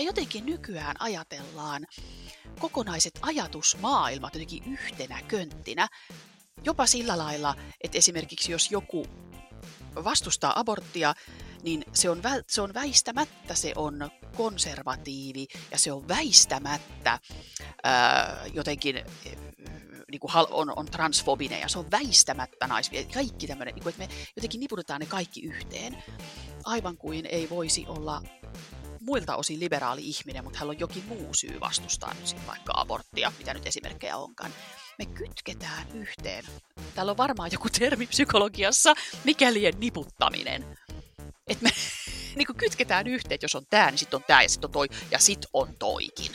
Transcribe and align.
me 0.00 0.04
jotenkin 0.04 0.46
nykyään 0.46 0.96
ajatellaan 0.98 1.86
kokonaiset 2.60 3.12
ajatusmaailmat 3.22 4.34
jotenkin 4.34 4.64
yhtenä 4.72 5.22
könttinä, 5.28 5.88
jopa 6.64 6.86
sillä 6.86 7.18
lailla, 7.18 7.54
että 7.84 7.98
esimerkiksi 7.98 8.52
jos 8.52 8.70
joku 8.70 9.06
vastustaa 10.04 10.60
aborttia, 10.60 11.14
niin 11.62 11.84
se 11.92 12.10
on, 12.10 12.22
vä, 12.22 12.30
se 12.48 12.62
on 12.62 12.74
väistämättä, 12.74 13.54
se 13.54 13.72
on 13.76 14.10
konservatiivi 14.36 15.46
ja 15.70 15.78
se 15.78 15.92
on 15.92 16.08
väistämättä 16.08 17.18
ää, 17.84 18.46
jotenkin 18.54 19.04
niin 20.10 20.20
kuin 20.20 20.32
on, 20.50 20.78
on 20.78 20.86
transfobinen 20.86 21.60
ja 21.60 21.68
se 21.68 21.78
on 21.78 21.90
väistämättä 21.90 22.66
nais, 22.66 22.90
kaikki 23.14 23.46
tämmöinen, 23.46 23.74
niin 23.74 23.88
että 23.88 23.98
me 23.98 24.08
jotenkin 24.36 24.60
niputetaan 24.60 25.00
ne 25.00 25.06
kaikki 25.06 25.40
yhteen, 25.40 26.04
aivan 26.64 26.96
kuin 26.96 27.26
ei 27.26 27.50
voisi 27.50 27.84
olla 27.88 28.22
muilta 29.00 29.36
osin 29.36 29.60
liberaali 29.60 30.00
ihminen, 30.04 30.44
mutta 30.44 30.58
hänellä 30.58 30.70
on 30.70 30.80
jokin 30.80 31.04
muu 31.04 31.34
syy 31.34 31.60
vastustaa 31.60 32.14
nyt 32.14 32.26
sitten 32.26 32.46
vaikka 32.46 32.72
aborttia, 32.76 33.32
mitä 33.38 33.54
nyt 33.54 33.66
esimerkkejä 33.66 34.16
onkaan. 34.16 34.52
Me 34.98 35.06
kytketään 35.06 35.86
yhteen. 35.94 36.44
Täällä 36.94 37.10
on 37.10 37.16
varmaan 37.16 37.52
joku 37.52 37.68
termi 37.78 38.06
psykologiassa, 38.06 38.94
mikälien 39.24 39.74
niputtaminen. 39.78 40.78
Että 41.46 41.64
me 41.64 41.70
niin 42.36 42.56
kytketään 42.56 43.06
yhteen, 43.06 43.34
että 43.34 43.44
jos 43.44 43.54
on 43.54 43.66
tämä, 43.70 43.90
niin 43.90 43.98
sitten 43.98 44.16
on 44.16 44.24
tämä 44.26 44.42
ja 44.42 44.48
sitten 44.48 44.68
on 44.68 44.72
toi 44.72 44.88
ja 45.10 45.18
sitten 45.18 45.50
on 45.52 45.76
toikin. 45.78 46.32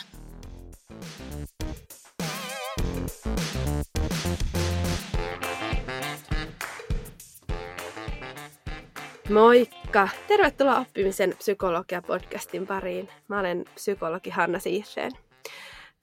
Moikka! 9.29 9.84
Tervetuloa 10.27 10.79
oppimisen 10.79 11.33
psykologia-podcastin 11.37 12.67
pariin. 12.67 13.09
Mä 13.27 13.39
olen 13.39 13.65
psykologi 13.75 14.29
Hanna 14.29 14.59
Siirseen. 14.59 15.11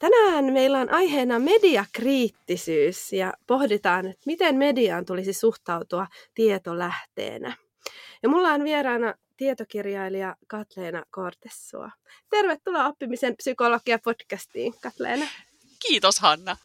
Tänään 0.00 0.52
meillä 0.52 0.80
on 0.80 0.94
aiheena 0.94 1.38
mediakriittisyys 1.38 3.12
ja 3.12 3.32
pohditaan, 3.46 4.06
että 4.06 4.22
miten 4.26 4.56
mediaan 4.56 5.04
tulisi 5.04 5.32
suhtautua 5.32 6.06
tietolähteenä. 6.34 7.56
Ja 8.22 8.28
mulla 8.28 8.48
on 8.48 8.64
vieraana 8.64 9.14
tietokirjailija 9.36 10.36
Katleena 10.46 11.02
Kortessua. 11.10 11.90
Tervetuloa 12.30 12.86
oppimisen 12.86 13.36
psykologia-podcastiin, 13.36 14.74
Katleena. 14.82 15.26
Kiitos, 15.78 16.20
Hanna. 16.20 16.56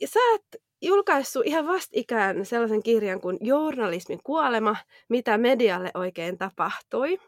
Ja 0.00 0.08
sä 0.08 0.20
oot 0.32 0.63
julkaissut 0.84 1.46
ihan 1.46 1.66
vastikään 1.66 2.46
sellaisen 2.46 2.82
kirjan 2.82 3.20
kuin 3.20 3.38
Journalismin 3.40 4.20
kuolema, 4.24 4.76
mitä 5.08 5.38
medialle 5.38 5.90
oikein 5.94 6.38
tapahtui. 6.38 7.18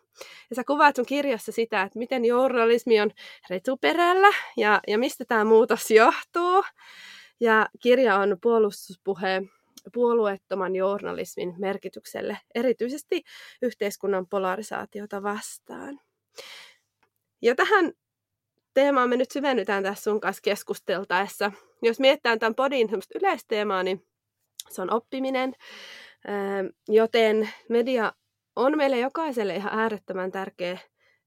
Ja 0.50 0.56
sä 0.56 0.64
kuvaat 0.66 0.96
sun 0.96 1.06
kirjassa 1.06 1.52
sitä, 1.52 1.82
että 1.82 1.98
miten 1.98 2.24
journalismi 2.24 3.00
on 3.00 3.10
retuperällä 3.50 4.28
ja, 4.56 4.80
ja 4.88 4.98
mistä 4.98 5.24
tämä 5.24 5.44
muutos 5.44 5.90
johtuu. 5.90 6.64
Ja 7.40 7.68
kirja 7.82 8.16
on 8.16 8.36
puolustuspuhe 8.42 9.42
puolueettoman 9.92 10.76
journalismin 10.76 11.54
merkitykselle, 11.58 12.38
erityisesti 12.54 13.22
yhteiskunnan 13.62 14.26
polarisaatiota 14.26 15.22
vastaan. 15.22 16.00
Ja 17.42 17.54
tähän 17.54 17.92
teemaan 18.76 19.08
me 19.08 19.16
nyt 19.16 19.30
syvennytään 19.30 19.82
tässä 19.82 20.02
sun 20.02 20.20
kanssa 20.20 20.42
keskusteltaessa. 20.42 21.52
Jos 21.82 22.00
mietitään 22.00 22.38
tämän 22.38 22.54
podin 22.54 22.88
yleisteemaa, 23.14 23.82
niin 23.82 24.06
se 24.68 24.82
on 24.82 24.92
oppiminen, 24.92 25.54
joten 26.88 27.48
media 27.68 28.12
on 28.56 28.76
meille 28.76 28.98
jokaiselle 28.98 29.56
ihan 29.56 29.78
äärettömän 29.78 30.32
tärkeä 30.32 30.78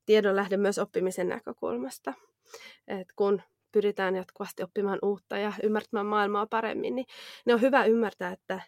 tiedonlähde 0.06 0.58
myös 0.58 0.80
oppimisen 0.80 1.30
näkökulmasta. 1.30 2.14
Et 2.88 3.08
kun 3.16 3.42
pyritään 3.72 4.16
jatkuvasti 4.16 4.64
oppimaan 4.64 5.00
uutta 5.02 5.38
ja 5.38 5.54
ymmärtämään 5.64 6.06
maailmaa 6.06 6.48
paremmin, 6.50 6.96
niin 6.96 7.06
ne 7.46 7.54
on 7.54 7.62
hyvä 7.62 7.86
ymmärtää, 7.86 8.32
että, 8.32 8.62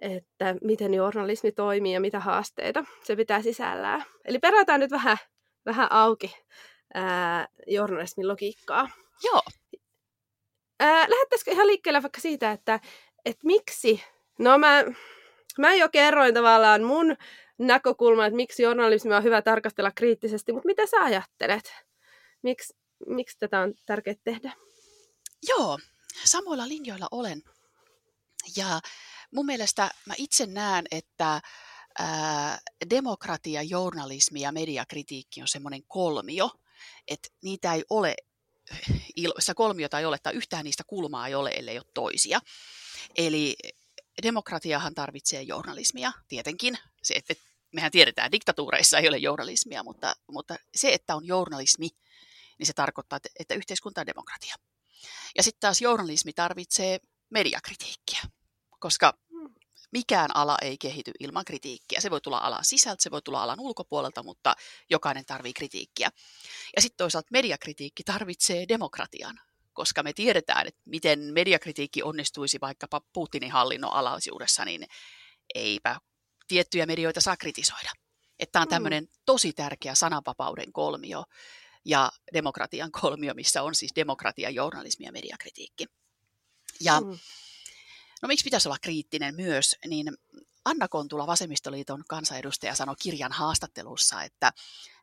että 0.00 0.54
miten 0.62 0.94
journalismi 0.94 1.52
toimii 1.52 1.94
ja 1.94 2.00
mitä 2.00 2.20
haasteita 2.20 2.84
se 3.04 3.16
pitää 3.16 3.42
sisällään. 3.42 4.04
Eli 4.24 4.38
perataan 4.38 4.80
nyt 4.80 4.90
vähän, 4.90 5.16
vähän 5.66 5.92
auki 5.92 6.34
ää, 6.94 7.48
journalismin 7.66 8.28
logiikkaa. 8.28 8.88
Joo. 9.24 9.42
Ää, 10.80 11.10
lähettäisikö 11.10 11.50
ihan 11.50 11.66
liikkeelle 11.66 12.02
vaikka 12.02 12.20
siitä, 12.20 12.52
että, 12.52 12.80
että 13.24 13.46
miksi, 13.46 14.02
no 14.38 14.58
mä, 14.58 14.84
mä 15.58 15.74
jo 15.74 15.88
kerroin 15.88 16.34
tavallaan 16.34 16.82
mun 16.82 17.16
näkökulman, 17.58 18.26
että 18.26 18.36
miksi 18.36 18.62
journalismia 18.62 19.16
on 19.16 19.24
hyvä 19.24 19.42
tarkastella 19.42 19.90
kriittisesti, 19.90 20.52
mutta 20.52 20.66
mitä 20.66 20.86
sä 20.86 20.96
ajattelet? 20.96 21.74
Miks, 22.42 22.72
miksi 23.06 23.38
tätä 23.38 23.60
on 23.60 23.74
tärkeää 23.86 24.16
tehdä? 24.24 24.52
Joo, 25.48 25.78
samoilla 26.24 26.68
linjoilla 26.68 27.08
olen. 27.10 27.42
Ja 28.56 28.80
mun 29.34 29.46
mielestä 29.46 29.90
mä 30.06 30.14
itse 30.18 30.46
näen, 30.46 30.84
että 30.90 31.40
ää, 31.98 32.58
demokratia, 32.90 33.62
journalismi 33.62 34.40
ja 34.40 34.52
mediakritiikki 34.52 35.42
on 35.42 35.48
semmoinen 35.48 35.82
kolmio, 35.88 36.50
että 37.08 37.28
niitä 37.42 37.74
ei 37.74 37.84
ole, 37.90 38.14
sitä 39.38 39.54
kolmiota 39.54 39.98
ei 39.98 40.04
ole, 40.04 40.18
tai 40.18 40.32
yhtään 40.34 40.64
niistä 40.64 40.84
kulmaa 40.86 41.26
ei 41.26 41.34
ole, 41.34 41.50
ellei 41.50 41.78
ole 41.78 41.86
toisia. 41.94 42.40
Eli 43.16 43.56
demokratiahan 44.22 44.94
tarvitsee 44.94 45.42
journalismia, 45.42 46.12
tietenkin. 46.28 46.78
Se, 47.02 47.14
että 47.14 47.34
mehän 47.72 47.90
tiedetään, 47.90 48.32
diktatuureissa 48.32 48.98
ei 48.98 49.08
ole 49.08 49.18
journalismia, 49.18 49.82
mutta, 49.82 50.14
mutta 50.28 50.56
se, 50.74 50.92
että 50.92 51.16
on 51.16 51.26
journalismi, 51.26 51.88
niin 52.58 52.66
se 52.66 52.72
tarkoittaa, 52.72 53.16
että, 53.16 53.28
että 53.38 53.54
yhteiskunta 53.54 54.00
on 54.00 54.06
demokratia. 54.06 54.54
Ja 55.36 55.42
sitten 55.42 55.60
taas 55.60 55.80
journalismi 55.80 56.32
tarvitsee 56.32 56.98
mediakritiikkiä, 57.30 58.20
koska 58.78 59.18
mikään 59.92 60.36
ala 60.36 60.56
ei 60.62 60.78
kehity 60.78 61.12
ilman 61.20 61.44
kritiikkiä. 61.44 62.00
Se 62.00 62.10
voi 62.10 62.20
tulla 62.20 62.38
alan 62.38 62.64
sisältä, 62.64 63.02
se 63.02 63.10
voi 63.10 63.22
tulla 63.22 63.42
alan 63.42 63.60
ulkopuolelta, 63.60 64.22
mutta 64.22 64.54
jokainen 64.90 65.24
tarvitsee 65.24 65.52
kritiikkiä. 65.52 66.10
Ja 66.76 66.82
sitten 66.82 66.96
toisaalta 66.96 67.28
mediakritiikki 67.32 68.02
tarvitsee 68.04 68.68
demokratian, 68.68 69.40
koska 69.72 70.02
me 70.02 70.12
tiedetään, 70.12 70.66
että 70.66 70.80
miten 70.84 71.20
mediakritiikki 71.20 72.02
onnistuisi 72.02 72.58
vaikkapa 72.60 73.00
Putinin 73.12 73.50
hallinnon 73.50 73.92
alaisuudessa, 73.92 74.64
niin 74.64 74.86
eipä 75.54 76.00
tiettyjä 76.48 76.86
medioita 76.86 77.20
saa 77.20 77.36
kritisoida. 77.36 77.90
Että 78.38 78.60
on 78.60 78.66
mm. 78.66 78.70
tämmöinen 78.70 79.08
tosi 79.26 79.52
tärkeä 79.52 79.94
sananvapauden 79.94 80.72
kolmio 80.72 81.24
ja 81.84 82.12
demokratian 82.32 82.92
kolmio, 82.92 83.34
missä 83.34 83.62
on 83.62 83.74
siis 83.74 83.92
demokratia, 83.96 84.50
journalismi 84.50 85.06
ja 85.06 85.12
mediakritiikki. 85.12 85.86
Ja 86.80 87.00
mm. 87.00 87.18
No 88.22 88.26
miksi 88.26 88.44
pitäisi 88.44 88.68
olla 88.68 88.78
kriittinen 88.80 89.34
myös, 89.34 89.76
niin 89.86 90.16
Anna 90.64 90.88
Kontula, 90.88 91.26
Vasemmistoliiton 91.26 92.04
kansanedustaja, 92.08 92.74
sanoi 92.74 92.94
kirjan 93.02 93.32
haastattelussa, 93.32 94.22
että 94.22 94.52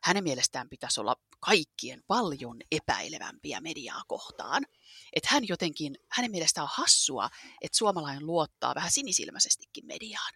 hänen 0.02 0.24
mielestään 0.24 0.68
pitäisi 0.68 1.00
olla 1.00 1.16
kaikkien 1.40 2.02
paljon 2.06 2.56
epäilevämpiä 2.72 3.60
mediaa 3.60 4.02
kohtaan. 4.08 4.66
Että 5.12 5.28
hän 5.32 5.48
jotenkin, 5.48 5.98
hänen 6.08 6.30
mielestään 6.30 6.62
on 6.62 6.70
hassua, 6.72 7.30
että 7.60 7.78
suomalainen 7.78 8.26
luottaa 8.26 8.74
vähän 8.74 8.90
sinisilmäisestikin 8.90 9.86
mediaan. 9.86 10.32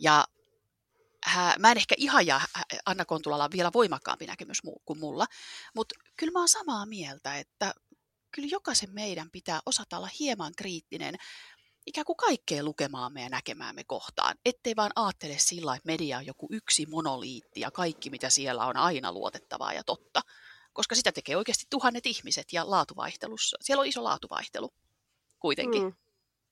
Ja 0.00 0.24
mä 1.58 1.70
en 1.70 1.76
ehkä 1.76 1.94
ihan 1.98 2.26
ja 2.26 2.40
Anna 2.86 3.04
Kontulalla 3.04 3.44
on 3.44 3.52
vielä 3.52 3.70
voimakkaampi 3.74 4.26
näkemys 4.26 4.62
kuin 4.84 4.98
mulla, 4.98 5.26
mutta 5.74 5.94
kyllä 6.16 6.32
mä 6.32 6.38
oon 6.38 6.48
samaa 6.48 6.86
mieltä, 6.86 7.38
että 7.38 7.74
kyllä 8.30 8.48
jokaisen 8.50 8.90
meidän 8.92 9.30
pitää 9.30 9.60
osata 9.66 9.96
olla 9.96 10.10
hieman 10.20 10.52
kriittinen 10.56 11.14
ikään 11.86 12.04
kuin 12.04 12.16
kaikkeen 12.16 12.64
lukemaamme 12.64 13.22
ja 13.22 13.28
näkemäämme 13.28 13.84
kohtaan, 13.84 14.36
ettei 14.44 14.76
vaan 14.76 14.90
ajattele 14.96 15.34
sillä, 15.38 15.74
että 15.74 15.86
media 15.86 16.18
on 16.18 16.26
joku 16.26 16.48
yksi 16.50 16.86
monoliitti 16.86 17.60
ja 17.60 17.70
kaikki 17.70 18.10
mitä 18.10 18.30
siellä 18.30 18.66
on 18.66 18.76
aina 18.76 19.12
luotettavaa 19.12 19.72
ja 19.72 19.84
totta, 19.84 20.20
koska 20.72 20.94
sitä 20.94 21.12
tekee 21.12 21.36
oikeasti 21.36 21.66
tuhannet 21.70 22.06
ihmiset 22.06 22.52
ja 22.52 22.70
laatuvaihtelussa. 22.70 23.56
Siellä 23.60 23.80
on 23.80 23.86
iso 23.86 24.04
laatuvaihtelu 24.04 24.72
kuitenkin. 25.38 25.82
Mm. 25.82 25.92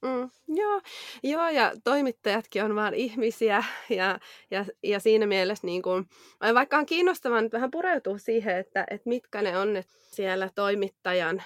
Mm, 0.04 0.30
joo, 0.48 0.80
joo, 1.22 1.48
ja 1.48 1.72
toimittajatkin 1.84 2.64
on 2.64 2.74
vaan 2.74 2.94
ihmisiä, 2.94 3.64
ja, 3.98 4.18
ja, 4.50 4.64
ja 4.82 5.00
siinä 5.00 5.26
mielessä 5.26 5.66
niin 5.66 5.82
kuin, 5.82 6.08
vaikka 6.54 6.78
on 6.78 6.86
kiinnostavaa 6.86 7.40
nyt 7.40 7.52
vähän 7.52 7.70
pureutua 7.70 8.18
siihen, 8.18 8.58
että, 8.58 8.84
että 8.90 9.08
mitkä 9.08 9.42
ne 9.42 9.58
on 9.58 9.72
ne 9.72 9.84
siellä 10.10 10.50
toimittajan 10.54 11.42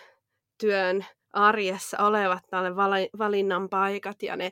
työn 0.61 1.07
arjessa 1.47 2.07
olevat 2.07 2.43
tälle 2.51 2.77
valinnan 3.19 3.69
paikat 3.69 4.23
ja 4.23 4.37
ne 4.37 4.51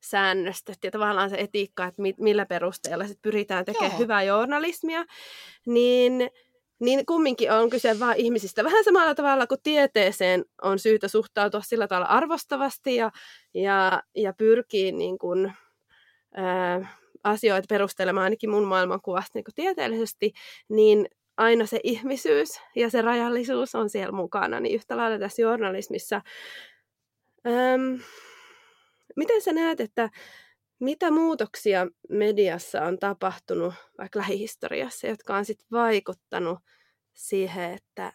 säännöstöt 0.00 0.78
ja 0.84 0.90
tavallaan 0.90 1.30
se 1.30 1.36
etiikka, 1.36 1.84
että 1.84 2.02
millä 2.18 2.46
perusteella 2.46 3.06
sit 3.06 3.22
pyritään 3.22 3.64
tekemään 3.64 3.92
Joo. 3.92 3.98
hyvää 3.98 4.22
journalismia, 4.22 5.04
niin 5.66 6.30
niin 6.80 7.06
kumminkin 7.06 7.52
on 7.52 7.70
kyse 7.70 8.00
vain 8.00 8.16
ihmisistä. 8.16 8.64
Vähän 8.64 8.84
samalla 8.84 9.14
tavalla 9.14 9.46
kuin 9.46 9.60
tieteeseen 9.62 10.44
on 10.62 10.78
syytä 10.78 11.08
suhtautua 11.08 11.60
sillä 11.60 11.88
tavalla 11.88 12.06
arvostavasti 12.06 12.94
ja, 12.94 13.10
ja, 13.54 14.02
ja 14.16 14.32
pyrkii 14.32 14.92
niin 14.92 15.18
kuin, 15.18 15.52
ää, 16.34 16.96
asioita 17.24 17.66
perustelemaan 17.68 18.24
ainakin 18.24 18.50
mun 18.50 18.64
maailmankuvasta 18.64 19.30
niin 19.34 19.44
tieteellisesti, 19.54 20.32
niin 20.68 21.06
aina 21.42 21.66
se 21.66 21.80
ihmisyys 21.84 22.60
ja 22.76 22.90
se 22.90 23.02
rajallisuus 23.02 23.74
on 23.74 23.90
siellä 23.90 24.12
mukana, 24.12 24.60
niin 24.60 24.74
yhtä 24.74 24.96
lailla 24.96 25.18
tässä 25.18 25.42
journalismissa. 25.42 26.22
Öm, 27.46 28.00
miten 29.16 29.42
sä 29.42 29.52
näet, 29.52 29.80
että 29.80 30.10
mitä 30.80 31.10
muutoksia 31.10 31.86
mediassa 32.08 32.82
on 32.82 32.98
tapahtunut 32.98 33.74
vaikka 33.98 34.18
lähihistoriassa, 34.18 35.06
jotka 35.06 35.36
on 35.36 35.44
sitten 35.44 35.66
vaikuttanut 35.72 36.58
siihen, 37.14 37.72
että 37.72 38.12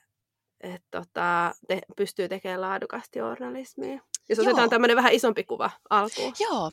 et 0.61 0.83
tota, 0.91 1.55
te, 1.67 1.81
pystyy 1.97 2.29
tekemään 2.29 2.61
laadukasta 2.61 3.19
journalismia? 3.19 3.99
Jos 4.29 4.37
Joo. 4.37 4.47
otetaan 4.47 4.69
tämmöinen 4.69 4.97
vähän 4.97 5.13
isompi 5.13 5.43
kuva 5.43 5.71
alkuun. 5.89 6.33
Joo. 6.39 6.71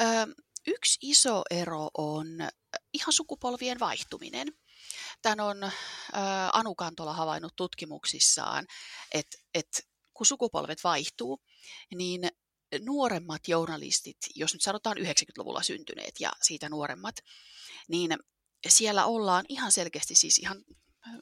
Ö, 0.00 0.04
yksi 0.66 0.98
iso 1.02 1.42
ero 1.50 1.88
on 1.98 2.26
ihan 2.92 3.12
sukupolvien 3.12 3.80
vaihtuminen. 3.80 4.48
Tän 5.22 5.40
on 5.40 5.70
Anu 6.52 6.74
Kantola 6.74 7.12
havainnut 7.12 7.56
tutkimuksissaan, 7.56 8.66
että 9.12 9.38
et 9.54 9.88
kun 10.14 10.26
sukupolvet 10.26 10.84
vaihtuu, 10.84 11.40
niin 11.94 12.28
nuoremmat 12.80 13.48
journalistit, 13.48 14.16
jos 14.34 14.52
nyt 14.52 14.62
sanotaan 14.62 14.96
90-luvulla 14.96 15.62
syntyneet 15.62 16.14
ja 16.20 16.32
siitä 16.42 16.68
nuoremmat, 16.68 17.14
niin 17.88 18.16
siellä 18.68 19.06
ollaan 19.06 19.44
ihan 19.48 19.72
selkeästi 19.72 20.14
siis 20.14 20.38
ihan 20.38 20.64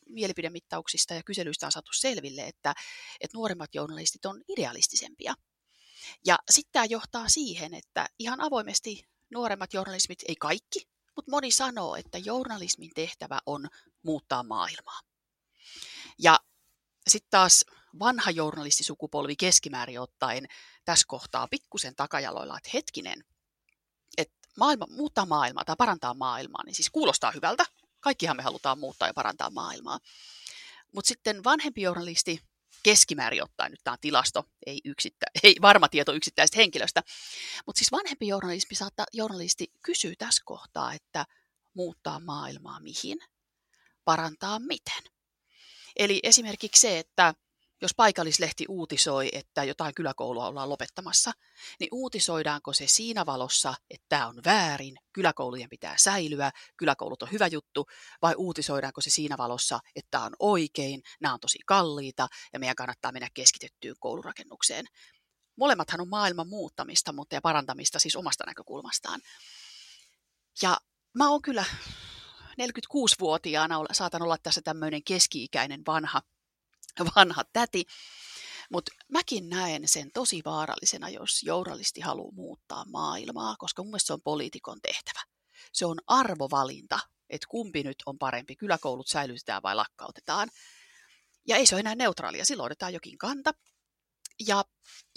mielipidemittauksista 0.08 1.14
ja 1.14 1.22
kyselyistä 1.22 1.66
on 1.66 1.72
saatu 1.72 1.92
selville, 1.92 2.42
että, 2.42 2.74
että 3.20 3.36
nuoremmat 3.38 3.74
journalistit 3.74 4.26
on 4.26 4.42
idealistisempia. 4.48 5.34
Ja 6.26 6.38
sitten 6.50 6.72
tämä 6.72 6.84
johtaa 6.84 7.28
siihen, 7.28 7.74
että 7.74 8.06
ihan 8.18 8.40
avoimesti 8.40 9.08
nuoremmat 9.30 9.74
journalismit, 9.74 10.18
ei 10.28 10.36
kaikki, 10.36 10.88
mutta 11.16 11.30
moni 11.30 11.50
sanoo, 11.50 11.96
että 11.96 12.18
journalismin 12.18 12.90
tehtävä 12.94 13.38
on 13.46 13.68
muuttaa 14.02 14.42
maailmaa. 14.42 15.00
Ja 16.18 16.40
sitten 17.08 17.30
taas 17.30 17.64
vanha 17.98 18.30
journalistisukupolvi 18.30 19.36
keskimäärin 19.36 20.00
ottaen 20.00 20.46
tässä 20.84 21.04
kohtaa 21.08 21.48
pikkusen 21.50 21.96
takajaloilla, 21.96 22.56
että 22.56 22.70
hetkinen, 22.74 23.24
että 24.18 24.36
maailma, 24.56 24.86
muuttaa 24.90 25.26
maailmaa 25.26 25.64
tai 25.64 25.76
parantaa 25.78 26.14
maailmaa, 26.14 26.64
niin 26.64 26.74
siis 26.74 26.90
kuulostaa 26.90 27.30
hyvältä. 27.30 27.64
Kaikkihan 28.00 28.36
me 28.36 28.42
halutaan 28.42 28.78
muuttaa 28.78 29.08
ja 29.08 29.14
parantaa 29.14 29.50
maailmaa. 29.50 30.00
Mutta 30.94 31.08
sitten 31.08 31.44
vanhempi 31.44 31.82
journalisti, 31.82 32.40
keskimäärin 32.86 33.42
ottaen, 33.42 33.70
nyt 33.70 33.80
tämä 33.84 33.92
on 33.92 33.98
tilasto, 34.00 34.44
ei, 34.66 34.80
yksittä, 34.84 35.26
ei 35.42 35.56
varma 35.62 35.88
tieto 35.88 36.12
yksittäisestä 36.12 36.56
henkilöstä, 36.56 37.02
mutta 37.66 37.78
siis 37.78 37.92
vanhempi 37.92 38.28
journalisti, 38.28 38.74
saattaa, 38.74 39.06
journalisti 39.12 39.72
kysyy 39.82 40.16
tässä 40.18 40.42
kohtaa, 40.44 40.92
että 40.92 41.26
muuttaa 41.74 42.20
maailmaa 42.20 42.80
mihin, 42.80 43.18
parantaa 44.04 44.58
miten. 44.58 45.02
Eli 45.96 46.20
esimerkiksi 46.22 46.80
se, 46.80 46.98
että 46.98 47.34
jos 47.82 47.94
paikallislehti 47.96 48.64
uutisoi, 48.68 49.28
että 49.32 49.64
jotain 49.64 49.94
kyläkoulua 49.94 50.46
ollaan 50.46 50.68
lopettamassa, 50.68 51.32
niin 51.80 51.88
uutisoidaanko 51.92 52.72
se 52.72 52.86
siinä 52.86 53.26
valossa, 53.26 53.74
että 53.90 54.06
tämä 54.08 54.26
on 54.26 54.40
väärin, 54.44 54.96
kyläkoulujen 55.12 55.70
pitää 55.70 55.94
säilyä, 55.98 56.50
kyläkoulut 56.76 57.22
on 57.22 57.32
hyvä 57.32 57.46
juttu, 57.46 57.86
vai 58.22 58.34
uutisoidaanko 58.36 59.00
se 59.00 59.10
siinä 59.10 59.38
valossa, 59.38 59.80
että 59.96 60.08
tämä 60.10 60.24
on 60.24 60.36
oikein, 60.38 61.02
nämä 61.20 61.34
on 61.34 61.40
tosi 61.40 61.58
kalliita 61.66 62.28
ja 62.52 62.58
meidän 62.58 62.76
kannattaa 62.76 63.12
mennä 63.12 63.28
keskitettyyn 63.34 63.96
koulurakennukseen. 64.00 64.86
Molemmathan 65.56 66.00
on 66.00 66.08
maailman 66.08 66.48
muuttamista 66.48 67.12
mutta 67.12 67.34
ja 67.34 67.40
parantamista 67.40 67.98
siis 67.98 68.16
omasta 68.16 68.44
näkökulmastaan. 68.46 69.20
Ja 70.62 70.76
mä 71.14 71.30
oon 71.30 71.42
kyllä 71.42 71.64
46-vuotiaana 72.62 73.78
saatan 73.92 74.22
olla 74.22 74.36
tässä 74.42 74.60
tämmöinen 74.64 75.04
keski-ikäinen 75.04 75.82
vanha 75.86 76.22
vanha 77.16 77.44
täti. 77.52 77.84
Mutta 78.70 78.92
mäkin 79.08 79.48
näen 79.48 79.88
sen 79.88 80.10
tosi 80.14 80.42
vaarallisena, 80.44 81.08
jos 81.08 81.42
journalisti 81.42 82.00
haluaa 82.00 82.32
muuttaa 82.32 82.84
maailmaa, 82.84 83.56
koska 83.58 83.82
mun 83.82 83.90
mielestä 83.90 84.06
se 84.06 84.12
on 84.12 84.22
poliitikon 84.22 84.80
tehtävä. 84.80 85.20
Se 85.72 85.86
on 85.86 85.98
arvovalinta, 86.06 86.98
että 87.30 87.46
kumpi 87.50 87.82
nyt 87.82 87.96
on 88.06 88.18
parempi, 88.18 88.56
kyläkoulut 88.56 89.08
säilytetään 89.08 89.62
vai 89.62 89.74
lakkautetaan. 89.74 90.48
Ja 91.48 91.56
ei 91.56 91.66
se 91.66 91.74
ole 91.74 91.80
enää 91.80 91.94
neutraalia, 91.94 92.44
silloin 92.44 92.66
otetaan 92.66 92.94
jokin 92.94 93.18
kanta. 93.18 93.52
Ja, 94.46 94.64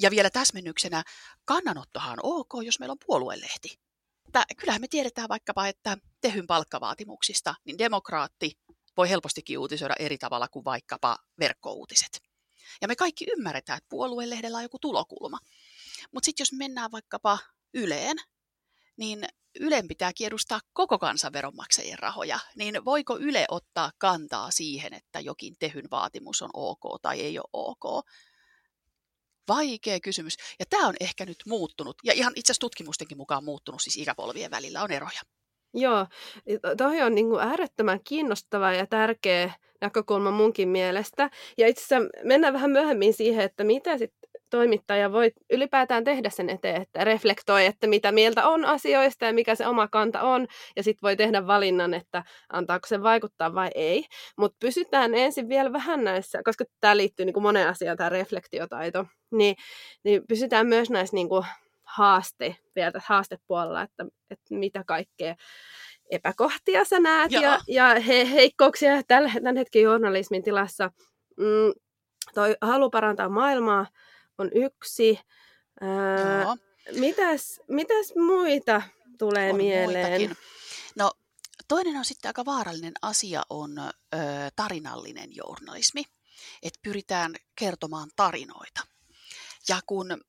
ja 0.02 0.12
vielä 0.12 0.30
täsmennyksenä, 0.30 1.04
kannanottohan 1.46 2.20
on 2.24 2.40
ok, 2.40 2.54
jos 2.64 2.80
meillä 2.80 2.92
on 2.92 3.06
puoluelehti. 3.06 3.80
Että 4.28 4.46
kyllähän 4.58 4.82
me 4.82 4.88
tiedetään 4.88 5.30
vaikkapa, 5.30 5.68
että 5.68 5.98
tehyn 6.22 6.48
palkkavaatimuksista, 6.48 7.56
niin 7.66 7.78
demokraatti 7.78 8.60
voi 9.00 9.10
helpostikin 9.10 9.60
uutisoida 9.60 9.96
eri 10.00 10.18
tavalla 10.18 10.48
kuin 10.48 10.66
vaikkapa 10.66 11.18
verkkouutiset. 11.40 12.22
Ja 12.82 12.88
me 12.88 12.96
kaikki 12.96 13.26
ymmärretään, 13.38 13.78
että 13.78 13.90
puoluelehdellä 13.90 14.58
on 14.58 14.64
joku 14.64 14.80
tulokulma. 14.80 15.38
Mutta 16.12 16.26
sitten 16.26 16.42
jos 16.42 16.54
mennään 16.54 16.92
vaikkapa 16.92 17.40
Yleen, 17.74 18.18
niin 18.98 19.26
Ylen 19.60 19.88
pitääkin 19.88 20.28
edustaa 20.28 20.60
koko 20.74 21.00
kansan 21.00 21.34
veronmaksajien 21.34 22.00
rahoja, 22.00 22.40
niin 22.56 22.86
voiko 22.86 23.18
Yle 23.18 23.46
ottaa 23.50 23.92
kantaa 23.98 24.52
siihen, 24.52 24.94
että 24.94 25.20
jokin 25.20 25.56
tehyn 25.60 25.86
vaatimus 25.92 26.42
on 26.42 26.50
ok 26.54 27.02
tai 27.02 27.20
ei 27.20 27.40
ole 27.40 27.50
ok? 27.54 28.06
Vaikea 29.48 30.00
kysymys. 30.00 30.38
Ja 30.60 30.66
tämä 30.70 30.88
on 30.88 30.96
ehkä 31.00 31.26
nyt 31.26 31.44
muuttunut, 31.46 31.98
ja 32.04 32.14
ihan 32.14 32.34
itse 32.36 32.52
asiassa 32.52 32.62
tutkimustenkin 32.62 33.18
mukaan 33.18 33.44
muuttunut, 33.44 33.82
siis 33.82 33.98
ikäpolvien 33.98 34.52
välillä 34.52 34.84
on 34.84 34.92
eroja. 34.92 35.22
Joo, 35.74 36.06
toi 36.78 37.02
on 37.02 37.16
niin 37.16 37.30
kuin 37.30 37.42
äärettömän 37.42 38.00
kiinnostava 38.04 38.72
ja 38.72 38.88
tärkeä 38.88 39.54
näkökulma 39.82 40.32
munkin 40.32 40.70
mielestä. 40.70 41.30
Ja 41.58 41.68
itse 41.68 41.84
asiassa 41.84 42.10
mennään 42.24 42.54
vähän 42.54 42.72
myöhemmin 42.72 43.14
siihen, 43.14 43.46
että 43.46 43.64
mitä 43.64 43.98
sit 43.98 44.14
toimittaja 44.50 45.12
voi 45.12 45.32
ylipäätään 45.50 46.04
tehdä 46.04 46.30
sen 46.30 46.50
eteen, 46.50 46.82
että 46.82 47.04
reflektoi, 47.04 47.66
että 47.66 47.88
mitä 47.88 48.12
mieltä 48.12 48.48
on 48.48 48.66
asioista 48.66 49.26
ja 49.26 49.34
mikä 49.34 49.56
se 49.56 49.68
oma 49.68 49.88
kanta 49.88 50.22
on, 50.22 50.48
ja 50.76 50.84
sitten 50.84 51.02
voi 51.02 51.16
tehdä 51.16 51.48
valinnan, 51.48 51.94
että 51.94 52.24
antaako 52.54 52.88
se 52.88 53.04
vaikuttaa 53.04 53.54
vai 53.54 53.70
ei. 53.76 54.06
Mutta 54.38 54.58
pysytään 54.60 55.16
ensin 55.16 55.50
vielä 55.50 55.74
vähän 55.74 56.04
näissä, 56.04 56.42
koska 56.44 56.66
tämä 56.82 56.98
liittyy 56.98 57.26
niin 57.26 57.34
kuin 57.34 57.44
moneen 57.44 57.68
asiaan, 57.68 57.98
tämä 57.98 58.10
reflektiotaito, 58.10 59.06
niin, 59.32 59.56
niin 60.04 60.22
pysytään 60.28 60.68
myös 60.68 60.90
näissä 60.90 61.16
niin 61.16 61.30
kuin 61.30 61.46
haaste, 62.00 62.58
vielä 62.76 62.92
tässä 62.92 63.14
haastepuolella, 63.14 63.82
että, 63.82 64.06
että 64.32 64.56
mitä 64.56 64.84
kaikkea 64.84 65.36
epäkohtia 66.10 66.86
sä 66.86 67.00
näet 67.00 67.32
Joo. 67.32 67.44
ja, 67.44 67.60
ja 67.68 68.00
he, 68.00 68.32
heikkouksia 68.32 69.04
tällä, 69.08 69.32
tämän 69.34 69.58
hetken 69.58 69.82
journalismin 69.82 70.44
tilassa. 70.44 70.92
Mm, 71.38 71.82
toi 72.34 72.58
halu 72.62 72.90
parantaa 72.90 73.30
maailmaa 73.30 73.88
on 74.38 74.50
yksi. 74.56 75.20
Ää, 75.82 76.56
mitäs, 77.00 77.62
mitäs 77.68 78.14
muita 78.16 78.82
tulee 79.18 79.52
on 79.52 79.58
mieleen? 79.58 80.22
Muitakin. 80.22 80.38
No 80.96 81.12
toinen 81.68 81.98
on 81.98 82.06
sitten 82.06 82.30
aika 82.30 82.46
vaarallinen 82.46 82.94
asia 83.02 83.42
on 83.50 83.80
ö, 83.80 83.90
tarinallinen 84.56 85.36
journalismi. 85.36 86.04
Että 86.64 86.80
pyritään 86.84 87.36
kertomaan 87.56 88.10
tarinoita. 88.16 88.82
Ja 89.70 89.80
kun 89.86 90.22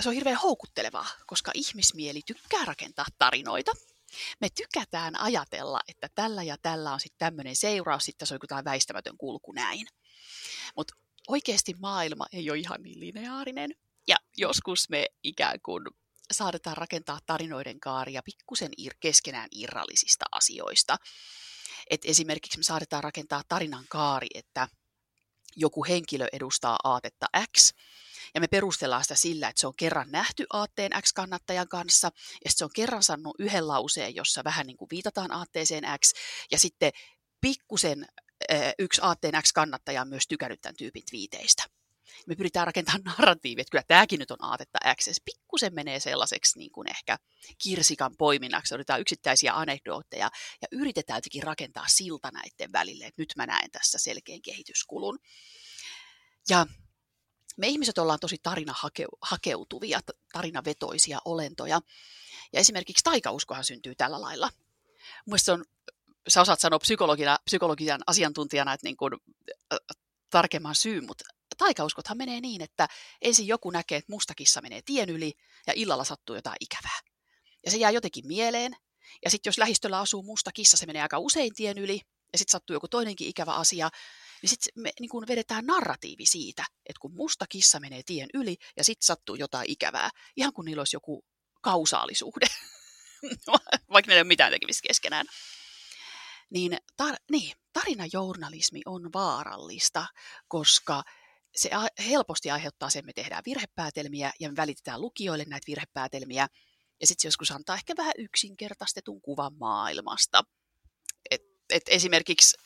se 0.00 0.08
on 0.08 0.14
hirveän 0.14 0.36
houkuttelevaa, 0.36 1.08
koska 1.26 1.50
ihmismieli 1.54 2.20
tykkää 2.26 2.64
rakentaa 2.64 3.06
tarinoita. 3.18 3.72
Me 4.40 4.48
tykätään 4.50 5.20
ajatella, 5.20 5.80
että 5.88 6.08
tällä 6.14 6.42
ja 6.42 6.56
tällä 6.62 6.92
on 6.92 7.00
sitten 7.00 7.18
tämmöinen 7.18 7.56
seuraus, 7.56 8.04
sitten 8.04 8.28
se 8.28 8.34
on 8.34 8.38
jotain 8.42 8.64
väistämätön 8.64 9.16
kulku 9.18 9.52
näin. 9.52 9.86
Mutta 10.76 10.94
oikeasti 11.28 11.74
maailma 11.78 12.26
ei 12.32 12.50
ole 12.50 12.58
ihan 12.58 12.82
niin 12.82 13.00
lineaarinen. 13.00 13.70
Ja 14.08 14.16
joskus 14.36 14.88
me 14.88 15.06
ikään 15.22 15.60
kuin 15.62 15.84
saadetaan 16.32 16.76
rakentaa 16.76 17.18
tarinoiden 17.26 17.80
kaaria 17.80 18.22
pikkusen 18.22 18.70
ir- 18.80 18.96
keskenään 19.00 19.48
irrallisista 19.52 20.24
asioista. 20.32 20.96
Et 21.90 22.00
esimerkiksi 22.04 22.58
me 22.58 22.62
saadetaan 22.62 23.04
rakentaa 23.04 23.42
tarinan 23.48 23.84
kaari, 23.88 24.26
että 24.34 24.68
joku 25.56 25.84
henkilö 25.84 26.26
edustaa 26.32 26.78
aatetta 26.84 27.26
X, 27.56 27.72
ja 28.34 28.40
me 28.40 28.46
perustellaan 28.46 29.02
sitä 29.04 29.14
sillä, 29.14 29.48
että 29.48 29.60
se 29.60 29.66
on 29.66 29.76
kerran 29.76 30.10
nähty 30.10 30.46
aatteen 30.52 30.92
X-kannattajan 31.02 31.68
kanssa, 31.68 32.10
ja 32.44 32.50
se 32.50 32.64
on 32.64 32.70
kerran 32.74 33.02
sanonut 33.02 33.36
yhden 33.38 33.68
lauseen, 33.68 34.14
jossa 34.14 34.44
vähän 34.44 34.66
niin 34.66 34.76
kuin 34.76 34.90
viitataan 34.90 35.32
aatteeseen 35.32 35.84
X, 36.04 36.12
ja 36.50 36.58
sitten 36.58 36.92
pikkusen 37.40 38.06
yksi 38.78 39.00
aatteen 39.04 39.42
X-kannattaja 39.42 40.02
on 40.02 40.08
myös 40.08 40.28
tykännyt 40.28 40.60
tämän 40.60 40.76
tyypin 40.76 41.02
twiiteistä. 41.10 41.62
Me 42.26 42.34
pyritään 42.36 42.66
rakentamaan 42.66 43.02
narratiivi, 43.04 43.60
että 43.60 43.70
kyllä 43.70 43.84
tämäkin 43.88 44.18
nyt 44.18 44.30
on 44.30 44.44
aatetta 44.44 44.78
X. 44.94 45.04
Se 45.04 45.12
pikkusen 45.24 45.74
menee 45.74 46.00
sellaiseksi 46.00 46.58
niin 46.58 46.72
kuin 46.72 46.90
ehkä 46.90 47.18
kirsikan 47.62 48.16
poiminnaksi, 48.18 48.74
otetaan 48.74 49.00
yksittäisiä 49.00 49.54
anekdootteja 49.54 50.30
ja 50.62 50.68
yritetään 50.72 51.16
jotenkin 51.16 51.42
rakentaa 51.42 51.84
silta 51.88 52.30
näiden 52.30 52.72
välille, 52.72 53.04
että 53.04 53.22
nyt 53.22 53.32
mä 53.36 53.46
näen 53.46 53.70
tässä 53.70 53.98
selkeän 53.98 54.42
kehityskulun. 54.42 55.18
Ja 56.48 56.66
me 57.56 57.68
ihmiset 57.68 57.98
ollaan 57.98 58.20
tosi 58.20 58.36
tarinahakeutuvia, 58.42 60.00
tarinavetoisia 60.32 61.18
olentoja. 61.24 61.80
Ja 62.52 62.60
esimerkiksi 62.60 63.04
taikauskohan 63.04 63.64
syntyy 63.64 63.94
tällä 63.94 64.20
lailla. 64.20 64.50
Mielestäni 65.26 65.58
on 65.58 65.64
sä 66.28 66.40
osaat 66.40 66.60
sanoa 66.60 66.78
psykologian 67.44 68.00
asiantuntijana, 68.06 68.72
että 68.72 68.86
niin 68.86 68.96
kuin, 68.96 69.12
tarkemman 70.30 70.74
syyn, 70.74 71.06
mutta 71.06 71.24
taikauskothan 71.56 72.16
menee 72.16 72.40
niin, 72.40 72.62
että 72.62 72.88
ensin 73.22 73.46
joku 73.46 73.70
näkee, 73.70 73.98
että 73.98 74.12
mustakissa 74.12 74.60
menee 74.60 74.82
tien 74.84 75.10
yli 75.10 75.32
ja 75.66 75.72
illalla 75.76 76.04
sattuu 76.04 76.36
jotain 76.36 76.56
ikävää. 76.60 76.98
Ja 77.64 77.70
se 77.70 77.76
jää 77.76 77.90
jotenkin 77.90 78.26
mieleen. 78.26 78.76
Ja 79.24 79.30
sitten 79.30 79.48
jos 79.48 79.58
lähistöllä 79.58 79.98
asuu 79.98 80.22
musta 80.22 80.52
kissa, 80.52 80.76
se 80.76 80.86
menee 80.86 81.02
aika 81.02 81.18
usein 81.18 81.54
tien 81.54 81.78
yli. 81.78 82.00
Ja 82.32 82.38
sitten 82.38 82.52
sattuu 82.52 82.74
joku 82.74 82.88
toinenkin 82.88 83.28
ikävä 83.28 83.54
asia. 83.54 83.90
Niin 84.42 84.50
sitten 84.50 84.72
me 84.76 84.90
niin 85.00 85.08
kun 85.08 85.26
vedetään 85.28 85.66
narratiivi 85.66 86.26
siitä, 86.26 86.64
että 86.86 87.00
kun 87.00 87.14
musta 87.14 87.46
kissa 87.48 87.80
menee 87.80 88.02
tien 88.06 88.28
yli 88.34 88.56
ja 88.76 88.84
sitten 88.84 89.06
sattuu 89.06 89.34
jotain 89.34 89.70
ikävää. 89.70 90.10
Ihan 90.36 90.52
kuin 90.52 90.64
niillä 90.64 90.80
olisi 90.80 90.96
joku 90.96 91.24
kausaalisuhde. 91.62 92.46
Vaikka 93.92 94.08
ne 94.08 94.14
ei 94.14 94.20
ole 94.20 94.24
mitään 94.24 94.52
tekemistä 94.52 94.88
keskenään. 94.88 95.26
Niin, 96.50 96.78
tar- 97.02 97.24
niin, 97.30 97.56
tarinajournalismi 97.72 98.80
on 98.86 99.12
vaarallista, 99.12 100.06
koska 100.48 101.02
se 101.56 101.70
helposti 102.08 102.50
aiheuttaa 102.50 102.90
sen, 102.90 102.98
että 102.98 103.06
me 103.06 103.12
tehdään 103.12 103.42
virhepäätelmiä 103.46 104.32
ja 104.40 104.48
me 104.48 104.56
välitetään 104.56 105.00
lukijoille 105.00 105.44
näitä 105.48 105.66
virhepäätelmiä. 105.66 106.48
Ja 107.00 107.06
sitten 107.06 107.22
se 107.22 107.28
joskus 107.28 107.50
antaa 107.50 107.76
ehkä 107.76 107.94
vähän 107.96 108.12
yksinkertaistetun 108.18 109.20
kuvan 109.20 109.54
maailmasta. 109.54 110.42
Et, 111.30 111.42
et 111.70 111.82
esimerkiksi 111.88 112.58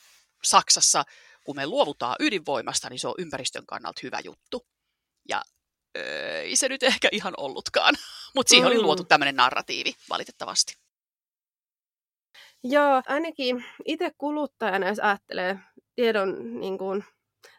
Saksassa, 0.43 1.03
kun 1.43 1.55
me 1.55 1.67
luovutaan 1.67 2.15
ydinvoimasta, 2.19 2.89
niin 2.89 2.99
se 2.99 3.07
on 3.07 3.15
ympäristön 3.17 3.65
kannalta 3.65 3.99
hyvä 4.03 4.19
juttu. 4.23 4.67
Ja 5.29 5.41
öö, 5.97 6.41
ei 6.41 6.55
se 6.55 6.69
nyt 6.69 6.83
ehkä 6.83 7.09
ihan 7.11 7.33
ollutkaan, 7.37 7.95
mutta 8.35 8.49
siihen 8.49 8.69
mm. 8.69 8.75
oli 8.75 8.81
luotu 8.81 9.03
tämmöinen 9.03 9.35
narratiivi, 9.35 9.93
valitettavasti. 10.09 10.73
Joo, 12.63 13.01
ainakin 13.07 13.65
itse 13.85 14.11
kuluttajana, 14.17 14.87
jos 14.87 14.99
ajattelee 14.99 15.59
tiedon 15.95 16.59
niin 16.59 16.77
kuin, 16.77 17.03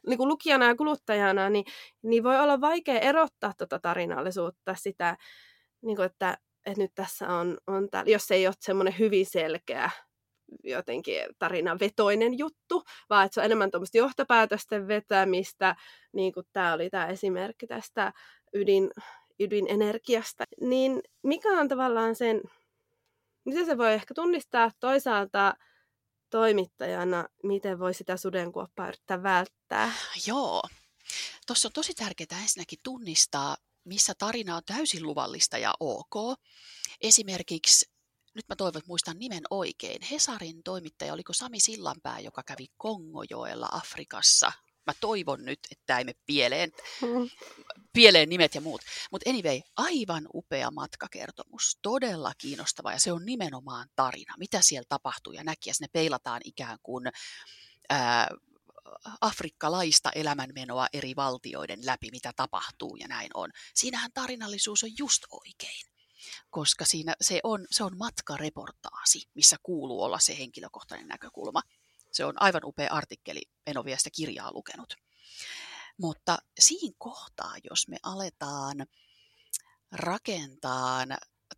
niin 0.06 0.18
kuin 0.18 0.28
lukijana 0.28 0.66
ja 0.66 0.76
kuluttajana, 0.76 1.50
niin, 1.50 1.64
niin 2.02 2.24
voi 2.24 2.40
olla 2.40 2.60
vaikea 2.60 3.00
erottaa 3.00 3.52
tuota 3.58 3.78
tarinallisuutta, 3.78 4.74
sitä, 4.74 5.16
niin 5.82 5.96
kuin, 5.96 6.06
että, 6.06 6.38
että 6.66 6.82
nyt 6.82 6.92
tässä 6.94 7.28
on, 7.28 7.58
on 7.66 7.90
tää, 7.90 8.04
jos 8.06 8.30
ei 8.30 8.46
ole 8.46 8.54
semmoinen 8.60 8.98
hyvin 8.98 9.26
selkeä 9.26 9.90
jotenkin 10.64 11.16
tarinavetoinen 11.38 12.38
juttu, 12.38 12.82
vaan 13.10 13.26
että 13.26 13.34
se 13.34 13.40
on 13.40 13.44
enemmän 13.44 13.70
tuommoista 13.70 13.98
johtopäätösten 13.98 14.88
vetämistä, 14.88 15.76
niin 16.12 16.32
kuin 16.32 16.46
tämä 16.52 16.72
oli 16.72 16.90
tämä 16.90 17.06
esimerkki 17.06 17.66
tästä 17.66 18.12
ydin, 18.54 18.90
ydinenergiasta. 19.40 20.44
Niin 20.60 21.00
mikä 21.22 21.48
on 21.48 21.68
tavallaan 21.68 22.14
sen, 22.14 22.40
miten 23.44 23.66
se 23.66 23.78
voi 23.78 23.92
ehkä 23.92 24.14
tunnistaa 24.14 24.70
toisaalta 24.80 25.54
toimittajana, 26.32 27.28
miten 27.42 27.78
voi 27.78 27.94
sitä 27.94 28.16
sudenkuoppaa 28.16 28.88
yrittää 28.88 29.22
välttää? 29.22 29.92
Joo. 30.26 30.62
Tuossa 31.46 31.68
on 31.68 31.72
tosi 31.72 31.94
tärkeää 31.94 32.42
ensinnäkin 32.42 32.78
tunnistaa, 32.82 33.56
missä 33.84 34.12
tarina 34.18 34.56
on 34.56 34.62
täysin 34.66 35.02
luvallista 35.02 35.58
ja 35.58 35.74
ok. 35.80 36.38
Esimerkiksi, 37.00 37.90
nyt 38.34 38.44
mä 38.48 38.56
toivon, 38.56 38.78
että 38.78 38.88
muistan 38.88 39.18
nimen 39.18 39.42
oikein, 39.50 40.02
Hesarin 40.10 40.62
toimittaja, 40.62 41.12
oliko 41.12 41.32
Sami 41.32 41.60
Sillanpää, 41.60 42.20
joka 42.20 42.42
kävi 42.42 42.66
Kongojoella 42.76 43.68
Afrikassa 43.72 44.52
mä 44.86 44.92
toivon 45.00 45.44
nyt, 45.44 45.58
että 45.70 45.82
tämä 45.86 45.98
ei 45.98 46.04
mene 46.04 46.18
pieleen, 46.26 46.72
mm. 47.02 47.30
pieleen 47.92 48.28
nimet 48.28 48.54
ja 48.54 48.60
muut. 48.60 48.82
Mutta 49.10 49.30
anyway, 49.30 49.60
aivan 49.76 50.28
upea 50.34 50.70
matkakertomus, 50.70 51.78
todella 51.82 52.32
kiinnostava 52.38 52.92
ja 52.92 52.98
se 52.98 53.12
on 53.12 53.26
nimenomaan 53.26 53.88
tarina, 53.96 54.34
mitä 54.38 54.58
siellä 54.62 54.86
tapahtuu 54.88 55.32
ja 55.32 55.44
näki 55.44 55.70
ja 55.70 55.74
sinne 55.74 55.88
peilataan 55.92 56.40
ikään 56.44 56.78
kuin 56.82 57.04
ää, 57.90 58.28
afrikkalaista 59.20 60.10
elämänmenoa 60.14 60.86
eri 60.92 61.16
valtioiden 61.16 61.86
läpi, 61.86 62.08
mitä 62.10 62.32
tapahtuu 62.36 62.96
ja 62.96 63.08
näin 63.08 63.30
on. 63.34 63.50
Siinähän 63.74 64.10
tarinallisuus 64.14 64.82
on 64.82 64.90
just 64.98 65.22
oikein 65.30 65.92
koska 66.50 66.84
siinä 66.84 67.14
se 67.20 67.40
on, 67.42 67.66
se 67.70 67.84
on 67.84 67.96
matkareportaasi, 67.96 69.22
missä 69.34 69.56
kuuluu 69.62 70.02
olla 70.02 70.18
se 70.18 70.38
henkilökohtainen 70.38 71.08
näkökulma. 71.08 71.62
Se 72.12 72.24
on 72.24 72.42
aivan 72.42 72.64
upea 72.64 72.92
artikkeli, 72.92 73.42
en 73.66 73.78
ole 73.78 73.84
vielä 73.84 73.98
sitä 73.98 74.10
kirjaa 74.10 74.52
lukenut. 74.52 74.94
Mutta 75.98 76.38
siinä 76.58 76.94
kohtaa, 76.98 77.54
jos 77.70 77.88
me 77.88 77.96
aletaan 78.02 78.86
rakentaa 79.92 81.04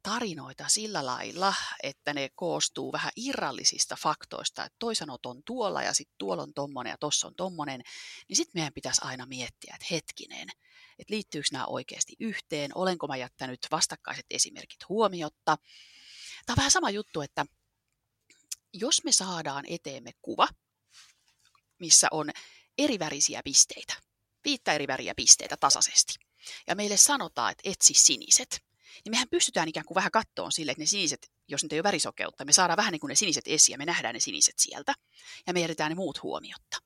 tarinoita 0.03 0.65
sillä 0.69 1.07
lailla, 1.07 1.55
että 1.83 2.15
ne 2.15 2.31
koostuu 2.35 2.93
vähän 2.93 3.13
irrallisista 3.17 3.97
faktoista, 3.97 4.65
että 4.65 4.77
toi 4.79 4.95
sanot 4.95 5.27
on 5.27 5.43
tuolla 5.47 5.83
ja 5.83 5.95
sitten 5.95 6.15
tuolla 6.19 6.43
on 6.43 6.55
tommonen 6.55 6.91
ja 6.91 6.99
tossa 7.01 7.27
on 7.27 7.35
tommonen, 7.35 7.83
niin 8.29 8.37
sitten 8.37 8.61
meidän 8.61 8.73
pitäisi 8.73 9.01
aina 9.05 9.27
miettiä, 9.27 9.75
että 9.75 9.87
hetkinen, 9.91 10.49
että 10.99 11.15
liittyykö 11.15 11.49
nämä 11.53 11.67
oikeasti 11.67 12.13
yhteen, 12.21 12.71
olenko 12.75 13.07
mä 13.07 13.17
jättänyt 13.17 13.67
vastakkaiset 13.71 14.27
esimerkit 14.31 14.89
huomiotta. 14.89 15.57
Tämä 16.47 16.55
on 16.55 16.57
vähän 16.57 16.71
sama 16.71 16.91
juttu, 16.91 17.21
että 17.21 17.47
jos 18.75 19.05
me 19.05 19.13
saadaan 19.13 19.65
eteemme 19.69 20.11
kuva, 20.23 20.49
missä 21.79 22.09
on 22.11 22.31
erivärisiä 22.79 23.41
pisteitä, 23.45 23.95
viittä 24.45 24.73
eri 24.73 24.87
väriä 24.87 25.15
pisteitä 25.15 25.57
tasaisesti, 25.57 26.15
ja 26.67 26.75
meille 26.75 26.97
sanotaan, 26.97 27.53
että 27.53 27.71
etsi 27.71 27.95
siniset, 27.95 28.65
niin 29.05 29.11
mehän 29.11 29.29
pystytään 29.29 29.69
ikään 29.69 29.87
kuin 29.87 29.95
vähän 29.95 30.11
kattoon 30.11 30.53
sille, 30.53 30.73
että 30.73 30.83
ne 30.83 30.87
siniset, 30.87 31.33
jos 31.49 31.63
nyt 31.63 31.73
ei 31.73 31.79
ole 31.79 31.85
värisokeutta, 31.85 32.45
me 32.45 32.53
saadaan 32.53 32.77
vähän 32.77 32.93
niin 32.93 33.01
kuin 33.01 33.09
ne 33.09 33.15
siniset 33.15 33.45
esiin 33.47 33.75
ja 33.75 33.79
me 33.79 33.85
nähdään 33.85 34.15
ne 34.15 34.21
siniset 34.21 34.59
sieltä 34.59 34.95
ja 35.47 35.53
me 35.53 35.61
jätetään 35.61 35.91
ne 35.91 35.95
muut 35.95 36.23
huomiotta. 36.23 36.84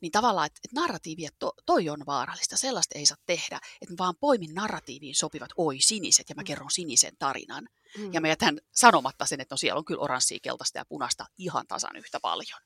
Niin 0.00 0.12
tavallaan, 0.12 0.46
että, 0.46 0.60
että 0.64 0.80
narratiivi, 0.80 1.26
että 1.26 1.38
to, 1.38 1.52
toi 1.66 1.88
on 1.88 2.06
vaarallista, 2.06 2.56
sellaista 2.56 2.98
ei 2.98 3.06
saa 3.06 3.16
tehdä, 3.26 3.60
että 3.82 3.92
mä 3.92 3.98
vaan 3.98 4.14
poimin 4.20 4.54
narratiiviin 4.54 5.14
sopivat 5.14 5.50
oi 5.56 5.76
siniset 5.80 6.28
ja 6.28 6.34
mä 6.34 6.42
mm. 6.42 6.46
kerron 6.46 6.70
sinisen 6.70 7.12
tarinan. 7.18 7.68
Mm. 7.98 8.12
Ja 8.12 8.20
mä 8.20 8.28
jätän 8.28 8.58
sanomatta 8.72 9.26
sen, 9.26 9.40
että 9.40 9.52
no 9.52 9.56
siellä 9.56 9.78
on 9.78 9.84
kyllä 9.84 10.00
oranssia, 10.00 10.38
keltaista 10.42 10.78
ja 10.78 10.84
punaista 10.84 11.26
ihan 11.38 11.66
tasan 11.66 11.96
yhtä 11.96 12.20
paljon. 12.20 12.60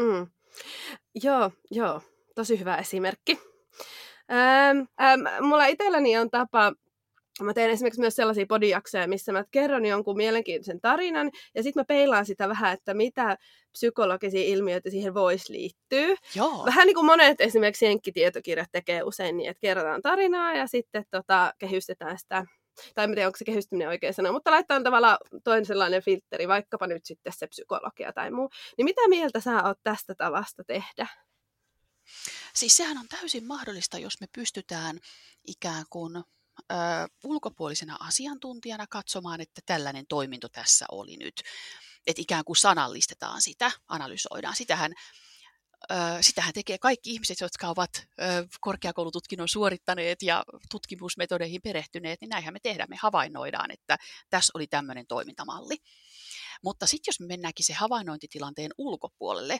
Mm. 0.00 0.26
Joo, 1.22 1.50
joo. 1.70 2.02
Tosi 2.34 2.58
hyvä 2.58 2.76
esimerkki. 2.76 3.38
Ähm, 4.30 4.78
ähm, 5.00 5.44
mulla 5.44 5.66
itselläni 5.66 6.16
on 6.16 6.30
tapa 6.30 6.72
Mä 7.42 7.54
teen 7.54 7.70
esimerkiksi 7.70 8.00
myös 8.00 8.16
sellaisia 8.16 8.46
podijaksoja, 8.48 9.08
missä 9.08 9.32
mä 9.32 9.44
kerron 9.50 9.86
jonkun 9.86 10.16
mielenkiintoisen 10.16 10.80
tarinan, 10.80 11.30
ja 11.54 11.62
sitten 11.62 11.80
mä 11.80 11.84
peilaan 11.84 12.26
sitä 12.26 12.48
vähän, 12.48 12.72
että 12.72 12.94
mitä 12.94 13.36
psykologisia 13.72 14.44
ilmiöitä 14.44 14.90
siihen 14.90 15.14
voisi 15.14 15.52
liittyä. 15.52 16.16
Joo. 16.34 16.64
Vähän 16.66 16.86
niin 16.86 16.94
kuin 16.94 17.06
monet 17.06 17.40
esimerkiksi 17.40 17.84
jenkkitietokirjat 17.84 18.68
tekee 18.72 19.02
usein 19.02 19.36
niin, 19.36 19.50
että 19.50 19.60
kerrotaan 19.60 20.02
tarinaa 20.02 20.54
ja 20.54 20.66
sitten 20.66 21.04
tota, 21.10 21.54
kehystetään 21.58 22.18
sitä 22.18 22.44
tai 22.94 23.04
en 23.04 23.10
tiedä, 23.10 23.26
onko 23.26 23.36
se 23.36 23.44
kehystyminen 23.44 23.88
oikein 23.88 24.14
sana, 24.14 24.32
mutta 24.32 24.50
laittaa 24.50 24.82
tavallaan 24.82 25.18
toinen 25.44 25.66
sellainen 25.66 26.02
filtteri, 26.02 26.48
vaikkapa 26.48 26.86
nyt 26.86 27.04
sitten 27.06 27.32
se 27.36 27.46
psykologia 27.46 28.12
tai 28.12 28.30
muu. 28.30 28.50
Niin 28.76 28.84
mitä 28.84 29.08
mieltä 29.08 29.40
sä 29.40 29.62
oot 29.64 29.78
tästä 29.82 30.14
tavasta 30.14 30.64
tehdä? 30.64 31.06
Siis 32.54 32.76
sehän 32.76 32.98
on 32.98 33.08
täysin 33.08 33.46
mahdollista, 33.46 33.98
jos 33.98 34.20
me 34.20 34.26
pystytään 34.34 34.98
ikään 35.46 35.84
kuin 35.90 36.24
ö, 36.60 36.74
ulkopuolisena 37.24 37.96
asiantuntijana 38.00 38.86
katsomaan, 38.86 39.40
että 39.40 39.60
tällainen 39.66 40.04
toiminto 40.08 40.48
tässä 40.48 40.86
oli 40.92 41.16
nyt. 41.16 41.42
Että 42.06 42.22
ikään 42.22 42.44
kuin 42.44 42.56
sanallistetaan 42.56 43.42
sitä, 43.42 43.70
analysoidaan. 43.88 44.56
Sitähän 44.56 44.92
sitähän 46.20 46.52
tekee 46.52 46.78
kaikki 46.78 47.10
ihmiset, 47.10 47.40
jotka 47.40 47.68
ovat 47.68 47.90
korkeakoulututkinnon 48.60 49.48
suorittaneet 49.48 50.22
ja 50.22 50.44
tutkimusmetodeihin 50.70 51.62
perehtyneet, 51.62 52.20
niin 52.20 52.28
näinhän 52.28 52.54
me 52.54 52.60
tehdään. 52.62 52.90
Me 52.90 52.96
havainnoidaan, 53.00 53.70
että 53.70 53.96
tässä 54.30 54.50
oli 54.54 54.66
tämmöinen 54.66 55.06
toimintamalli. 55.06 55.76
Mutta 56.64 56.86
sitten 56.86 57.08
jos 57.08 57.20
me 57.20 57.26
mennäänkin 57.26 57.64
se 57.64 57.72
havainnointitilanteen 57.72 58.70
ulkopuolelle 58.78 59.58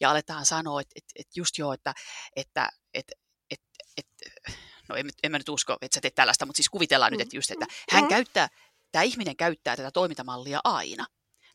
ja 0.00 0.10
aletaan 0.10 0.46
sanoa, 0.46 0.80
että, 0.80 0.92
että, 0.96 1.12
että 1.16 1.32
just 1.36 1.58
joo, 1.58 1.72
että, 1.72 1.94
että, 2.36 2.68
että, 2.94 3.12
että, 3.50 3.66
että 3.96 4.52
no 4.88 4.96
en, 4.96 5.10
en 5.22 5.30
mä 5.30 5.38
nyt 5.38 5.48
usko, 5.48 5.76
että 5.80 5.94
sä 5.94 6.00
teet 6.00 6.14
tällaista, 6.14 6.46
mutta 6.46 6.56
siis 6.56 6.68
kuvitellaan 6.68 7.12
mm. 7.12 7.14
nyt, 7.14 7.20
että 7.20 7.36
just, 7.36 7.50
että 7.50 7.66
hän 7.90 8.04
mm. 8.04 8.08
käyttää, 8.08 8.48
tämä 8.92 9.02
ihminen 9.02 9.36
käyttää 9.36 9.76
tätä 9.76 9.90
toimintamallia 9.90 10.60
aina. 10.64 11.06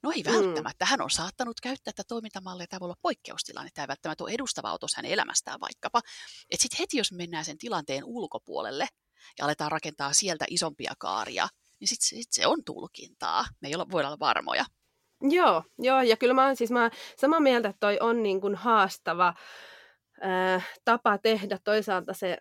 No 0.03 0.11
ei 0.11 0.23
mm. 0.23 0.31
välttämättä. 0.31 0.85
Mm. 0.85 0.89
Hän 0.89 1.01
on 1.01 1.09
saattanut 1.09 1.61
käyttää 1.61 1.93
tätä 1.95 2.07
toimintamallia. 2.07 2.67
Tämä 2.67 2.79
voi 2.79 2.85
olla 2.85 2.99
poikkeustilanne. 3.01 3.69
Tämä 3.73 3.83
ei 3.83 3.87
välttämättä 3.87 4.23
ole 4.23 4.31
edustava 4.31 4.73
otos 4.73 4.95
hänen 4.95 5.11
elämästään 5.11 5.59
vaikkapa. 5.59 6.01
Että 6.49 6.61
sitten 6.61 6.77
heti, 6.79 6.97
jos 6.97 7.11
mennään 7.11 7.45
sen 7.45 7.57
tilanteen 7.57 8.03
ulkopuolelle 8.05 8.87
ja 9.39 9.45
aletaan 9.45 9.71
rakentaa 9.71 10.13
sieltä 10.13 10.45
isompia 10.49 10.93
kaaria, 10.99 11.47
niin 11.79 11.87
sitten 11.87 12.07
sit 12.07 12.31
se 12.31 12.47
on 12.47 12.63
tulkintaa. 12.63 13.45
Me 13.61 13.67
ei 13.67 13.75
olla, 13.75 13.91
voi 13.91 14.05
olla 14.05 14.19
varmoja. 14.19 14.65
Joo, 15.21 15.63
joo, 15.79 16.01
ja 16.01 16.17
kyllä 16.17 16.33
mä 16.33 16.45
oon 16.45 16.55
siis 16.55 16.71
mä 16.71 16.91
samaa 17.17 17.39
mieltä, 17.39 17.69
että 17.69 17.79
toi 17.79 17.97
on 18.01 18.23
niin 18.23 18.41
kuin 18.41 18.55
haastava 18.55 19.33
ää, 20.21 20.61
tapa 20.85 21.17
tehdä 21.17 21.59
toisaalta 21.63 22.13
se, 22.13 22.37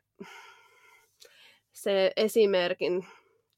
se 1.83 2.13
esimerkin 2.17 3.07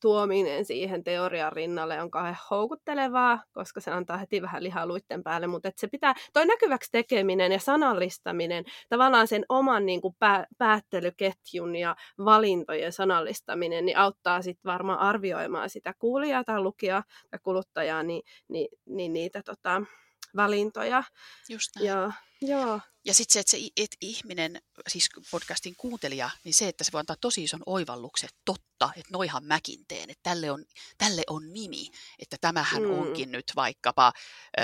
tuominen 0.00 0.64
siihen 0.64 1.04
teorian 1.04 1.52
rinnalle 1.52 2.02
on 2.02 2.10
kauhean 2.10 2.36
houkuttelevaa, 2.50 3.42
koska 3.52 3.80
se 3.80 3.90
antaa 3.90 4.16
heti 4.16 4.42
vähän 4.42 4.62
lihaa 4.62 4.86
luitten 4.86 5.22
päälle, 5.22 5.46
mutta 5.46 5.70
se 5.76 5.88
pitää, 5.88 6.14
toi 6.32 6.46
näkyväksi 6.46 6.90
tekeminen 6.92 7.52
ja 7.52 7.58
sanallistaminen, 7.58 8.64
tavallaan 8.88 9.28
sen 9.28 9.44
oman 9.48 9.86
niin 9.86 10.00
kuin 10.00 10.14
pää, 10.18 10.46
päättelyketjun 10.58 11.76
ja 11.76 11.96
valintojen 12.24 12.92
sanallistaminen, 12.92 13.84
niin 13.86 13.98
auttaa 13.98 14.42
sitten 14.42 14.72
varmaan 14.72 14.98
arvioimaan 14.98 15.70
sitä 15.70 15.94
kuulijaa 15.98 16.44
tai 16.44 16.60
lukijaa 16.60 17.04
tai 17.30 17.40
kuluttajaa, 17.42 18.02
niin, 18.02 18.22
niin, 18.48 18.68
niin 18.86 19.12
niitä 19.12 19.42
tota, 19.42 19.82
valintoja. 20.37 21.04
Just 21.49 21.70
näin. 21.76 21.87
Ja, 21.87 22.12
joo. 22.40 22.80
Ja 23.04 23.14
sitten 23.14 23.32
se, 23.32 23.40
että 23.40 23.50
se 23.50 23.58
et 23.76 23.96
ihminen, 24.00 24.62
siis 24.88 25.08
podcastin 25.30 25.75
kuuntelija, 25.76 26.30
niin 26.44 26.54
se, 26.54 26.68
että 26.68 26.84
se 26.84 26.92
voi 26.92 27.00
antaa 27.00 27.16
tosi 27.20 27.44
ison 27.44 27.62
oivalluksen, 27.66 28.28
että 28.28 28.40
totta, 28.44 28.90
että 28.96 29.12
noihan 29.12 29.44
mäkin 29.44 29.87
teen, 29.88 30.10
että 30.10 30.30
tälle 30.30 30.50
on, 30.50 30.64
tälle 30.99 31.22
on 31.26 31.52
nimi, 31.52 31.90
että 32.18 32.37
tämähän 32.40 32.82
mm. 32.82 32.90
onkin 32.90 33.32
nyt 33.32 33.52
vaikkapa 33.56 34.12
ö, 34.58 34.62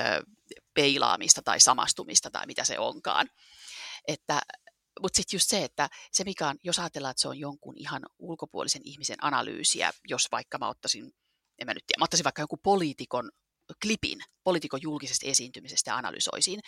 peilaamista 0.74 1.42
tai 1.42 1.60
samastumista 1.60 2.30
tai 2.30 2.46
mitä 2.46 2.64
se 2.64 2.78
onkaan. 2.78 3.30
Että, 4.08 4.40
mutta 5.00 5.16
sitten 5.16 5.36
just 5.36 5.50
se, 5.50 5.64
että 5.64 5.88
se 6.12 6.24
mikä 6.24 6.48
on, 6.48 6.56
jos 6.64 6.78
ajatellaan, 6.78 7.10
että 7.10 7.20
se 7.20 7.28
on 7.28 7.38
jonkun 7.38 7.74
ihan 7.78 8.02
ulkopuolisen 8.18 8.82
ihmisen 8.84 9.24
analyysiä, 9.24 9.92
jos 10.08 10.28
vaikka 10.32 10.58
mä 10.58 10.68
ottaisin, 10.68 11.12
en 11.58 11.66
mä 11.66 11.74
nyt 11.74 11.84
tiedä, 11.86 11.98
mä 11.98 12.04
ottaisin 12.04 12.24
vaikka 12.24 12.42
jonkun 12.42 12.58
poliitikon 12.62 13.30
klipin, 13.82 14.18
poliitikon 14.44 14.82
julkisesta 14.82 15.26
esiintymisestä 15.26 15.90
ja 15.90 15.96
analysoisin, 15.96 16.60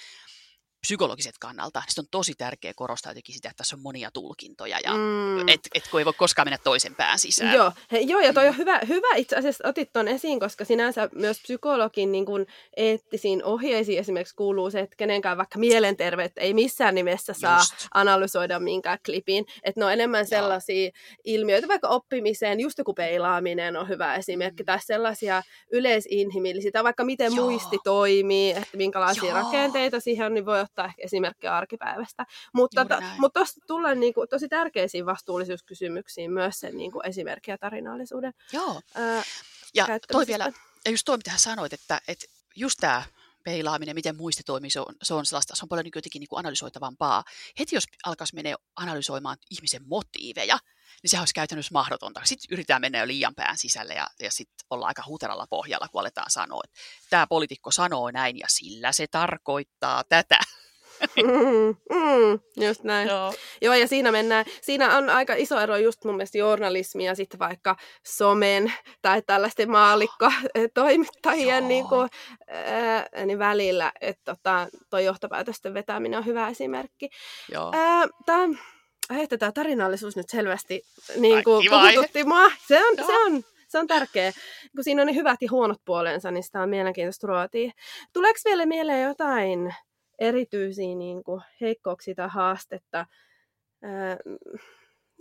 psykologiset 0.80 1.38
kannalta, 1.40 1.78
niin 1.78 2.04
on 2.04 2.08
tosi 2.10 2.34
tärkeää 2.38 2.74
korostaa 2.76 3.10
jotenkin 3.10 3.34
sitä, 3.34 3.48
että 3.48 3.56
tässä 3.56 3.76
on 3.76 3.82
monia 3.82 4.10
tulkintoja 4.10 4.78
ja 4.84 4.94
mm. 4.94 5.48
et, 5.48 5.60
et, 5.74 5.88
kun 5.90 6.00
ei 6.00 6.04
voi 6.04 6.12
koskaan 6.12 6.46
mennä 6.46 6.58
toisen 6.64 6.94
pään 6.94 7.18
sisään. 7.18 7.54
Joo, 7.54 7.72
He, 7.92 7.98
joo 7.98 8.20
ja 8.20 8.32
toi 8.32 8.44
mm. 8.44 8.48
on 8.48 8.58
hyvä, 8.58 8.80
hyvä 8.88 9.16
itse 9.16 9.36
asiassa 9.36 9.68
otit 9.68 9.92
tuon 9.92 10.08
esiin, 10.08 10.40
koska 10.40 10.64
sinänsä 10.64 11.08
myös 11.14 11.40
psykologin 11.42 12.12
niin 12.12 12.26
kun 12.26 12.46
eettisiin 12.76 13.44
ohjeisiin 13.44 13.98
esimerkiksi 13.98 14.34
kuuluu 14.34 14.70
se, 14.70 14.80
että 14.80 14.96
kenenkään 14.96 15.36
vaikka 15.36 15.58
mielenterveyttä 15.58 16.40
ei 16.40 16.54
missään 16.54 16.94
nimessä 16.94 17.32
saa 17.32 17.58
just. 17.58 17.88
analysoida 17.94 18.58
minkään 18.58 18.98
klipin. 19.06 19.44
Että 19.62 19.80
ne 19.80 19.84
on 19.84 19.92
enemmän 19.92 20.26
sellaisia 20.26 20.82
joo. 20.82 20.92
ilmiöitä, 21.24 21.68
vaikka 21.68 21.88
oppimiseen, 21.88 22.60
just 22.60 22.78
joku 22.78 22.94
peilaaminen 22.94 23.76
on 23.76 23.88
hyvä 23.88 24.14
esimerkki, 24.14 24.62
mm. 24.62 24.66
tai 24.66 24.78
sellaisia 24.80 25.42
yleisinhimillisiä, 25.72 26.70
tai 26.70 26.84
vaikka 26.84 27.04
miten 27.04 27.32
joo. 27.34 27.44
muisti 27.44 27.78
toimii, 27.84 28.50
että 28.50 28.76
minkälaisia 28.76 29.30
joo. 29.30 29.42
rakenteita 29.42 30.00
siihen 30.00 30.26
on, 30.26 30.34
niin 30.34 30.46
voi 30.46 30.67
ottaa 30.68 30.86
ehkä 30.86 31.02
esimerkkejä 31.02 31.56
arkipäivästä. 31.56 32.26
Mutta, 32.52 32.84
to, 32.84 32.94
mutta 33.18 33.40
tuosta 33.40 33.60
tulee 33.66 33.94
niin 33.94 34.14
kuin, 34.14 34.28
tosi 34.28 34.48
tärkeisiin 34.48 35.06
vastuullisuuskysymyksiin 35.06 36.32
myös 36.32 36.60
sen 36.60 36.76
niin 36.76 36.92
kuin 36.92 37.06
esimerkki- 37.06 37.50
ja 37.50 37.58
tarinallisuuden 37.58 38.32
Joo. 38.52 38.80
Ää, 38.94 39.22
ja 39.74 39.86
toi 40.12 40.26
vielä, 40.26 40.52
ja 40.84 40.90
just 40.90 41.04
toi, 41.04 41.16
mitä 41.16 41.30
hän 41.30 41.40
sanoit, 41.40 41.72
että, 41.72 42.00
että 42.08 42.26
just 42.56 42.78
tämä 42.80 43.02
peilaaminen, 43.44 43.94
miten 43.94 44.16
muisti 44.16 44.42
toimii, 44.42 44.70
se 44.70 44.80
on, 44.80 44.94
se 45.02 45.14
on 45.14 45.26
sellaista, 45.26 45.56
se 45.56 45.64
on 45.64 45.68
paljon 45.68 45.84
niin 45.84 45.92
jotenkin 45.94 46.20
niin 46.20 46.28
kuin 46.28 46.38
analysoitavampaa. 46.38 47.24
Heti 47.58 47.76
jos 47.76 47.84
alkaisi 48.04 48.34
mennä 48.34 48.56
analysoimaan 48.76 49.36
ihmisen 49.50 49.82
motiiveja, 49.86 50.58
niin 51.02 51.10
sehän 51.10 51.22
olisi 51.22 51.34
käytännössä 51.34 51.72
mahdotonta. 51.72 52.20
Sitten 52.24 52.48
yritetään 52.52 52.80
mennä 52.80 52.98
jo 52.98 53.06
liian 53.06 53.34
pään 53.34 53.58
sisälle 53.58 53.94
ja, 53.94 54.06
ja 54.22 54.30
sitten 54.30 54.66
olla 54.70 54.86
aika 54.86 55.02
huteralla 55.06 55.46
pohjalla, 55.50 55.88
kun 55.88 56.00
aletaan 56.00 56.30
sanoa, 56.30 56.60
että 56.64 56.78
tämä 57.10 57.26
poliitikko 57.26 57.70
sanoo 57.70 58.10
näin 58.10 58.38
ja 58.38 58.46
sillä 58.48 58.92
se 58.92 59.06
tarkoittaa 59.06 60.04
tätä. 60.08 60.38
Mm, 61.16 61.76
mm, 61.96 62.40
just 62.66 62.84
näin. 62.84 63.08
Joo. 63.08 63.34
Joo, 63.62 63.74
ja 63.74 63.88
siinä 63.88 64.12
mennään, 64.12 64.44
siinä 64.62 64.96
on 64.96 65.10
aika 65.10 65.34
iso 65.36 65.60
ero 65.60 65.76
just 65.76 66.04
mun 66.04 66.16
mielestä 66.16 66.38
journalismi 66.38 67.04
ja 67.04 67.14
sitten 67.14 67.38
vaikka 67.38 67.76
somen 68.06 68.72
tai 69.02 69.22
tällaisten 69.22 69.70
maalikko-toimittajien 69.70 71.68
niin 71.68 71.88
kuin, 71.88 72.08
ää, 72.48 73.26
niin 73.26 73.38
välillä, 73.38 73.92
että 74.00 74.34
tota, 74.34 74.68
toi 74.90 75.04
johtopäätösten 75.04 75.74
vetäminen 75.74 76.18
on 76.18 76.26
hyvä 76.26 76.48
esimerkki. 76.48 77.08
Joo. 77.52 77.72
Ää, 77.74 78.06
tää, 78.26 78.48
että 79.10 79.38
tämä 79.38 79.52
tarinallisuus 79.52 80.16
nyt 80.16 80.28
selvästi 80.28 80.82
niin 81.16 81.44
kuin, 81.44 81.66
puhututti 81.70 82.24
mua. 82.24 82.50
Se 82.68 82.86
on, 82.86 82.96
se 82.96 83.16
on 83.26 83.44
se 83.68 83.78
on 83.78 83.86
tärkeä. 83.86 84.32
Kun 84.74 84.84
siinä 84.84 85.02
on 85.02 85.06
ne 85.06 85.14
hyvät 85.14 85.42
ja 85.42 85.48
huonot 85.50 85.84
puolensa, 85.84 86.30
niin 86.30 86.42
sitä 86.42 86.62
on 86.62 86.68
mielenkiintoista 86.68 87.26
ruotia. 87.26 87.72
Tuleeko 88.12 88.40
vielä 88.44 88.66
mieleen 88.66 89.02
jotain 89.02 89.74
erityisiä 90.18 90.94
niin 90.94 91.24
kuin, 91.24 91.42
heikkouksia 91.60 92.14
tai 92.14 92.28
haastetta 92.28 93.06
ää, 93.82 94.18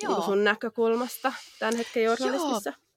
niin 0.01 0.15
kuin 0.15 0.23
sun 0.23 0.43
näkökulmasta 0.43 1.33
tämän 1.59 1.75
hetken 1.77 2.03
journalismissa? 2.03 2.69
Joo. 2.69 2.87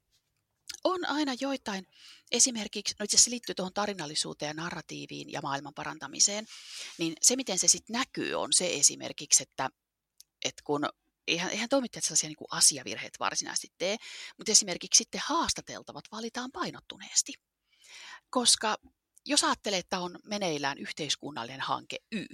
On 0.84 1.04
aina 1.08 1.32
joitain. 1.40 1.86
Esimerkiksi, 2.32 2.94
no 2.98 3.04
itse 3.04 3.16
asiassa 3.16 3.30
liittyy 3.30 3.54
tuohon 3.54 3.72
tarinallisuuteen 3.72 4.56
ja 4.56 4.62
narratiiviin 4.62 5.32
ja 5.32 5.40
maailman 5.42 5.74
parantamiseen, 5.74 6.46
niin 6.98 7.12
se 7.22 7.36
miten 7.36 7.58
se 7.58 7.68
sitten 7.68 7.94
näkyy 7.94 8.34
on 8.34 8.48
se 8.52 8.74
esimerkiksi, 8.74 9.42
että, 9.42 9.70
että 10.44 10.62
kun 10.64 10.88
eihän, 11.28 11.50
eihän 11.50 11.68
toimittajat 11.68 12.04
sellaisia 12.04 12.28
niin 12.28 12.36
kuin 12.36 12.48
asiavirheet 12.50 13.14
varsinaisesti 13.20 13.68
tee, 13.78 13.96
mutta 14.38 14.52
esimerkiksi 14.52 14.98
sitten 14.98 15.20
haastateltavat 15.24 16.04
valitaan 16.12 16.52
painottuneesti. 16.52 17.32
Koska 18.30 18.76
jos 19.26 19.44
ajattelee, 19.44 19.78
että 19.78 19.98
on 19.98 20.18
meneillään 20.24 20.78
yhteiskunnallinen 20.78 21.60
hanke 21.60 21.96
Y, 22.12 22.26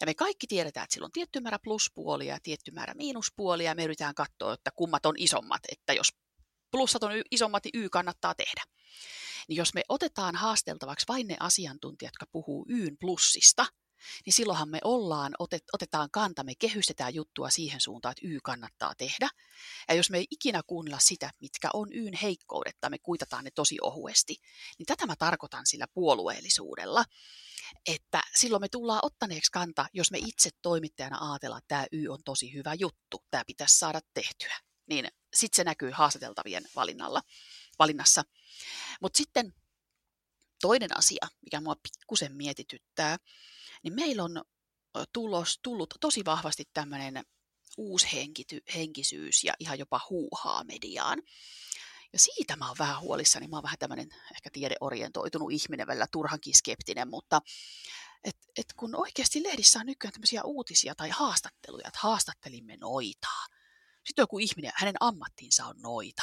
ja 0.00 0.06
me 0.06 0.14
kaikki 0.14 0.46
tiedetään, 0.46 0.84
että 0.84 0.94
sillä 0.94 1.04
on 1.04 1.12
tietty 1.12 1.40
määrä 1.40 1.58
pluspuolia 1.64 2.34
ja 2.34 2.40
tietty 2.42 2.70
määrä 2.70 2.94
miinuspuolia, 2.94 3.70
ja 3.70 3.74
me 3.74 3.84
yritetään 3.84 4.14
katsoa, 4.14 4.54
että 4.54 4.70
kummat 4.76 5.06
on 5.06 5.14
isommat, 5.18 5.62
että 5.72 5.92
jos 5.92 6.12
plussat 6.70 7.02
on 7.02 7.10
isommat, 7.30 7.64
niin 7.64 7.84
Y 7.84 7.88
kannattaa 7.88 8.34
tehdä. 8.34 8.64
Niin 9.48 9.56
jos 9.56 9.74
me 9.74 9.82
otetaan 9.88 10.36
haasteltavaksi 10.36 11.06
vain 11.08 11.28
ne 11.28 11.36
asiantuntijat, 11.40 12.12
jotka 12.12 12.26
puhuu 12.32 12.66
Yn 12.68 12.96
plussista, 13.00 13.66
niin 14.26 14.32
silloinhan 14.32 14.68
me 14.68 14.78
ollaan, 14.84 15.34
otet, 15.38 15.64
otetaan 15.72 16.08
kanta, 16.10 16.44
me 16.44 16.54
kehystetään 16.54 17.14
juttua 17.14 17.50
siihen 17.50 17.80
suuntaan, 17.80 18.12
että 18.12 18.28
Y 18.28 18.38
kannattaa 18.42 18.94
tehdä. 18.94 19.28
Ja 19.88 19.94
jos 19.94 20.10
me 20.10 20.18
ei 20.18 20.26
ikinä 20.30 20.62
kuunnella 20.66 20.98
sitä, 21.00 21.30
mitkä 21.40 21.70
on 21.72 21.88
Yn 21.92 22.14
heikkoudet, 22.22 22.76
tai 22.80 22.90
me 22.90 22.98
kuitataan 22.98 23.44
ne 23.44 23.50
tosi 23.50 23.76
ohuesti, 23.82 24.36
niin 24.78 24.86
tätä 24.86 25.06
mä 25.06 25.16
tarkoitan 25.16 25.66
sillä 25.66 25.86
puolueellisuudella. 25.94 27.04
Että 27.86 28.22
silloin 28.36 28.62
me 28.62 28.68
tullaan 28.68 29.00
ottaneeksi 29.02 29.52
kanta, 29.52 29.86
jos 29.92 30.10
me 30.10 30.18
itse 30.18 30.50
toimittajana 30.62 31.30
ajatellaan, 31.30 31.58
että 31.58 31.68
tämä 31.68 31.86
Y 31.92 32.08
on 32.08 32.22
tosi 32.24 32.54
hyvä 32.54 32.74
juttu, 32.74 33.24
tämä 33.30 33.44
pitäisi 33.46 33.78
saada 33.78 34.00
tehtyä. 34.14 34.58
Niin 34.86 35.08
sitten 35.34 35.56
se 35.56 35.64
näkyy 35.64 35.90
haastateltavien 35.90 36.68
valinnalla, 36.76 37.22
valinnassa. 37.78 38.24
Mutta 39.00 39.16
sitten 39.16 39.54
toinen 40.60 40.96
asia, 40.96 41.26
mikä 41.42 41.60
mua 41.60 41.76
pikkusen 41.82 42.36
mietityttää, 42.36 43.16
niin 43.82 43.94
meillä 43.94 44.24
on 44.24 44.42
tulos, 45.12 45.58
tullut 45.62 45.94
tosi 46.00 46.24
vahvasti 46.24 46.64
tämmöinen 46.74 47.24
uusi 47.76 48.12
henkity, 48.12 48.60
henkisyys 48.74 49.44
ja 49.44 49.54
ihan 49.58 49.78
jopa 49.78 50.00
huuhaa 50.10 50.64
mediaan. 50.64 51.22
Ja 52.12 52.18
siitä 52.18 52.56
mä 52.56 52.68
oon 52.68 52.76
vähän 52.78 53.00
huolissani. 53.00 53.48
Mä 53.48 53.56
oon 53.56 53.62
vähän 53.62 53.78
tämmöinen 53.78 54.08
ehkä 54.34 54.50
tiedeorientoitunut 54.52 55.52
ihminen, 55.52 55.86
välillä 55.86 56.06
turhankin 56.12 56.56
skeptinen, 56.56 57.08
mutta 57.08 57.40
et, 58.24 58.36
et 58.56 58.66
kun 58.76 58.94
oikeasti 58.94 59.42
lehdissä 59.42 59.78
on 59.78 59.86
nykyään 59.86 60.12
tämmöisiä 60.12 60.42
uutisia 60.44 60.94
tai 60.94 61.08
haastatteluja, 61.08 61.88
että 61.88 62.00
haastattelimme 62.02 62.76
noitaa. 62.76 63.46
Sitten 64.06 64.22
joku 64.22 64.38
ihminen, 64.38 64.72
hänen 64.74 64.94
ammattinsa 65.00 65.66
on 65.66 65.76
noita. 65.78 66.22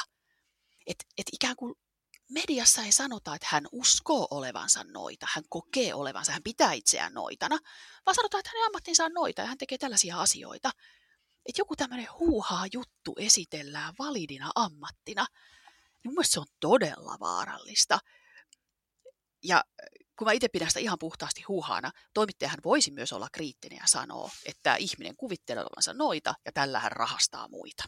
Että 0.86 1.04
et 1.18 1.26
ikään 1.32 1.56
kuin 1.56 1.74
mediassa 2.30 2.82
ei 2.82 2.92
sanota, 2.92 3.34
että 3.34 3.46
hän 3.50 3.66
uskoo 3.72 4.28
olevansa 4.30 4.84
noita, 4.84 5.26
hän 5.34 5.44
kokee 5.48 5.94
olevansa, 5.94 6.32
hän 6.32 6.42
pitää 6.42 6.72
itseään 6.72 7.14
noitana, 7.14 7.58
vaan 8.06 8.14
sanotaan, 8.14 8.38
että 8.38 8.50
hänen 8.50 8.66
ammattinsa 8.66 9.04
on 9.04 9.12
noita 9.12 9.42
ja 9.42 9.48
hän 9.48 9.58
tekee 9.58 9.78
tällaisia 9.78 10.20
asioita. 10.20 10.70
Että 11.46 11.60
joku 11.60 11.76
tämmöinen 11.76 12.08
huuhaa 12.18 12.64
juttu 12.72 13.14
esitellään 13.18 13.94
validina 13.98 14.50
ammattina, 14.54 15.26
niin 16.04 16.14
mun 16.14 16.24
se 16.24 16.40
on 16.40 16.46
todella 16.60 17.16
vaarallista. 17.20 17.98
Ja 19.42 19.64
kun 20.18 20.26
mä 20.26 20.32
itse 20.32 20.48
pidän 20.48 20.68
sitä 20.68 20.80
ihan 20.80 20.98
puhtaasti 20.98 21.42
huuhaana, 21.42 21.90
toimittajahan 22.14 22.58
voisi 22.64 22.90
myös 22.90 23.12
olla 23.12 23.28
kriittinen 23.32 23.76
ja 23.76 23.86
sanoa, 23.86 24.30
että 24.44 24.76
ihminen 24.76 25.16
kuvittelee 25.16 25.62
olevansa 25.62 25.94
noita 25.94 26.34
ja 26.44 26.52
tällä 26.52 26.80
hän 26.80 26.92
rahastaa 26.92 27.48
muita. 27.48 27.84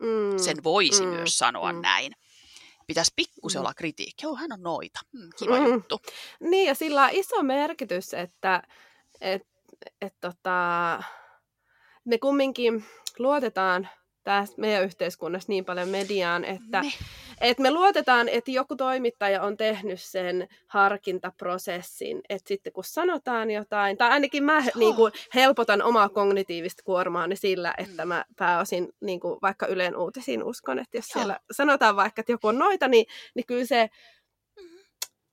Mm, 0.00 0.38
Sen 0.38 0.64
voisi 0.64 1.02
mm, 1.02 1.08
myös 1.08 1.38
sanoa 1.38 1.72
mm. 1.72 1.80
näin 1.80 2.12
pitäisi 2.86 3.12
pikkusen 3.16 3.58
mm. 3.58 3.60
olla 3.60 3.74
kritiikki. 3.74 4.26
Joo, 4.26 4.36
hän 4.36 4.52
on 4.52 4.62
noita. 4.62 5.00
Mm, 5.12 5.30
kiva 5.38 5.60
mm. 5.60 5.66
juttu. 5.66 6.00
Niin, 6.40 6.68
ja 6.68 6.74
sillä 6.74 7.04
on 7.04 7.10
iso 7.12 7.42
merkitys, 7.42 8.14
että 8.14 8.62
et, 9.20 9.46
et, 10.00 10.14
tota, 10.20 11.02
me 12.04 12.18
kumminkin 12.18 12.84
luotetaan 13.18 13.88
tässä 14.24 14.54
meidän 14.56 14.84
yhteiskunnassa 14.84 15.52
niin 15.52 15.64
paljon 15.64 15.88
mediaan, 15.88 16.44
että 16.44 16.80
me. 16.82 16.92
Et 17.40 17.58
me 17.58 17.70
luotetaan, 17.70 18.28
että 18.28 18.50
joku 18.50 18.76
toimittaja 18.76 19.42
on 19.42 19.56
tehnyt 19.56 20.00
sen 20.00 20.48
harkintaprosessin, 20.66 22.20
että 22.28 22.48
sitten 22.48 22.72
kun 22.72 22.84
sanotaan 22.84 23.50
jotain, 23.50 23.96
tai 23.96 24.10
ainakin 24.10 24.44
mä 24.44 24.64
niin 24.74 24.96
kuin, 24.96 25.12
helpotan 25.34 25.82
omaa 25.82 26.08
kognitiivista 26.08 26.82
kuormaani 26.82 27.36
sillä, 27.36 27.74
että 27.78 28.04
mm. 28.04 28.08
mä 28.08 28.24
pääosin 28.36 28.88
niin 29.00 29.20
kuin, 29.20 29.38
vaikka 29.42 29.66
Yleen 29.66 29.96
uutisiin 29.96 30.44
uskon, 30.44 30.78
että 30.78 30.96
jos 30.96 31.06
Joo. 31.08 31.20
siellä 31.22 31.40
sanotaan 31.52 31.96
vaikka, 31.96 32.20
että 32.20 32.32
joku 32.32 32.48
on 32.48 32.58
noita, 32.58 32.88
niin, 32.88 33.06
niin 33.34 33.46
kyllä 33.46 33.66
se 33.66 33.90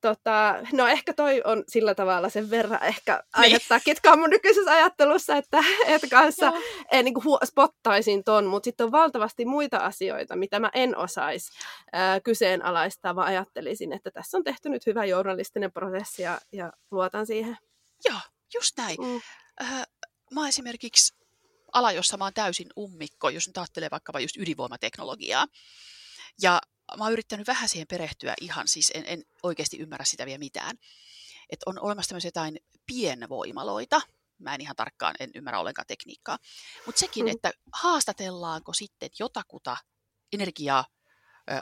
tota, 0.00 0.54
no 0.72 0.86
ehkä 0.86 1.12
toi 1.12 1.42
on 1.44 1.64
sillä 1.68 1.94
tavalla 1.94 2.28
sen 2.28 2.50
verran 2.50 2.82
ehkä 2.82 3.22
aiheuttaa 3.32 3.78
niin. 3.78 3.84
kitkaa 3.84 4.16
mun 4.16 4.30
nykyisessä 4.30 4.70
ajattelussa, 4.70 5.36
että, 5.36 5.58
että 5.86 6.06
kanssa 6.10 6.52
en, 6.92 7.04
niin 7.04 7.14
kuin 7.14 7.38
spottaisin 7.44 8.24
ton, 8.24 8.46
mutta 8.46 8.64
sitten 8.64 8.84
on 8.84 8.92
valtavasti 8.92 9.44
muita 9.44 9.76
asioita, 9.76 10.36
mitä 10.36 10.60
mä 10.60 10.70
en 10.74 10.96
osaisi 10.96 11.52
ää, 11.92 12.20
kyseenalaistaa, 12.20 13.16
vaan 13.16 13.28
ajattelisin, 13.28 13.92
että 13.92 14.10
tässä 14.10 14.36
on 14.36 14.44
tehty 14.44 14.68
nyt 14.68 14.86
hyvä 14.86 15.04
journalistinen 15.04 15.72
prosessi 15.72 16.22
ja, 16.22 16.40
ja 16.52 16.72
luotan 16.90 17.26
siihen. 17.26 17.56
Joo, 18.08 18.20
just 18.54 18.76
näin. 18.76 18.96
Mm. 19.00 19.20
Äh, 19.62 19.86
mä 20.34 20.48
esimerkiksi 20.48 21.14
ala, 21.72 21.92
jossa 21.92 22.16
mä 22.16 22.24
oon 22.24 22.34
täysin 22.34 22.68
ummikko, 22.78 23.28
jos 23.28 23.46
nyt 23.46 23.58
ajattelee 23.58 23.88
vaikka 23.90 24.20
just 24.20 24.36
ydinvoimateknologiaa. 24.36 25.46
Ja 26.42 26.60
mä 26.98 27.04
oon 27.04 27.12
yrittänyt 27.12 27.46
vähän 27.46 27.68
siihen 27.68 27.86
perehtyä 27.86 28.34
ihan, 28.40 28.68
siis 28.68 28.92
en, 28.94 29.04
en 29.06 29.22
oikeasti 29.42 29.78
ymmärrä 29.78 30.04
sitä 30.04 30.26
vielä 30.26 30.38
mitään. 30.38 30.76
Että 31.50 31.64
on 31.66 31.80
olemassa 31.80 32.08
tämmöisiä 32.08 32.28
jotain 32.28 32.56
pienvoimaloita, 32.86 34.00
mä 34.38 34.54
en 34.54 34.60
ihan 34.60 34.76
tarkkaan, 34.76 35.14
en 35.20 35.30
ymmärrä 35.34 35.60
ollenkaan 35.60 35.86
tekniikkaa, 35.86 36.38
mutta 36.86 36.98
sekin, 36.98 37.24
mm. 37.24 37.30
että 37.30 37.52
haastatellaanko 37.72 38.72
sitten 38.72 39.10
jotakuta 39.18 39.76
energiaa 40.32 40.84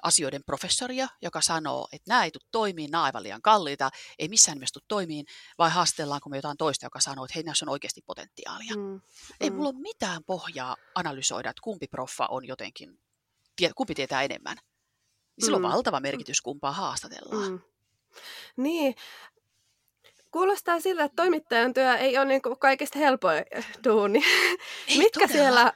asioiden 0.03 0.45
professoria, 0.45 1.09
joka 1.23 1.41
sanoo, 1.41 1.89
että 1.93 2.11
nämä 2.11 2.25
ei 2.25 2.31
tule 2.31 2.49
toimiin, 2.51 2.91
nämä 2.91 3.05
aivan 3.05 3.23
liian 3.23 3.43
kalliita, 3.43 3.91
ei 4.19 4.29
missään 4.29 4.57
nimessä 4.57 4.73
tule 4.73 4.85
toimiin, 4.89 5.27
vai 5.59 5.71
haastellaanko 5.71 6.31
me 6.31 6.37
jotain 6.37 6.57
toista, 6.57 6.87
joka 6.87 7.01
sanoo, 7.01 7.25
että 7.25 7.35
hei, 7.35 7.43
näissä 7.43 7.65
on 7.65 7.69
oikeasti 7.69 8.03
potentiaalia. 8.07 8.77
Mm. 8.77 9.01
Ei 9.41 9.51
mm. 9.51 9.57
mulla 9.57 9.69
ole 9.69 9.79
mitään 9.79 10.25
pohjaa 10.25 10.77
analysoida, 10.95 11.51
että 11.51 11.63
kumpi 11.63 11.87
proffa 11.87 12.27
on 12.27 12.47
jotenkin, 12.47 13.01
kumpi 13.77 13.95
tietää 13.95 14.23
enemmän. 14.23 14.57
Sillä 15.39 15.59
mm. 15.59 15.65
on 15.65 15.73
valtava 15.73 16.01
merkitys, 16.01 16.41
kumpaa 16.41 16.73
haastatellaan. 16.73 17.51
Mm. 17.51 17.61
Niin, 18.57 18.95
kuulostaa 20.31 20.81
siltä, 20.81 21.05
että 21.05 21.17
toimittajan 21.17 21.75
työ 21.75 21.95
ei 21.95 22.19
ole 22.19 22.25
niin 22.25 22.43
kaikista 22.59 22.99
helpoin 22.99 23.45
duuni. 23.85 24.23
Ei 24.89 24.99
mitkä 24.99 25.27
siellä, 25.27 25.73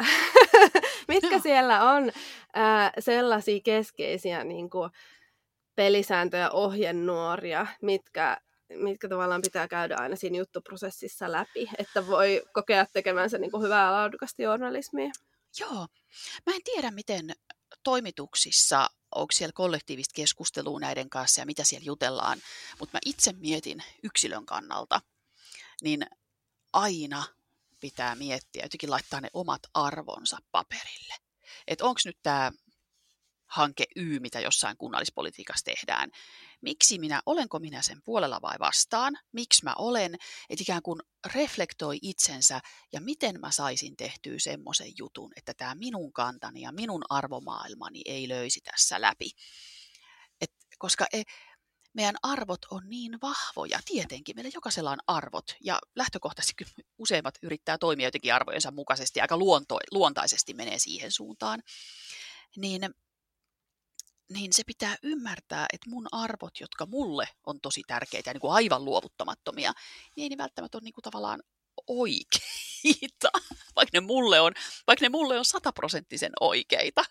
mitkä 1.09 1.37
no. 1.37 1.43
siellä 1.43 1.93
on 1.93 2.13
äh, 2.57 2.93
sellaisia 2.99 3.61
keskeisiä 3.65 4.45
niin 4.45 4.71
kuin 4.71 4.91
pelisääntöjä, 5.75 6.51
ohjenuoria, 6.51 7.67
mitkä, 7.83 8.37
mitkä 8.69 9.09
tavallaan 9.09 9.43
pitää 9.43 9.69
käydä 9.69 9.97
aina 9.97 10.17
siinä 10.17 10.39
juttuprosessissa 10.39 11.33
läpi, 11.33 11.71
että 11.79 12.07
voi 12.07 12.43
kokea 12.53 12.87
tekemänsä 12.93 13.39
niin 13.39 13.51
kuin 13.51 13.63
hyvää 13.63 13.93
laadukasta 13.93 14.43
journalismia? 14.43 15.11
Joo. 15.61 15.87
Mä 16.47 16.55
en 16.55 16.63
tiedä, 16.65 16.91
miten 16.91 17.31
toimituksissa 17.83 18.89
onko 19.15 19.33
siellä 19.33 19.53
kollektiivista 19.53 20.15
keskustelua 20.15 20.81
näiden 20.81 21.11
kanssa 21.11 21.41
ja 21.41 21.47
mitä 21.47 21.65
siellä 21.65 21.85
jutellaan. 21.85 22.39
Mutta 22.79 22.97
mä 22.97 23.01
itse 23.07 23.33
mietin 23.33 23.83
yksilön 24.03 24.47
kannalta, 24.47 25.01
niin 25.83 26.07
aina 26.73 27.25
pitää 27.81 28.15
miettiä, 28.15 28.63
jotenkin 28.63 28.91
laittaa 28.91 29.21
ne 29.21 29.29
omat 29.33 29.63
arvonsa 29.75 30.39
paperille. 30.53 31.15
Että 31.67 31.85
onko 31.85 32.01
nyt 32.05 32.19
tämä 32.23 32.53
hanke 33.47 33.85
Y, 33.97 34.21
mitä 34.21 34.41
jossain 34.41 34.77
kunnallispolitiikassa 34.77 35.65
tehdään. 35.65 36.11
Miksi 36.63 36.99
minä, 36.99 37.23
olenko 37.27 37.59
minä 37.59 37.83
sen 37.83 38.03
puolella 38.05 38.39
vai 38.43 38.57
vastaan? 38.59 39.19
Miksi 39.33 39.65
mä 39.65 39.75
olen? 39.79 40.15
Että 40.51 40.63
ikään 40.63 40.83
kuin 40.83 41.01
reflektoi 41.35 41.99
itsensä 42.03 42.61
ja 42.93 43.01
miten 43.01 43.41
mä 43.41 43.51
saisin 43.51 43.97
tehtyä 43.97 44.35
semmoisen 44.39 44.93
jutun, 44.99 45.33
että 45.37 45.55
tämä 45.55 45.75
minun 45.75 46.13
kantani 46.13 46.61
ja 46.61 46.73
minun 46.73 47.03
arvomaailmani 47.09 48.03
ei 48.05 48.29
löysi 48.29 48.61
tässä 48.61 49.01
läpi. 49.01 49.31
Et, 50.41 50.53
koska 50.79 51.07
e, 51.13 51.23
meidän 51.95 52.17
arvot 52.23 52.65
on 52.71 52.83
niin 52.89 53.19
vahvoja. 53.23 53.79
Tietenkin 53.85 54.37
meillä 54.37 54.51
jokaisella 54.55 54.91
on 54.91 54.99
arvot 55.07 55.57
ja 55.61 55.79
lähtökohtaisesti 55.97 56.65
useimmat 56.99 57.35
yrittää 57.43 57.79
toimia 57.79 58.07
jotenkin 58.07 58.35
arvojensa 58.35 58.71
mukaisesti, 58.71 59.21
aika 59.21 59.37
luonto, 59.37 59.79
luontaisesti 59.91 60.55
menee 60.55 60.79
siihen 60.79 61.13
suuntaan. 61.13 61.63
Niin 62.57 62.95
niin 64.33 64.53
se 64.53 64.63
pitää 64.67 64.97
ymmärtää, 65.03 65.67
että 65.73 65.91
mun 65.91 66.07
arvot, 66.13 66.61
jotka 66.61 66.87
mulle 66.87 67.29
on 67.47 67.61
tosi 67.61 67.83
tärkeitä 67.87 68.31
ja 68.31 68.35
niin 68.35 68.41
kuin 68.41 68.53
aivan 68.53 68.85
luovuttamattomia, 68.85 69.73
niin 70.17 70.23
ei 70.23 70.29
ne 70.29 70.37
välttämättä 70.39 70.79
ole 70.79 70.85
niin 70.85 70.93
kuin 70.93 71.03
tavallaan 71.03 71.43
oikeita, 71.87 73.31
vaikka 73.77 74.01
ne 74.01 74.01
mulle 74.01 74.41
on, 74.41 74.53
vaikka 74.87 75.05
ne 75.05 75.09
mulle 75.09 75.39
on 75.39 75.45
sataprosenttisen 75.45 76.33
oikeita. 76.41 77.05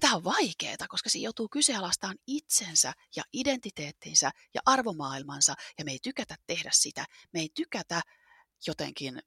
Tämä 0.00 0.14
on 0.14 0.24
vaikeaa, 0.24 0.88
koska 0.88 1.10
se 1.10 1.18
joutuu 1.18 1.48
kyseenalaistamaan 1.48 2.18
itsensä 2.26 2.92
ja 3.16 3.22
identiteettinsä 3.32 4.30
ja 4.54 4.60
arvomaailmansa, 4.66 5.54
ja 5.78 5.84
me 5.84 5.92
ei 5.92 5.98
tykätä 6.02 6.36
tehdä 6.46 6.70
sitä. 6.72 7.04
Me 7.32 7.40
ei 7.40 7.48
tykätä 7.54 8.00
jotenkin 8.66 9.22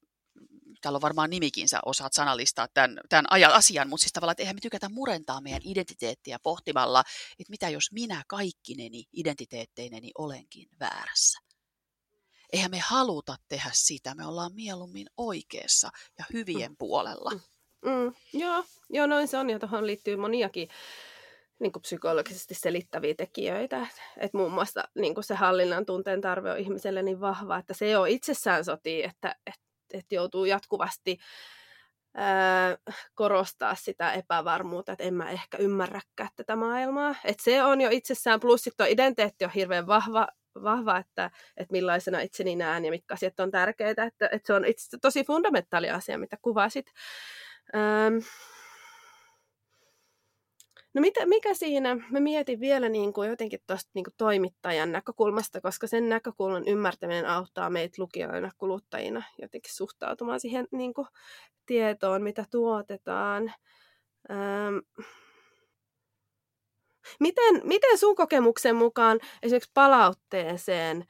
täällä 0.81 0.97
on 0.97 1.01
varmaan 1.01 1.29
nimikin, 1.29 1.69
sä 1.69 1.79
osaat 1.85 2.13
sanallistaa 2.13 2.67
tämän, 2.73 2.99
tämän 3.09 3.25
asian, 3.31 3.89
mutta 3.89 4.01
siis 4.01 4.13
tavallaan, 4.13 4.31
että 4.31 4.43
eihän 4.43 4.55
me 4.55 4.61
tykätä 4.61 4.89
murentaa 4.89 5.41
meidän 5.41 5.61
identiteettiä 5.65 6.39
pohtimalla, 6.43 7.03
että 7.39 7.51
mitä 7.51 7.69
jos 7.69 7.91
minä 7.91 8.23
kaikkineni 8.27 9.03
identiteetteineni 9.13 10.11
olenkin 10.17 10.69
väärässä. 10.79 11.39
Eihän 12.53 12.71
me 12.71 12.79
haluta 12.79 13.35
tehdä 13.47 13.69
sitä, 13.73 14.15
me 14.15 14.25
ollaan 14.25 14.53
mieluummin 14.53 15.07
oikeassa 15.17 15.89
ja 16.17 16.25
hyvien 16.33 16.71
mm. 16.71 16.77
puolella. 16.77 17.31
Mm. 17.85 18.13
Joo, 18.33 18.65
joo, 18.89 19.07
noin 19.07 19.27
se 19.27 19.37
on, 19.37 19.49
ja 19.49 19.59
tuohon 19.59 19.87
liittyy 19.87 20.15
moniakin 20.15 20.69
niin 21.59 21.71
kuin 21.71 21.81
psykologisesti 21.81 22.53
selittäviä 22.53 23.15
tekijöitä. 23.15 23.81
Että 23.81 24.01
et 24.17 24.33
muun 24.33 24.51
muassa 24.51 24.83
niin 24.95 25.13
kuin 25.13 25.23
se 25.23 25.35
hallinnan 25.35 25.85
tunteen 25.85 26.21
tarve 26.21 26.51
on 26.51 26.57
ihmiselle 26.57 27.03
niin 27.03 27.21
vahva, 27.21 27.57
että 27.57 27.73
se 27.73 27.89
jo 27.89 28.05
itsessään 28.05 28.65
sotii, 28.65 29.03
että, 29.03 29.35
että 29.47 29.70
että 29.93 30.15
joutuu 30.15 30.45
jatkuvasti 30.45 31.17
ää, 32.15 32.77
korostaa 33.15 33.75
sitä 33.75 34.13
epävarmuutta, 34.13 34.91
että 34.91 35.03
en 35.03 35.13
mä 35.13 35.29
ehkä 35.29 35.57
ymmärräkään 35.57 36.29
tätä 36.35 36.55
maailmaa. 36.55 37.15
että 37.23 37.43
se 37.43 37.63
on 37.63 37.81
jo 37.81 37.89
itsessään, 37.91 38.39
plus 38.39 38.63
sitten 38.63 38.89
identiteetti 38.89 39.45
on 39.45 39.51
hirveän 39.51 39.87
vahva, 39.87 40.27
vahva 40.63 40.97
että, 40.97 41.31
että 41.57 41.71
millaisena 41.71 42.19
itseni 42.19 42.55
näen 42.55 42.85
ja 42.85 42.91
mitkä 42.91 43.13
asiat 43.13 43.39
on 43.39 43.51
tärkeitä. 43.51 44.03
Että, 44.03 44.29
että 44.31 44.47
se 44.47 44.53
on 44.53 44.65
itse 44.65 44.97
tosi 45.01 45.23
fundamentaali 45.23 45.89
asia, 45.89 46.17
mitä 46.17 46.37
kuvasit. 46.41 46.85
Ähm, 47.75 48.17
No 50.93 51.01
mitä, 51.01 51.25
mikä 51.25 51.53
siinä, 51.53 51.95
mä 52.09 52.19
mietin 52.19 52.59
vielä 52.59 52.89
niin 52.89 53.13
kuin 53.13 53.29
jotenkin 53.29 53.59
tuosta 53.67 53.91
niin 53.93 54.05
toimittajan 54.17 54.91
näkökulmasta, 54.91 55.61
koska 55.61 55.87
sen 55.87 56.09
näkökulman 56.09 56.67
ymmärtäminen 56.67 57.25
auttaa 57.25 57.69
meitä 57.69 58.01
lukijoina, 58.01 58.51
kuluttajina 58.57 59.23
jotenkin 59.41 59.75
suhtautumaan 59.75 60.39
siihen 60.39 60.67
niin 60.71 60.93
kuin 60.93 61.07
tietoon, 61.65 62.23
mitä 62.23 62.45
tuotetaan. 62.51 63.53
Ähm, 64.31 64.77
miten, 67.19 67.61
miten 67.63 67.97
sun 67.97 68.15
kokemuksen 68.15 68.75
mukaan 68.75 69.19
esimerkiksi 69.43 69.71
palautteeseen 69.73 71.05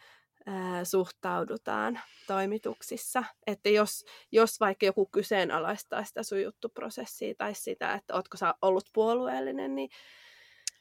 suhtaudutaan 0.84 2.02
toimituksissa. 2.28 3.24
Että 3.48 3.70
jos, 3.70 4.06
jos 4.32 4.60
vaikka 4.60 4.86
joku 4.86 5.06
kyseenalaistaa 5.06 6.04
sitä 6.04 6.24
sun 6.24 6.42
juttuprosessia 6.42 7.36
tai 7.38 7.56
sitä, 7.56 7.94
että 7.94 8.14
ootko 8.16 8.38
sä 8.38 8.54
ollut 8.62 8.86
puolueellinen, 8.94 9.76
niin... 9.76 9.90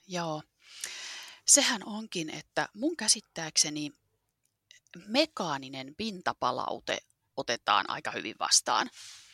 Joo. 0.09 0.43
Sehän 1.47 1.83
onkin, 1.87 2.31
että 2.31 2.69
mun 2.75 2.97
käsittääkseni 2.97 3.91
mekaaninen 5.07 5.95
pintapalaute 5.97 6.99
otetaan 7.37 7.91
aika 7.91 8.11
hyvin 8.11 8.35
vastaan. 8.39 8.91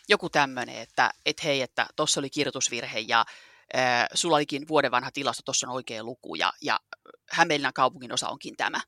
Joku 0.09 0.31
tämmöinen, 0.31 0.77
että 0.77 1.11
et 1.27 1.45
hei, 1.45 1.63
että 1.63 1.87
tuossa 1.97 2.21
oli 2.21 2.31
kirjoitusvirhe 2.31 2.99
ja 2.99 3.25
äh, 3.77 4.07
sulla 4.15 4.37
olikin 4.37 4.69
vuoden 4.69 4.91
vanha 4.91 5.11
tilasto, 5.11 5.43
tuossa 5.43 5.67
on 5.67 5.73
oikea 5.73 6.05
luku 6.05 6.35
ja, 6.35 6.53
ja 6.63 6.81
Hämeenlinnan 7.31 7.73
kaupungin 7.73 8.13
osa 8.13 8.29
onkin 8.29 8.57
tämä. 8.57 8.81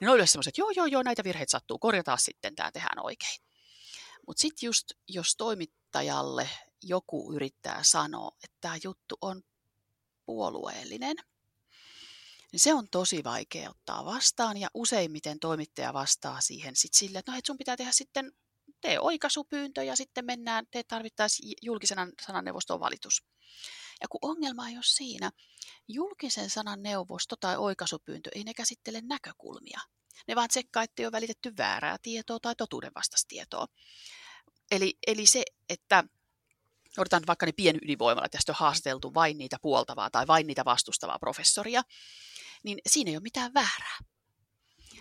Niin 0.00 0.06
ne 0.06 0.10
oli 0.10 0.26
semmoiset, 0.26 0.50
että 0.50 0.60
joo, 0.60 0.70
joo, 0.70 0.86
joo, 0.86 1.02
näitä 1.02 1.24
virheitä 1.24 1.50
sattuu, 1.50 1.78
korjataan 1.78 2.18
sitten, 2.18 2.54
tämä 2.54 2.72
tehdään 2.72 3.04
oikein. 3.04 3.40
Mutta 4.26 4.40
sitten 4.40 4.66
just, 4.66 4.92
jos 5.08 5.36
toimittajalle 5.36 6.48
joku 6.82 7.32
yrittää 7.32 7.82
sanoa, 7.82 8.30
että 8.44 8.56
tämä 8.60 8.76
juttu 8.84 9.18
on 9.20 9.42
puolueellinen, 10.26 11.16
niin 12.52 12.60
se 12.60 12.74
on 12.74 12.88
tosi 12.90 13.24
vaikea 13.24 13.70
ottaa 13.70 14.04
vastaan 14.04 14.56
ja 14.56 14.68
useimmiten 14.74 15.40
toimittaja 15.40 15.92
vastaa 15.92 16.40
siihen 16.40 16.76
sitten 16.76 16.98
sille, 16.98 17.18
että 17.18 17.32
no, 17.32 17.38
et 17.38 17.46
sun 17.46 17.58
pitää 17.58 17.76
tehdä 17.76 17.92
sitten 17.92 18.32
tee 18.80 19.00
oikaisupyyntö 19.00 19.82
ja 19.82 19.96
sitten 19.96 20.24
mennään, 20.24 20.66
te 20.70 20.82
tarvittaisiin 20.82 21.52
julkisen 21.62 22.12
sananneuvoston 22.26 22.80
valitus. 22.80 23.24
Ja 24.00 24.08
kun 24.08 24.18
ongelma 24.22 24.68
ei 24.68 24.74
ole 24.74 24.82
siinä, 24.82 25.30
julkisen 25.88 26.50
sanan 26.50 26.82
neuvosto 26.82 27.36
tai 27.36 27.56
oikaisupyyntö 27.56 28.30
ei 28.34 28.44
ne 28.44 28.54
käsittele 28.54 29.00
näkökulmia. 29.00 29.80
Ne 30.28 30.34
vaan 30.36 30.48
tsekkaa, 30.48 30.82
että 30.82 31.06
on 31.06 31.12
välitetty 31.12 31.52
väärää 31.56 31.96
tietoa 32.02 32.40
tai 32.40 32.54
totuudenvastaista 32.56 33.34
Eli, 34.70 34.98
eli 35.06 35.26
se, 35.26 35.42
että 35.68 36.04
odotan 36.98 37.22
vaikka 37.26 37.46
ne 37.46 37.52
pienydinvoimalla, 37.52 38.28
tästä 38.28 38.52
on 38.52 38.56
haastateltu 38.58 39.14
vain 39.14 39.38
niitä 39.38 39.56
puoltavaa 39.62 40.10
tai 40.10 40.26
vain 40.26 40.46
niitä 40.46 40.64
vastustavaa 40.64 41.18
professoria, 41.18 41.82
niin 42.62 42.78
siinä 42.86 43.10
ei 43.10 43.16
ole 43.16 43.22
mitään 43.22 43.54
väärää. 43.54 43.98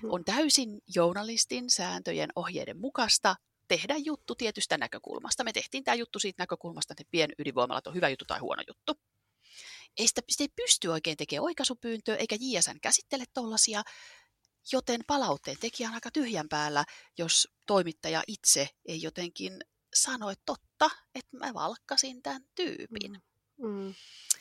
Hmm. 0.02 0.12
On 0.12 0.26
täysin 0.26 0.82
journalistin 0.96 1.70
sääntöjen 1.70 2.30
ohjeiden 2.36 2.80
mukaista 2.80 3.36
tehdä 3.78 3.96
juttu 3.98 4.36
tietystä 4.36 4.78
näkökulmasta. 4.78 5.44
Me 5.44 5.54
tehtiin 5.54 5.84
tämä 5.84 5.96
juttu 5.96 6.20
siitä 6.20 6.44
näkökulmasta, 6.44 6.94
että 6.94 7.12
pienydinvoimalat 7.12 7.88
on 7.88 7.96
hyvä 7.96 8.10
juttu 8.10 8.26
tai 8.26 8.40
huono 8.40 8.64
juttu. 8.68 8.94
Ei 9.98 10.08
sitä, 10.08 10.22
sitä 10.30 10.44
ei 10.44 10.48
pysty 10.56 10.88
oikein 10.88 11.18
tekemään 11.18 11.44
oikaisupyyntöä, 11.44 12.16
eikä 12.16 12.36
JSN 12.40 12.80
käsittele 12.82 13.24
tollasia, 13.34 13.84
joten 14.72 15.02
palautteen 15.08 15.58
tekijä 15.60 15.90
on 15.90 15.96
aika 15.96 16.12
tyhjän 16.12 16.50
päällä, 16.50 16.86
jos 17.18 17.48
toimittaja 17.66 18.24
itse 18.28 18.70
ei 18.86 19.02
jotenkin 19.02 19.60
sano, 19.94 20.30
että 20.30 20.44
totta, 20.46 20.90
että 21.16 21.38
mä 21.38 21.54
valkkasin 21.54 22.22
tämän 22.22 22.42
tyypin. 22.56 23.12
Mm. 23.58 23.68
Mm. 23.68 23.94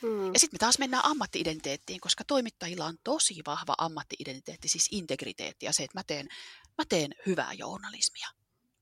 mm. 0.08 0.32
Ja 0.34 0.38
sitten 0.40 0.54
me 0.54 0.58
taas 0.58 0.78
mennään 0.78 1.04
ammattiidentiteettiin, 1.04 2.00
koska 2.00 2.24
toimittajilla 2.24 2.86
on 2.86 2.96
tosi 3.04 3.34
vahva 3.46 3.74
ammattiidentiteetti, 3.78 4.68
siis 4.68 4.88
integriteetti 4.90 5.66
ja 5.66 5.72
se, 5.72 5.82
että 5.82 5.98
mä 5.98 6.02
teen, 6.06 6.28
mä 6.78 6.84
teen 6.88 7.14
hyvää 7.26 7.52
journalismia. 7.52 8.28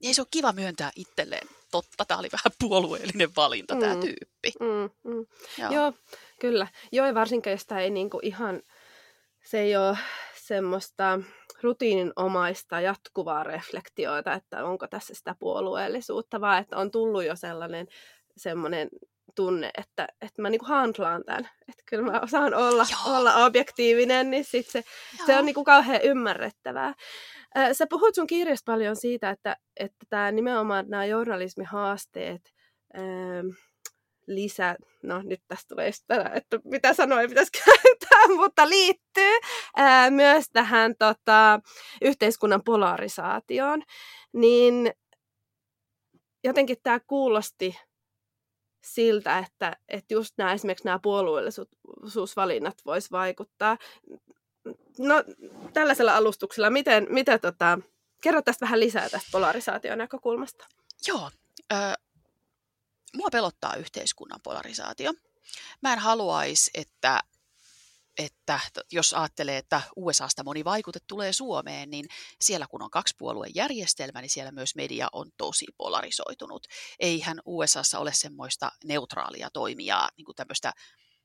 Ei 0.03 0.15
se 0.15 0.21
ole 0.21 0.29
kiva 0.31 0.53
myöntää 0.53 0.91
itselleen, 0.97 1.49
totta, 1.71 2.05
tämä 2.05 2.21
oli 2.21 2.29
vähän 2.33 2.53
puolueellinen 2.61 3.31
valinta 3.37 3.75
mm. 3.75 3.81
tämä 3.81 3.97
tyyppi. 3.97 4.53
Mm, 4.61 5.11
mm. 5.13 5.27
Joo. 5.59 5.73
Joo, 5.73 5.93
kyllä. 6.41 6.67
Joo, 6.93 7.07
ja 7.07 7.15
varsinkin 7.15 7.51
jos 7.51 7.67
tämä 7.67 7.81
ei 7.81 7.91
niinku 7.91 8.21
ihan, 8.23 8.63
se 9.45 9.61
ei 9.61 9.77
ole 9.77 9.99
semmoista 10.35 11.21
rutiininomaista 11.63 12.81
jatkuvaa 12.81 13.45
reflektioita, 13.45 14.33
että 14.33 14.65
onko 14.65 14.87
tässä 14.87 15.15
sitä 15.15 15.35
puolueellisuutta, 15.39 16.41
vaan 16.41 16.63
että 16.63 16.77
on 16.77 16.91
tullut 16.91 17.25
jo 17.25 17.37
sellainen 17.37 17.87
semmoinen 18.37 18.89
tunne, 19.41 19.71
että, 19.79 20.09
että 20.21 20.43
mä 20.43 20.51
niinku 20.51 20.67
handlaan 20.67 21.23
tämän. 21.27 21.49
Että 21.69 21.83
kyllä 21.87 22.13
mä 22.13 22.21
osaan 22.21 22.55
olla, 22.55 22.87
olla 23.07 23.45
objektiivinen, 23.45 24.31
niin 24.31 24.45
sit 24.45 24.67
se, 24.67 24.83
se 25.27 25.37
on 25.37 25.45
niinku 25.45 25.65
kauhean 25.65 26.03
ymmärrettävää. 26.03 26.95
Sä 27.73 27.87
puhut 27.91 28.15
sun 28.15 28.27
kirjassa 28.27 28.73
paljon 28.73 28.97
siitä, 28.97 29.31
että, 29.31 29.57
että 29.77 30.07
tämä 30.09 30.33
nimenomaan 30.33 30.85
nämä 30.89 31.05
journalismihaasteet 31.05 32.55
lisä, 34.27 34.77
no 35.03 35.23
nyt 35.23 35.41
tästä 35.49 35.69
tulee 35.69 35.87
just 35.87 36.05
että 36.35 36.59
mitä 36.65 36.95
sanoa 36.95 37.21
ei 37.21 37.29
pitäisi 37.29 37.53
käyttää, 37.65 38.37
mutta 38.37 38.69
liittyy 38.69 39.39
ää, 39.77 40.11
myös 40.11 40.45
tähän 40.53 40.95
tota, 40.99 41.61
yhteiskunnan 42.03 42.63
polarisaatioon, 42.65 43.83
niin 44.33 44.93
jotenkin 46.45 46.77
tämä 46.83 47.01
kuulosti 47.07 47.77
siltä, 48.85 49.39
että, 49.39 49.77
että 49.89 50.15
just 50.15 50.35
nämä, 50.39 50.53
esimerkiksi 50.53 50.85
nämä 50.85 50.99
puolueellisuusvalinnat 50.99 52.75
vois 52.87 53.11
vaikuttaa. 53.11 53.79
No, 54.99 55.15
tällaisella 55.73 56.17
alustuksella, 56.17 56.71
miten, 56.71 57.07
miten 57.11 57.41
tota, 57.41 57.79
kerro 58.23 58.43
tästä 58.43 58.65
vähän 58.67 58.81
lisää 58.81 59.09
tästä 59.09 59.29
polarisaation 59.33 59.99
näkökulmasta. 59.99 60.67
Joo, 61.07 61.31
äh, 61.73 61.95
mua 63.17 63.29
pelottaa 63.33 63.75
yhteiskunnan 63.75 64.41
polarisaatio. 64.43 65.13
Mä 65.83 65.93
en 65.93 65.99
haluaisi, 65.99 66.71
että, 66.75 67.21
että 68.19 68.61
jos 68.93 69.15
ajattelee, 69.15 69.57
että 69.57 69.81
USAsta 69.97 70.45
moni 70.45 70.65
vaikute 70.65 70.99
tulee 71.07 71.33
Suomeen, 71.33 71.91
niin 71.91 72.07
siellä 72.41 72.67
kun 72.67 72.83
on 72.83 72.91
kaksi 72.91 73.15
puolueen 73.19 73.53
järjestelmä, 73.55 74.21
niin 74.21 74.31
siellä 74.31 74.53
myös 74.53 74.75
media 74.75 75.09
on 75.13 75.31
tosi 75.37 75.67
polarisoitunut. 75.77 76.67
Eihän 76.99 77.41
USAssa 77.45 77.99
ole 77.99 78.13
semmoista 78.15 78.73
neutraalia 78.85 79.51
toimijaa, 79.53 80.09
niin 80.17 80.25
kuin 80.25 80.37
tämmöistä 80.37 80.73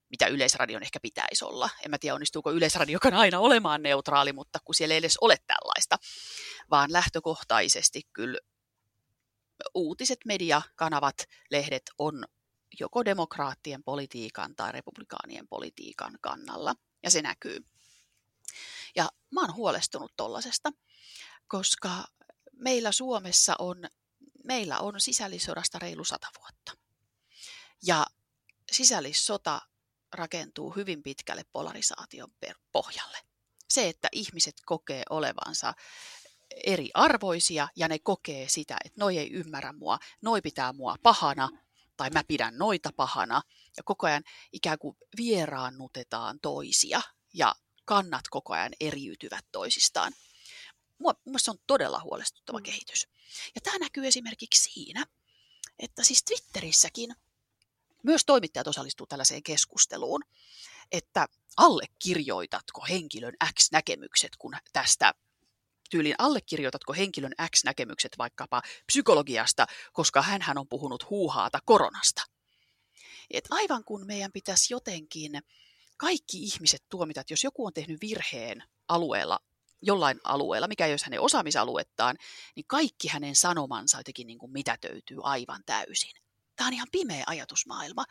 mitä 0.09 0.27
Yleisradion 0.27 0.83
ehkä 0.83 0.99
pitäisi 0.99 1.45
olla. 1.45 1.69
En 1.85 1.91
mä 1.91 1.97
tiedä, 1.97 2.15
onnistuuko 2.15 2.51
Yleisradiokan 2.51 3.13
aina 3.13 3.39
olemaan 3.39 3.83
neutraali, 3.83 4.33
mutta 4.33 4.59
kun 4.65 4.75
siellä 4.75 4.93
ei 4.93 4.97
edes 4.97 5.17
ole 5.21 5.37
tällaista, 5.47 5.97
vaan 6.69 6.93
lähtökohtaisesti 6.93 8.01
kyllä 8.13 8.39
uutiset, 9.73 10.19
mediakanavat, 10.25 11.15
lehdet 11.51 11.83
on 11.97 12.25
joko 12.79 13.05
demokraattien 13.05 13.83
politiikan 13.83 14.55
tai 14.55 14.71
republikaanien 14.71 15.47
politiikan 15.47 16.17
kannalla, 16.21 16.75
ja 17.03 17.11
se 17.11 17.21
näkyy. 17.21 17.65
Ja 18.95 19.09
mä 19.31 19.41
oon 19.41 19.55
huolestunut 19.55 20.13
tollasesta, 20.17 20.71
koska 21.47 22.03
meillä 22.53 22.91
Suomessa 22.91 23.55
on, 23.59 23.83
meillä 24.43 24.79
on 24.79 25.01
sisällissodasta 25.01 25.79
reilu 25.79 26.03
sata 26.03 26.27
vuotta. 26.39 26.71
Ja 27.83 28.05
sisällissota 28.71 29.61
rakentuu 30.13 30.71
hyvin 30.71 31.03
pitkälle 31.03 31.45
polarisaation 31.53 32.29
pohjalle. 32.71 33.17
Se, 33.69 33.89
että 33.89 34.07
ihmiset 34.11 34.55
kokee 34.65 35.03
olevansa 35.09 35.73
eriarvoisia 36.65 37.67
ja 37.75 37.87
ne 37.87 37.99
kokee 37.99 38.49
sitä, 38.49 38.77
että 38.85 39.01
noi 39.01 39.17
ei 39.17 39.31
ymmärrä 39.31 39.73
mua, 39.73 39.99
noi 40.21 40.41
pitää 40.41 40.73
mua 40.73 40.95
pahana 41.03 41.49
tai 41.97 42.09
mä 42.09 42.23
pidän 42.27 42.57
noita 42.57 42.89
pahana 42.95 43.41
ja 43.77 43.83
koko 43.83 44.07
ajan 44.07 44.23
ikään 44.51 44.79
kuin 44.79 44.97
vieraannutetaan 45.17 46.39
toisia 46.41 47.01
ja 47.33 47.55
kannat 47.85 48.27
koko 48.29 48.53
ajan 48.53 48.73
eriytyvät 48.79 49.45
toisistaan. 49.51 50.13
Mielestäni 50.99 51.39
se 51.39 51.51
on 51.51 51.57
todella 51.67 52.01
huolestuttava 52.03 52.57
mm. 52.57 52.63
kehitys. 52.63 53.07
Ja 53.55 53.61
tämä 53.61 53.77
näkyy 53.77 54.07
esimerkiksi 54.07 54.71
siinä, 54.73 55.05
että 55.79 56.03
siis 56.03 56.23
Twitterissäkin 56.23 57.15
myös 58.03 58.25
toimittajat 58.25 58.67
osallistuu 58.67 59.07
tällaiseen 59.07 59.43
keskusteluun, 59.43 60.21
että 60.91 61.27
allekirjoitatko 61.57 62.85
henkilön 62.89 63.33
X 63.59 63.71
näkemykset, 63.71 64.35
kun 64.37 64.55
tästä 64.73 65.13
tyyliin 65.89 66.15
allekirjoitatko 66.17 66.93
henkilön 66.93 67.33
X-näkemykset 67.55 68.17
vaikkapa 68.17 68.61
psykologiasta, 68.87 69.65
koska 69.93 70.21
hän 70.21 70.57
on 70.57 70.67
puhunut 70.67 71.09
huuhaata 71.09 71.59
koronasta. 71.65 72.21
Et 73.31 73.45
aivan 73.49 73.83
kun 73.83 74.05
meidän 74.05 74.31
pitäisi 74.31 74.73
jotenkin 74.73 75.31
kaikki 75.97 76.43
ihmiset 76.43 76.83
tuomita, 76.89 77.21
että 77.21 77.33
jos 77.33 77.43
joku 77.43 77.65
on 77.65 77.73
tehnyt 77.73 78.01
virheen 78.01 78.63
alueella, 78.87 79.39
jollain 79.81 80.19
alueella, 80.23 80.67
mikä 80.67 80.85
ei 80.85 80.93
olisi 80.93 81.05
hänen 81.05 81.21
osaamisaluettaan, 81.21 82.15
niin 82.55 82.65
kaikki 82.67 83.07
hänen 83.07 83.35
sanomansa 83.35 83.97
jotenkin 83.97 84.27
niin 84.27 84.39
kuin 84.39 84.51
mitätöityy 84.51 85.17
aivan 85.23 85.61
täysin. 85.65 86.11
Tämä 86.55 86.67
on 86.67 86.73
ihan 86.73 86.87
pimeä 86.91 87.23
ajatusmaailma. 87.27 88.05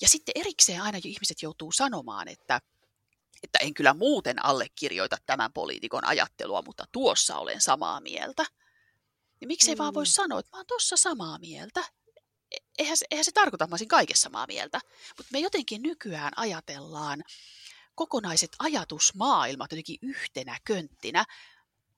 Ja 0.00 0.08
sitten 0.08 0.32
erikseen 0.34 0.82
aina 0.82 0.98
ihmiset 1.04 1.42
joutuu 1.42 1.72
sanomaan, 1.72 2.28
että 2.28 2.60
että 3.42 3.58
en 3.58 3.74
kyllä 3.74 3.94
muuten 3.94 4.44
allekirjoita 4.44 5.16
tämän 5.26 5.52
poliitikon 5.52 6.04
ajattelua, 6.04 6.62
mutta 6.62 6.84
tuossa 6.92 7.36
olen 7.36 7.60
samaa 7.60 8.00
mieltä. 8.00 8.44
Niin 9.40 9.48
miksei 9.48 9.74
mm. 9.74 9.78
vaan 9.78 9.94
voi 9.94 10.04
mm. 10.04 10.08
sanoa, 10.08 10.38
että 10.38 10.50
mä 10.52 10.58
oon 10.58 10.66
tuossa 10.66 10.96
samaa 10.96 11.38
mieltä. 11.38 11.80
E, 12.50 12.56
eihän 12.78 12.96
se, 12.96 13.06
eihän 13.10 13.24
se 13.24 13.32
tarkoita, 13.32 13.64
että 13.64 13.70
mä 13.70 13.74
olisin 13.74 13.88
kaikessa 13.88 14.22
samaa 14.22 14.46
mieltä. 14.46 14.80
Mutta 15.16 15.32
me 15.32 15.38
jotenkin 15.38 15.82
nykyään 15.82 16.32
ajatellaan 16.36 17.22
kokonaiset 17.94 18.50
ajatusmaailmat 18.58 19.72
jotenkin 19.72 19.98
yhtenä 20.02 20.58
könttinä. 20.64 21.24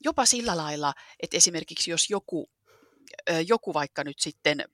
Jopa 0.04 0.26
sillä 0.26 0.56
lailla, 0.56 0.94
että 1.20 1.36
esimerkiksi 1.36 1.90
jos 1.90 2.10
joku, 2.10 2.50
joku 3.46 3.74
vaikka 3.74 4.04
nyt 4.04 4.18
sitten 4.20 4.64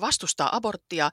vastustaa 0.00 0.56
aborttia, 0.56 1.10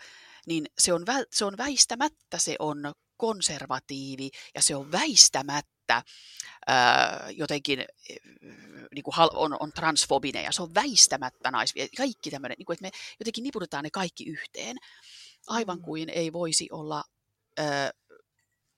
niin 0.48 0.66
se 0.80 0.94
on, 0.94 1.06
se 1.32 1.46
on 1.46 1.58
väistämättä 1.58 2.38
se 2.38 2.56
on 2.60 2.94
konservatiivi 3.18 4.30
ja 4.56 4.62
se 4.62 4.76
on 4.76 4.92
väistämättä 4.92 6.04
ää, 6.68 7.30
jotenkin 7.32 7.86
niin 8.96 9.04
kuin 9.04 9.16
on, 9.34 9.58
on 9.60 9.72
transfobinen 9.72 10.44
ja 10.44 10.52
se 10.52 10.62
on 10.62 10.74
väistämättä 10.74 11.52
nais, 11.52 11.74
kaikki 11.98 12.32
tämmöinen, 12.32 12.56
niin 12.58 12.66
kuin, 12.66 12.74
että 12.74 12.86
me 12.86 12.92
jotenkin 13.20 13.44
niputetaan 13.44 13.84
ne 13.84 13.90
kaikki 13.90 14.26
yhteen, 14.26 14.78
aivan 15.48 15.78
mm. 15.78 15.84
kuin 15.84 16.10
ei 16.10 16.34
voisi 16.34 16.68
olla 16.72 17.04
ää, 17.58 17.92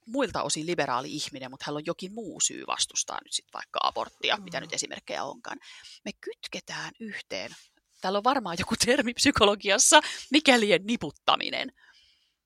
muilta 0.05 0.43
osin 0.43 0.65
liberaali 0.65 1.13
ihminen, 1.13 1.51
mutta 1.51 1.63
hänellä 1.65 1.77
on 1.77 1.85
jokin 1.85 2.13
muu 2.13 2.41
syy 2.41 2.63
vastustaa 2.67 3.19
nyt 3.23 3.33
sitten 3.33 3.53
vaikka 3.53 3.79
aborttia, 3.83 4.37
mm. 4.37 4.43
mitä 4.43 4.61
nyt 4.61 4.73
esimerkkejä 4.73 5.23
onkaan. 5.23 5.57
Me 6.05 6.11
kytketään 6.21 6.91
yhteen, 6.99 7.55
täällä 8.01 8.17
on 8.17 8.23
varmaan 8.23 8.55
joku 8.59 8.75
termi 8.85 9.13
psykologiassa, 9.13 10.01
mikälien 10.31 10.85
niputtaminen. 10.85 11.71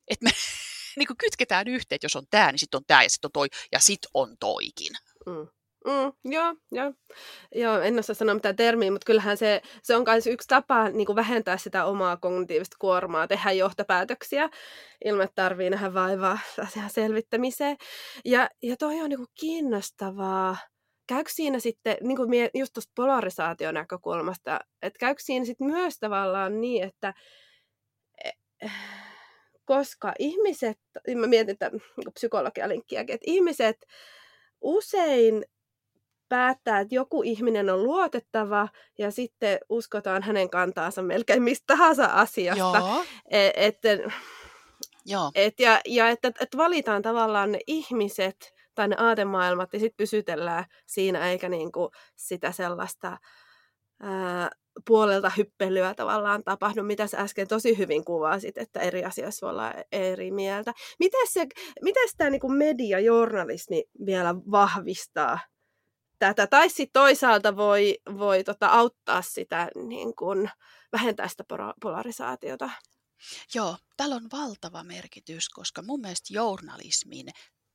Että 0.08 0.24
me, 0.24 0.32
niin 0.98 1.08
kuin 1.08 1.18
kytketään 1.18 1.68
yhteen, 1.68 1.96
että 1.96 2.06
jos 2.06 2.16
on 2.16 2.26
tämä, 2.30 2.52
niin 2.52 2.60
sitten 2.60 2.78
on 2.78 2.86
tämä 2.88 3.04
ja 3.04 3.10
sitten 3.10 3.28
on 3.28 3.32
toi 3.32 3.48
ja 3.72 3.80
sitten 3.80 4.12
on 4.14 4.36
toikin. 4.40 4.94
Mm. 5.26 5.48
Mm, 5.86 6.32
joo, 6.32 6.56
joo. 6.72 6.94
joo, 7.56 7.80
en 7.80 8.00
osaa 8.00 8.16
sanoa 8.16 8.36
mitään 8.36 8.56
termiä, 8.56 8.92
mutta 8.92 9.06
kyllähän 9.06 9.38
se, 9.38 9.62
se 9.84 9.96
on 9.96 10.04
myös 10.08 10.28
yksi 10.28 10.48
tapa 10.48 10.90
niin 10.90 11.06
kuin 11.06 11.16
vähentää 11.16 11.58
sitä 11.58 11.86
omaa 11.86 12.18
kognitiivista 12.18 12.76
kuormaa, 12.80 13.28
tehdä 13.28 13.52
johtopäätöksiä 13.52 14.50
ilman, 15.06 15.24
että 15.24 15.44
tarvii 15.44 15.70
nähdä 15.70 15.94
vaivaa 15.94 16.40
asian 16.68 16.90
selvittämiseen. 16.90 17.78
Ja, 18.26 18.50
ja 18.64 18.78
toi 18.78 19.02
on 19.02 19.10
niin 19.10 19.20
kuin 19.20 19.30
kiinnostavaa. 19.40 20.58
Käykö 21.08 21.32
siinä 21.34 21.60
sitten, 21.60 21.98
niin 22.02 22.18
kuin 22.18 22.30
just 22.54 22.74
tuosta 22.74 22.92
polarisaation 22.96 23.74
näkökulmasta, 23.74 24.60
että 24.82 25.00
käykö 25.00 25.22
siinä 25.24 25.46
sitten 25.46 25.68
myös 25.68 26.00
tavallaan 26.00 26.62
niin, 26.62 26.84
että 26.84 27.14
eh, 28.26 28.72
koska 29.72 30.14
ihmiset, 30.20 30.80
mä 31.16 31.28
mietin 31.28 31.54
että 31.54 31.70
niin 31.70 32.14
psykologialinkkiäkin, 32.14 33.16
että 33.16 33.32
ihmiset 33.32 33.86
usein 34.62 35.46
päättää, 36.30 36.80
että 36.80 36.96
joku 36.96 37.24
ihminen 37.24 37.70
on 37.70 37.84
luotettava 37.84 38.68
ja 38.98 39.12
sitten 39.12 39.60
uskotaan 39.70 40.24
hänen 40.24 40.50
kantaansa 40.50 41.02
melkein 41.02 41.44
mistä 41.44 41.64
tahansa 41.68 42.06
asiasta. 42.06 42.78
Joo. 42.78 43.06
Et, 43.30 43.54
et, 43.56 43.78
Joo. 45.06 45.32
Et, 45.36 45.60
ja, 45.60 45.82
ja 45.88 46.10
että 46.10 46.32
et 46.40 46.58
valitaan 46.58 47.02
tavallaan 47.02 47.52
ne 47.52 47.60
ihmiset 47.68 48.54
tai 48.76 48.88
ne 48.88 48.96
aatemaailmat 49.00 49.74
ja 49.74 49.80
sitten 49.80 49.98
pysytellään 49.98 50.66
siinä 50.86 51.30
eikä 51.30 51.50
niinku 51.50 51.92
sitä 52.16 52.52
sellaista 52.52 53.18
ää, 54.02 54.50
puolelta 54.88 55.32
hyppelyä 55.38 55.94
tavallaan 55.96 56.44
tapahdu, 56.44 56.84
mitä 56.84 57.08
sä 57.08 57.18
äsken 57.18 57.48
tosi 57.48 57.78
hyvin 57.78 58.06
kuvasit, 58.06 58.58
että 58.58 58.80
eri 58.80 59.06
asioissa 59.06 59.46
voi 59.46 59.52
olla 59.52 59.74
eri 59.92 60.32
mieltä. 60.32 60.74
Miten, 61.00 61.28
se, 61.30 61.48
miten 61.82 62.10
tämä 62.18 62.30
niin 62.30 62.54
mediajournalismi 62.58 63.84
vielä 64.06 64.36
vahvistaa 64.36 65.40
tätä, 66.20 66.48
tai 66.48 66.70
sitten 66.70 66.94
toisaalta 66.94 67.56
voi, 67.56 67.98
voi 68.18 68.44
tota, 68.44 68.68
auttaa 68.68 69.22
sitä, 69.22 69.70
niin 69.88 70.16
kuin, 70.16 70.50
vähentää 70.92 71.28
sitä 71.28 71.44
polarisaatiota? 71.82 72.70
Joo, 73.56 73.78
tällä 73.98 74.16
on 74.16 74.28
valtava 74.32 74.84
merkitys, 74.84 75.50
koska 75.50 75.82
mun 75.82 76.02
mielestä 76.02 76.34
journalismin 76.34 77.28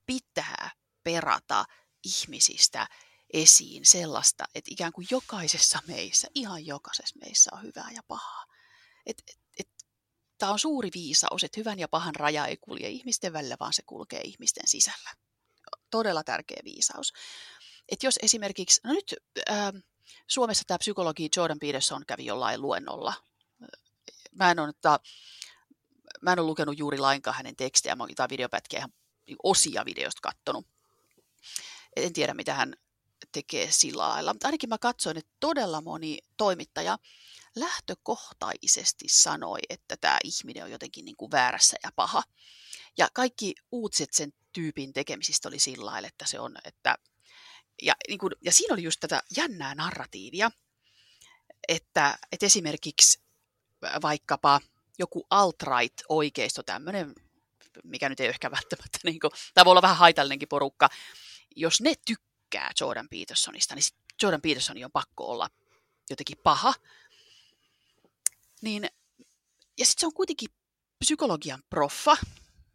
pitää 0.07 0.71
perata 1.05 1.65
ihmisistä 2.05 2.87
esiin 3.33 3.87
sellaista, 3.87 4.45
että 4.55 4.71
ikään 4.71 4.93
kuin 4.93 5.07
jokaisessa 5.11 5.79
meissä, 5.87 6.29
ihan 6.35 6.67
jokaisessa 6.67 7.19
meissä 7.21 7.51
on 7.53 7.63
hyvää 7.63 7.91
ja 7.95 8.03
pahaa. 8.09 8.45
Et, 9.07 9.23
et, 9.29 9.39
et, 9.59 9.69
Tämä 10.39 10.53
on 10.53 10.59
suuri 10.59 10.91
viisaus, 10.95 11.45
että 11.45 11.61
hyvän 11.61 11.79
ja 11.79 11.89
pahan 11.89 12.15
raja 12.15 12.47
ei 12.47 12.57
kulje 12.57 12.89
ihmisten 12.89 13.33
välillä, 13.33 13.57
vaan 13.61 13.73
se 13.73 13.83
kulkee 13.87 14.21
ihmisten 14.21 14.67
sisällä. 14.67 15.11
Todella 15.91 16.25
tärkeä 16.25 16.61
viisaus. 16.65 17.13
Että 17.89 18.07
jos 18.07 18.19
esimerkiksi, 18.23 18.81
no 18.85 18.93
nyt 18.93 19.15
äh, 19.51 19.73
Suomessa 20.27 20.65
tämä 20.67 20.79
psykologi 20.79 21.29
Jordan 21.37 21.59
Peterson 21.59 22.07
kävi 22.07 22.27
jollain 22.27 22.63
luennolla. 22.63 23.15
Mä 24.33 24.51
en 24.51 24.59
ole, 24.59 24.71
että, 24.71 25.01
mä 26.23 26.33
en 26.33 26.39
ole 26.39 26.47
lukenut 26.47 26.79
juuri 26.79 26.99
lainkaan 26.99 27.37
hänen 27.37 27.57
tekstejä, 27.57 27.97
mä 27.97 28.03
oon 28.03 28.31
videopätkiä 28.31 28.79
ihan 28.79 28.93
osia 29.43 29.85
videosta 29.85 30.21
kattonut. 30.23 30.67
En 31.97 32.13
tiedä, 32.13 32.35
mitä 32.35 32.55
hän 32.55 32.77
tekee 33.33 33.69
sillä 33.71 34.09
lailla. 34.09 34.33
Mutta 34.33 34.49
ainakin 34.49 34.69
mä 34.69 34.79
katsoin, 34.79 35.17
että 35.17 35.33
todella 35.41 35.81
moni 35.81 36.19
toimittaja 36.37 36.99
lähtökohtaisesti 37.57 39.05
sanoi, 39.09 39.59
että 39.69 39.97
tämä 39.97 40.19
ihminen 40.25 40.65
on 40.65 40.71
jotenkin 40.71 41.05
niin 41.05 41.17
kuin 41.17 41.31
väärässä 41.31 41.77
ja 41.83 41.91
paha. 41.97 42.23
Ja 42.99 43.09
kaikki 43.13 43.55
uutiset 43.73 44.13
sen 44.13 44.33
tyypin 44.53 44.93
tekemisistä 44.93 45.49
oli 45.49 45.59
sillä 45.59 45.87
lailla, 45.87 46.09
että 46.09 46.27
se 46.27 46.41
on, 46.41 46.57
että 46.65 46.99
ja, 47.83 47.95
niin 48.09 48.19
kuin, 48.19 48.33
ja 48.45 48.53
siinä 48.53 48.75
oli 48.75 48.83
just 48.83 49.01
tätä 49.01 49.23
jännää 49.37 49.75
narratiivia, 49.75 50.51
että, 51.69 52.19
että 52.33 52.47
esimerkiksi 52.47 53.21
vaikkapa 54.03 54.61
joku 54.99 55.27
alt-right-oikeisto, 55.31 56.63
tämmöinen, 56.63 57.15
mikä 57.85 58.09
nyt 58.09 58.21
ei 58.21 58.29
ehkä 58.29 58.51
välttämättä, 58.51 58.99
niin 59.05 59.21
kuin, 59.21 59.31
tai 59.55 59.65
voi 59.65 59.71
olla 59.71 59.83
vähän 59.83 59.97
haitallinenkin 59.97 60.49
porukka, 60.49 60.89
jos 61.57 61.81
ne 61.81 61.95
tykkää 62.07 62.36
tykkää 62.57 62.71
Jordan 62.81 63.09
Petersonista, 63.09 63.75
niin 63.75 63.85
Jordan 64.23 64.41
Petersonin 64.41 64.85
on 64.85 64.93
pakko 64.93 65.27
olla 65.27 65.49
jotenkin 66.11 66.39
paha. 66.43 66.75
Niin, 68.63 68.91
ja 69.79 69.87
sitten 69.87 70.01
se 70.01 70.07
on 70.07 70.15
kuitenkin 70.15 70.49
psykologian 70.99 71.63
proffa. 71.71 72.17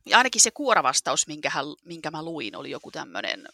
Ja 0.06 0.17
ainakin 0.17 0.41
se 0.41 0.52
kuoravastaus, 0.52 1.28
minkä, 1.28 1.50
hän, 1.50 1.65
minkä 1.86 2.12
mä 2.12 2.24
luin, 2.24 2.56
oli 2.56 2.72
joku 2.72 2.91
tämmöinen 2.91 3.48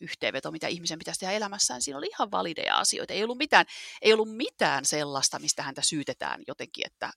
yhteenveto, 0.00 0.50
mitä 0.50 0.68
ihmisen 0.68 0.98
pitäisi 0.98 1.20
tehdä 1.20 1.32
elämässään. 1.32 1.82
Siinä 1.82 1.98
oli 1.98 2.06
ihan 2.06 2.30
valideja 2.30 2.78
asioita. 2.78 3.14
Ei 3.14 3.24
ollut 3.24 3.38
mitään, 3.38 3.66
ei 4.02 4.12
ollut 4.12 4.36
mitään 4.36 4.84
sellaista, 4.84 5.38
mistä 5.38 5.62
häntä 5.62 5.82
syytetään 5.82 6.42
jotenkin, 6.46 6.86
että 6.86 7.12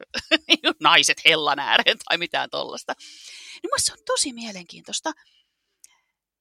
naiset 0.80 1.24
hellan 1.24 1.58
ääreen 1.58 1.98
tai 2.08 2.18
mitään 2.18 2.50
tollasta. 2.50 2.94
Niin 3.62 3.70
se 3.76 3.92
on 3.92 3.98
tosi 4.06 4.32
mielenkiintoista 4.32 5.12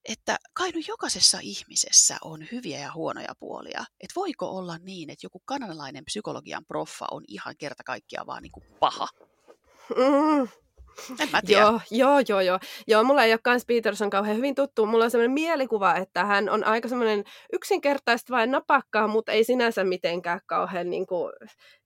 että 0.10 0.38
kai 0.54 0.72
nyt 0.72 0.88
jokaisessa 0.88 1.38
ihmisessä 1.42 2.18
on 2.22 2.46
hyviä 2.52 2.80
ja 2.80 2.94
huonoja 2.94 3.36
puolia. 3.40 3.86
Että 4.02 4.14
voiko 4.16 4.46
olla 4.46 4.78
niin, 4.78 5.10
että 5.10 5.26
joku 5.26 5.42
kanadalainen 5.46 6.06
psykologian 6.06 6.66
proffa 6.66 7.06
on 7.12 7.24
ihan 7.28 7.56
kerta 7.58 7.84
kaikkiaan 7.84 8.28
vaan 8.28 8.44
niin 8.44 8.52
kuin 8.52 8.66
paha? 8.80 9.08
Mm. 9.98 10.48
En 11.20 11.30
mä 11.32 11.42
tiedä. 11.46 11.62
Joo, 11.62 11.80
joo, 11.92 12.20
joo, 12.28 12.42
joo. 12.42 12.60
Joo, 12.88 13.04
mulla 13.04 13.24
ei 13.24 13.34
ole 13.34 13.40
kans 13.44 13.66
Peterson 13.66 14.10
kauhean 14.10 14.38
hyvin 14.38 14.56
tuttu. 14.56 14.86
Mulla 14.86 15.04
on 15.04 15.12
sellainen 15.12 15.34
mielikuva, 15.34 15.96
että 15.96 16.26
hän 16.26 16.50
on 16.50 16.64
aika 16.64 16.88
semmoinen 16.88 17.24
yksinkertaista 17.54 18.34
vain 18.34 18.52
napakkaa, 18.52 19.08
mutta 19.08 19.32
ei 19.32 19.44
sinänsä 19.44 19.84
mitenkään 19.84 20.40
kauhean 20.46 20.90
niin 20.90 21.08
kuin, 21.08 21.34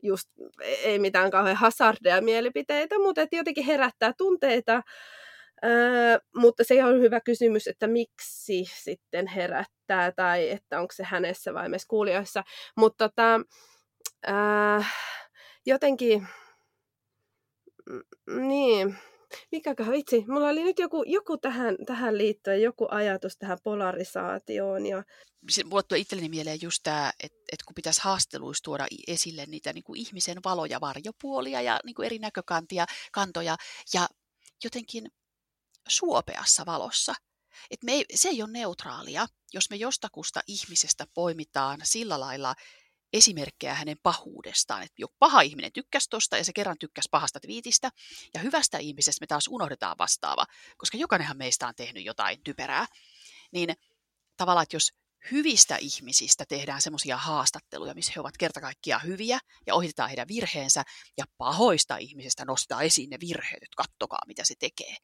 just, 0.04 0.30
ei 0.62 1.00
mitään 1.00 1.32
kauhean 1.32 1.56
hazardeja 1.56 2.22
mielipiteitä, 2.22 3.00
mutta 3.00 3.22
jotenkin 3.32 3.66
herättää 3.66 4.14
tunteita 4.18 4.84
Öö, 5.68 6.20
mutta 6.36 6.64
se 6.64 6.86
on 6.86 7.00
hyvä 7.02 7.22
kysymys, 7.22 7.68
että 7.68 7.88
miksi 7.88 8.66
sitten 8.84 9.28
herättää 9.28 10.12
tai 10.12 10.50
että 10.50 10.80
onko 10.80 10.94
se 10.94 11.04
hänessä 11.04 11.54
vai 11.54 11.70
meissä 11.70 11.88
kuulijoissa. 11.90 12.44
Mutta 12.78 13.10
tota, 13.10 13.42
öö, 14.28 14.84
jotenkin, 15.66 16.28
mm, 17.90 18.48
niin, 18.48 18.96
mikäköhän 19.52 19.94
vitsi, 19.94 20.26
mulla 20.28 20.50
oli 20.50 20.64
nyt 20.64 20.80
joku, 20.80 21.04
joku 21.08 21.38
tähän, 21.38 21.78
tähän 21.86 22.18
liittyen, 22.18 22.62
joku 22.62 22.88
ajatus 22.92 23.38
tähän 23.38 23.58
polarisaatioon. 23.64 24.86
Ja... 24.86 25.04
Mulle 25.66 25.84
tulee 25.84 26.02
itselleni 26.02 26.30
mieleen 26.30 26.60
just 26.62 26.80
tämä, 26.84 27.12
että, 27.24 27.40
että 27.52 27.66
kun 27.66 27.76
pitäisi 27.76 28.02
haasteluissa 28.04 28.64
tuoda 28.64 28.88
esille 29.08 29.46
niitä 29.48 29.74
niin 29.74 29.84
kuin 29.84 30.00
ihmisen 30.00 30.38
valo- 30.46 30.66
ja 30.66 30.82
varjopuolia 30.82 31.62
ja 31.62 31.80
niin 31.86 31.96
kuin 31.96 32.06
eri 32.06 32.20
näkökantia, 32.20 32.86
kantoja, 33.12 33.56
ja 33.94 34.08
jotenkin 34.64 35.12
suopeassa 35.88 36.66
valossa. 36.66 37.14
Et 37.72 37.84
me 37.84 37.92
ei, 37.92 38.06
se 38.16 38.30
ei 38.30 38.42
ole 38.42 38.52
neutraalia, 38.52 39.28
jos 39.54 39.70
me 39.70 39.76
jostakusta 39.76 40.42
ihmisestä 40.48 41.08
poimitaan 41.14 41.80
sillä 41.84 42.20
lailla 42.20 42.56
esimerkkejä 43.14 43.74
hänen 43.74 43.98
pahuudestaan. 44.04 44.84
Että 44.84 44.96
joku 44.98 45.16
paha 45.20 45.42
ihminen 45.42 45.72
tykkäsi 45.72 46.10
tosta 46.10 46.38
ja 46.38 46.44
se 46.44 46.54
kerran 46.54 46.78
tykkäsi 46.80 47.08
pahasta 47.12 47.40
twiitistä. 47.40 47.90
Ja 48.34 48.40
hyvästä 48.40 48.78
ihmisestä 48.78 49.24
me 49.24 49.28
taas 49.28 49.48
unohdetaan 49.48 49.98
vastaava, 49.98 50.46
koska 50.78 50.98
jokainenhan 50.98 51.38
meistä 51.38 51.68
on 51.68 51.76
tehnyt 51.76 52.06
jotain 52.06 52.44
typerää. 52.44 52.86
Niin 53.52 53.76
tavallaan, 54.38 54.64
että 54.64 54.76
jos 54.76 54.94
hyvistä 55.32 55.78
ihmisistä 55.78 56.46
tehdään 56.46 56.82
semmoisia 56.82 57.18
haastatteluja, 57.18 57.94
missä 57.94 58.12
he 58.16 58.22
ovat 58.22 58.38
kerta 58.38 58.62
kaikkiaan 58.62 59.04
hyviä 59.04 59.40
ja 59.68 59.76
ohitetaan 59.76 60.10
heidän 60.10 60.28
virheensä, 60.28 60.84
ja 61.18 61.26
pahoista 61.38 61.98
ihmisistä 61.98 62.46
nostaa 62.46 62.82
esiin 62.82 63.10
ne 63.10 63.18
virheet, 63.20 63.64
että 63.64 63.76
kattokaa 63.78 64.22
mitä 64.28 64.44
se 64.44 64.56
tekee 64.60 64.98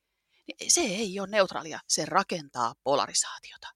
niin 0.47 0.71
se 0.71 0.81
ei 0.81 1.19
ole 1.19 1.27
neutraalia, 1.27 1.79
se 1.87 2.05
rakentaa 2.05 2.73
polarisaatiota. 2.83 3.67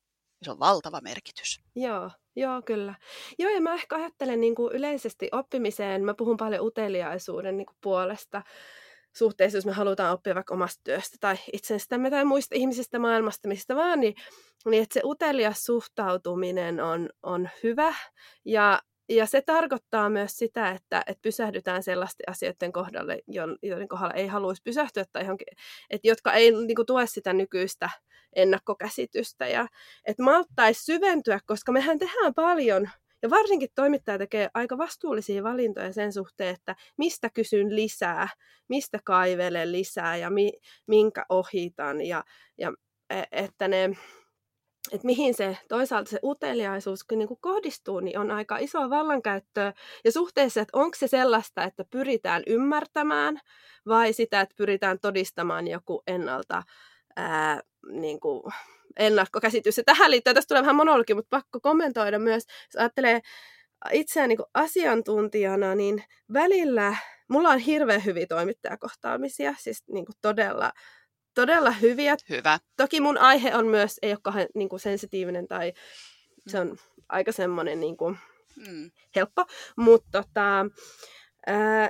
Se 0.43 0.51
on 0.51 0.59
valtava 0.59 1.01
merkitys. 1.01 1.59
Joo, 1.75 2.11
joo 2.35 2.61
kyllä. 2.61 2.95
Joo, 3.39 3.51
ja 3.51 3.61
mä 3.61 3.73
ehkä 3.73 3.95
ajattelen 3.95 4.39
niin 4.39 4.55
kuin 4.55 4.75
yleisesti 4.75 5.29
oppimiseen, 5.31 6.05
mä 6.05 6.13
puhun 6.13 6.37
paljon 6.37 6.65
uteliaisuuden 6.65 7.57
niin 7.57 7.65
kuin 7.65 7.77
puolesta 7.81 8.41
suhteessa, 9.17 9.57
jos 9.57 9.65
me 9.65 9.71
halutaan 9.71 10.13
oppia 10.13 10.35
vaikka 10.35 10.53
omasta 10.53 10.81
työstä 10.83 11.17
tai 11.19 11.35
itsestämme 11.53 12.09
tai 12.09 12.25
muista 12.25 12.55
ihmisistä 12.55 12.99
maailmasta, 12.99 13.47
mistä 13.47 13.75
vaan, 13.75 13.99
niin, 13.99 14.15
niin 14.65 14.83
että 14.83 14.93
se 14.93 15.01
utelias 15.03 15.65
suhtautuminen 15.65 16.79
on, 16.79 17.09
on 17.23 17.49
hyvä 17.63 17.95
ja 18.45 18.81
ja 19.09 19.25
se 19.25 19.41
tarkoittaa 19.41 20.09
myös 20.09 20.37
sitä, 20.37 20.71
että, 20.71 21.03
että 21.07 21.21
pysähdytään 21.21 21.83
sellaisten 21.83 22.29
asioiden 22.29 22.71
kohdalle, 22.71 23.19
joiden 23.63 23.87
kohdalla 23.87 24.13
ei 24.13 24.27
haluaisi 24.27 24.61
pysähtyä, 24.63 25.05
tai 25.11 25.23
johonkin, 25.23 25.47
että 25.89 26.07
jotka 26.07 26.33
ei 26.33 26.51
niin 26.51 26.75
kuin, 26.75 26.85
tue 26.85 27.05
sitä 27.07 27.33
nykyistä 27.33 27.89
ennakkokäsitystä. 28.35 29.47
Ja 29.47 29.67
että 30.05 30.23
malttaisi 30.23 30.83
syventyä, 30.83 31.39
koska 31.45 31.71
mehän 31.71 31.99
tehdään 31.99 32.33
paljon, 32.33 32.89
ja 33.21 33.29
varsinkin 33.29 33.69
toimittaja 33.75 34.17
tekee 34.17 34.49
aika 34.53 34.77
vastuullisia 34.77 35.43
valintoja 35.43 35.93
sen 35.93 36.13
suhteen, 36.13 36.55
että 36.55 36.75
mistä 36.97 37.29
kysyn 37.29 37.75
lisää, 37.75 38.29
mistä 38.67 38.99
kaivelen 39.03 39.71
lisää 39.71 40.17
ja 40.17 40.29
mi, 40.29 40.51
minkä 40.87 41.25
ohitan. 41.29 42.01
Ja, 42.01 42.23
ja 42.57 42.73
e, 43.09 43.23
että 43.31 43.67
ne 43.67 43.89
että 44.91 45.05
mihin 45.05 45.33
se 45.33 45.57
toisaalta 45.69 46.09
se 46.09 46.19
uteliaisuus 46.23 47.05
niin 47.11 47.27
kuin 47.27 47.39
kohdistuu, 47.41 47.99
niin 47.99 48.19
on 48.19 48.31
aika 48.31 48.57
iso 48.57 48.89
vallankäyttöä. 48.89 49.73
Ja 50.05 50.11
suhteessa, 50.11 50.61
että 50.61 50.77
onko 50.77 50.97
se 50.97 51.07
sellaista, 51.07 51.63
että 51.63 51.85
pyritään 51.89 52.43
ymmärtämään 52.47 53.39
vai 53.87 54.13
sitä, 54.13 54.41
että 54.41 54.55
pyritään 54.57 54.99
todistamaan 54.99 55.67
joku 55.67 56.03
ennalta 56.07 56.63
ää, 57.15 57.61
niin 57.91 58.19
kuin 58.19 58.43
ennakkokäsitys. 58.99 59.77
Ja 59.77 59.83
tähän 59.83 60.11
liittyy, 60.11 60.33
tässä 60.33 60.47
tulee 60.47 60.61
vähän 60.61 60.75
monologi, 60.75 61.13
mutta 61.13 61.37
pakko 61.37 61.59
kommentoida 61.59 62.19
myös, 62.19 62.43
jos 62.45 62.75
ajattelee 62.81 63.21
itseään 63.91 64.29
niin 64.29 64.39
asiantuntijana, 64.53 65.75
niin 65.75 66.03
välillä 66.33 66.95
mulla 67.27 67.49
on 67.49 67.59
hirveän 67.59 68.05
hyviä 68.05 68.25
toimittajakohtaamisia, 68.27 69.53
siis 69.59 69.83
niin 69.87 70.05
kuin 70.05 70.15
todella 70.21 70.71
todella 71.37 71.71
hyviä. 71.71 72.17
Hyvä. 72.29 72.59
Toki 72.77 73.01
mun 73.01 73.17
aihe 73.17 73.55
on 73.55 73.67
myös, 73.67 73.99
ei 74.01 74.11
ole 74.11 74.19
kauhean 74.21 74.47
niin 74.55 74.69
kuin 74.69 74.79
sensitiivinen 74.79 75.47
tai 75.47 75.73
se 76.47 76.59
on 76.59 76.77
aika 77.09 77.31
semmoinen 77.31 77.79
niin 77.79 77.97
kuin, 77.97 78.17
mm. 78.67 78.91
helppo, 79.15 79.45
mutta 79.75 80.23
tota, 80.23 80.65
ää, 81.47 81.89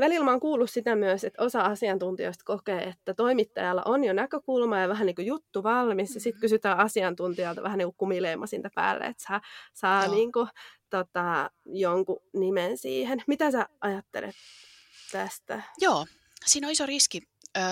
välillä 0.00 0.24
mä 0.24 0.30
oon 0.30 0.40
kuullut 0.40 0.70
sitä 0.70 0.96
myös, 0.96 1.24
että 1.24 1.42
osa 1.42 1.60
asiantuntijoista 1.60 2.44
kokee, 2.44 2.82
että 2.82 3.14
toimittajalla 3.14 3.82
on 3.84 4.04
jo 4.04 4.12
näkökulma 4.12 4.78
ja 4.78 4.88
vähän 4.88 5.06
niin 5.06 5.16
kuin 5.16 5.26
juttu 5.26 5.62
valmis, 5.62 6.08
mm-hmm. 6.08 6.16
ja 6.16 6.20
sitten 6.20 6.40
kysytään 6.40 6.78
asiantuntijalta 6.78 7.62
vähän 7.62 7.78
niin 7.78 7.86
kuin 7.86 7.96
kumileimasinta 7.98 8.68
päälle, 8.74 9.04
että 9.04 9.24
saa, 9.28 9.40
saa 9.74 10.08
niin 10.08 10.32
kuin, 10.32 10.48
tota, 10.90 11.50
jonkun 11.66 12.20
nimen 12.32 12.78
siihen. 12.78 13.22
Mitä 13.26 13.50
sä 13.50 13.68
ajattelet 13.80 14.34
tästä? 15.12 15.62
Joo, 15.80 16.06
siinä 16.46 16.66
on 16.66 16.72
iso 16.72 16.86
riski. 16.86 17.22
Öö, 17.56 17.62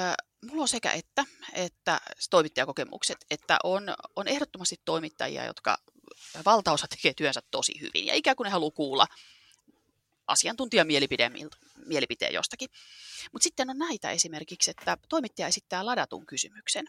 mulla 0.46 0.62
on 0.62 0.68
sekä 0.68 0.92
että, 0.92 1.24
että 1.52 2.00
toimittajakokemukset, 2.30 3.18
että 3.30 3.58
on, 3.64 3.82
on 4.16 4.28
ehdottomasti 4.28 4.80
toimittajia, 4.84 5.44
jotka 5.44 5.78
valtaosa 6.44 6.88
tekee 6.88 7.14
työnsä 7.14 7.40
tosi 7.50 7.80
hyvin 7.80 8.06
ja 8.06 8.14
ikään 8.14 8.36
kuin 8.36 8.44
ne 8.44 8.50
haluaa 8.50 8.70
kuulla 8.70 9.06
asiantuntijan 10.26 10.86
mielipiteen 11.86 12.34
jostakin. 12.34 12.68
Mutta 13.32 13.44
sitten 13.44 13.70
on 13.70 13.78
näitä 13.78 14.10
esimerkiksi, 14.10 14.70
että 14.70 14.98
toimittaja 15.08 15.48
esittää 15.48 15.86
ladatun 15.86 16.26
kysymyksen. 16.26 16.86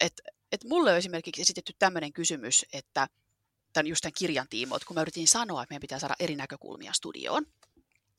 Et, 0.00 0.20
et 0.52 0.64
mulle 0.64 0.90
on 0.92 0.98
esimerkiksi 0.98 1.42
esitetty 1.42 1.72
tämmöinen 1.78 2.12
kysymys, 2.12 2.66
että 2.72 3.08
tämän 3.72 3.86
just 3.86 4.02
tämän 4.02 4.12
kirjan 4.18 4.48
tiimoilta, 4.48 4.86
kun 4.86 4.94
mä 4.94 5.00
yritin 5.00 5.28
sanoa, 5.28 5.62
että 5.62 5.72
meidän 5.72 5.80
pitää 5.80 5.98
saada 5.98 6.14
eri 6.18 6.36
näkökulmia 6.36 6.92
studioon. 6.92 7.46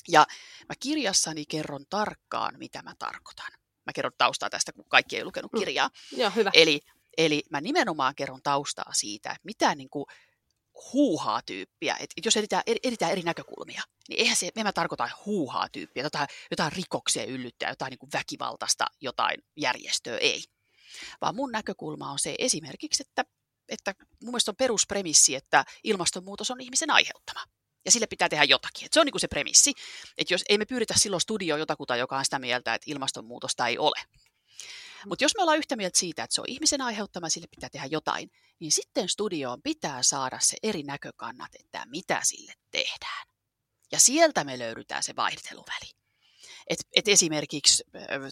Ja 0.08 0.28
mä 0.70 0.76
kirjassani 0.80 1.46
kerron 1.46 1.86
tarkkaan, 1.90 2.56
mitä 2.58 2.82
mä 2.82 2.96
tarkoitan. 3.00 3.52
Mä 3.90 3.94
kerron 3.94 4.14
taustaa 4.18 4.50
tästä, 4.50 4.72
kun 4.72 4.86
kaikki 4.90 5.18
ei 5.18 5.26
lukenut 5.26 5.54
mm. 5.54 5.60
kirjaa. 5.60 5.88
Mm. 5.88 6.20
Joo, 6.20 6.30
hyvä. 6.36 6.52
Eli, 6.54 6.82
eli 7.18 7.44
mä 7.50 7.62
nimenomaan 7.62 8.16
kerron 8.16 8.42
taustaa 8.44 8.94
siitä, 8.94 9.30
että 9.30 9.42
mitä 9.44 9.76
niin 9.76 9.90
kuin 9.90 10.06
huuhaa 10.94 11.42
tyyppiä, 11.42 11.96
että 12.00 12.22
jos 12.26 12.38
editään, 12.38 12.64
editään 12.84 13.12
eri 13.12 13.22
näkökulmia, 13.22 13.82
niin 14.10 14.20
eihän 14.20 14.36
se, 14.36 14.50
en 14.56 14.66
mä 14.66 14.72
tarkoita 14.72 15.10
huuhaa 15.26 15.70
tyyppiä, 15.70 16.04
jotain, 16.04 16.28
jotain 16.52 16.72
rikoksia 16.72 17.26
yllyttää, 17.26 17.70
jotain 17.70 17.90
niin 17.90 18.00
kuin 18.00 18.10
väkivaltaista, 18.14 18.86
jotain 19.02 19.38
järjestöä, 19.56 20.18
ei. 20.18 20.44
Vaan 21.22 21.36
mun 21.36 21.52
näkökulma 21.52 22.12
on 22.12 22.20
se 22.20 22.36
esimerkiksi, 22.40 23.04
että, 23.10 23.26
että 23.70 23.96
mun 24.24 24.32
mielestä 24.32 24.52
on 24.52 24.56
peruspremissi, 24.56 25.36
että 25.36 25.66
ilmastonmuutos 25.84 26.52
on 26.52 26.62
ihmisen 26.62 26.92
aiheuttama. 26.92 27.44
Ja 27.86 27.92
sille 27.92 28.08
pitää 28.08 28.30
tehdä 28.30 28.44
jotakin. 28.44 28.86
Et 28.86 28.94
se 28.94 29.00
on 29.00 29.06
niin 29.06 29.14
kuin 29.14 29.22
se 29.22 29.28
premissi, 29.28 29.74
että 30.18 30.34
jos 30.34 30.44
ei 30.50 30.58
me 30.58 30.66
pyritä 30.66 30.94
silloin 30.98 31.22
studioon 31.22 31.60
jotakuta, 31.60 31.96
joka 31.96 32.18
on 32.18 32.26
sitä 32.26 32.40
mieltä, 32.40 32.74
että 32.74 32.92
ilmastonmuutosta 32.92 33.68
ei 33.68 33.78
ole. 33.78 34.02
Mutta 35.06 35.24
jos 35.24 35.36
me 35.38 35.42
ollaan 35.42 35.58
yhtä 35.58 35.76
mieltä 35.76 36.00
siitä, 36.00 36.24
että 36.24 36.36
se 36.36 36.42
on 36.42 36.50
ihmisen 36.50 36.82
aiheuttama, 36.82 37.30
sille 37.30 37.48
pitää 37.56 37.70
tehdä 37.70 37.88
jotain, 37.92 38.32
niin 38.60 38.72
sitten 38.72 39.10
studioon 39.10 39.62
pitää 39.62 40.04
saada 40.04 40.40
se 40.42 40.58
eri 40.64 40.84
näkökannat, 40.84 41.50
että 41.60 41.86
mitä 41.86 42.20
sille 42.24 42.54
tehdään. 42.72 43.28
Ja 43.92 44.00
sieltä 44.00 44.44
me 44.44 44.60
löydetään 44.60 45.04
se 45.04 45.16
vaihteluväli. 45.16 45.92
Et, 46.68 46.80
et 46.96 47.08
esimerkiksi 47.08 47.84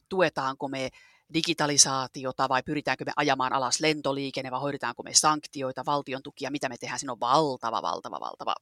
tuetaanko 0.10 0.68
me 0.68 0.90
digitalisaatiota 1.34 2.50
vai 2.50 2.64
pyritäänkö 2.64 3.06
me 3.06 3.12
ajamaan 3.16 3.54
alas 3.54 3.80
lentoliikenne 3.80 4.52
vai 4.52 4.60
hoidetaanko 4.60 5.04
me 5.04 5.14
sanktioita, 5.14 5.86
valtion 5.86 6.24
tukia, 6.24 6.52
mitä 6.52 6.70
me 6.70 6.78
tehdään. 6.78 7.00
Siinä 7.00 7.12
on 7.12 7.20
valtava, 7.20 7.82
valtava, 7.82 8.20
valtava 8.20 8.56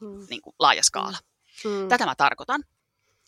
mm. 0.00 0.26
niin 0.30 0.42
kuin 0.42 0.54
laaja 0.58 0.82
skaala. 0.82 1.18
Mm. 1.64 1.88
Tätä 1.88 2.06
mä 2.06 2.14
tarkoitan. 2.14 2.64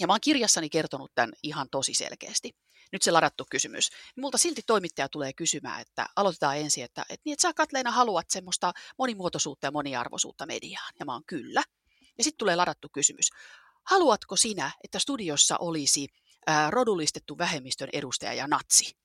Ja 0.00 0.06
mä 0.06 0.12
oon 0.12 0.20
kirjassani 0.20 0.70
kertonut 0.70 1.12
tämän 1.14 1.32
ihan 1.42 1.68
tosi 1.70 1.94
selkeästi. 1.94 2.56
Nyt 2.92 3.02
se 3.02 3.10
ladattu 3.10 3.46
kysymys. 3.50 3.90
Multa 4.16 4.38
silti 4.38 4.62
toimittaja 4.66 5.08
tulee 5.08 5.32
kysymään, 5.32 5.80
että 5.80 6.06
aloitetaan 6.16 6.58
ensin, 6.58 6.84
että, 6.84 7.02
että, 7.02 7.22
niin, 7.24 7.32
että 7.32 7.42
sä 7.42 7.54
Katleena 7.54 7.90
haluat 7.90 8.30
semmoista 8.30 8.72
monimuotoisuutta 8.98 9.66
ja 9.66 9.70
moniarvoisuutta 9.70 10.46
mediaan. 10.46 10.92
Ja 11.00 11.04
mä 11.04 11.12
oon 11.12 11.24
kyllä. 11.26 11.62
Ja 12.18 12.24
sitten 12.24 12.38
tulee 12.38 12.56
ladattu 12.56 12.88
kysymys. 12.92 13.30
Haluatko 13.84 14.36
sinä, 14.36 14.70
että 14.84 14.98
studiossa 14.98 15.56
olisi 15.58 16.08
ää, 16.46 16.70
rodullistettu 16.70 17.38
vähemmistön 17.38 17.88
edustaja 17.92 18.34
ja 18.34 18.46
natsi? 18.46 18.96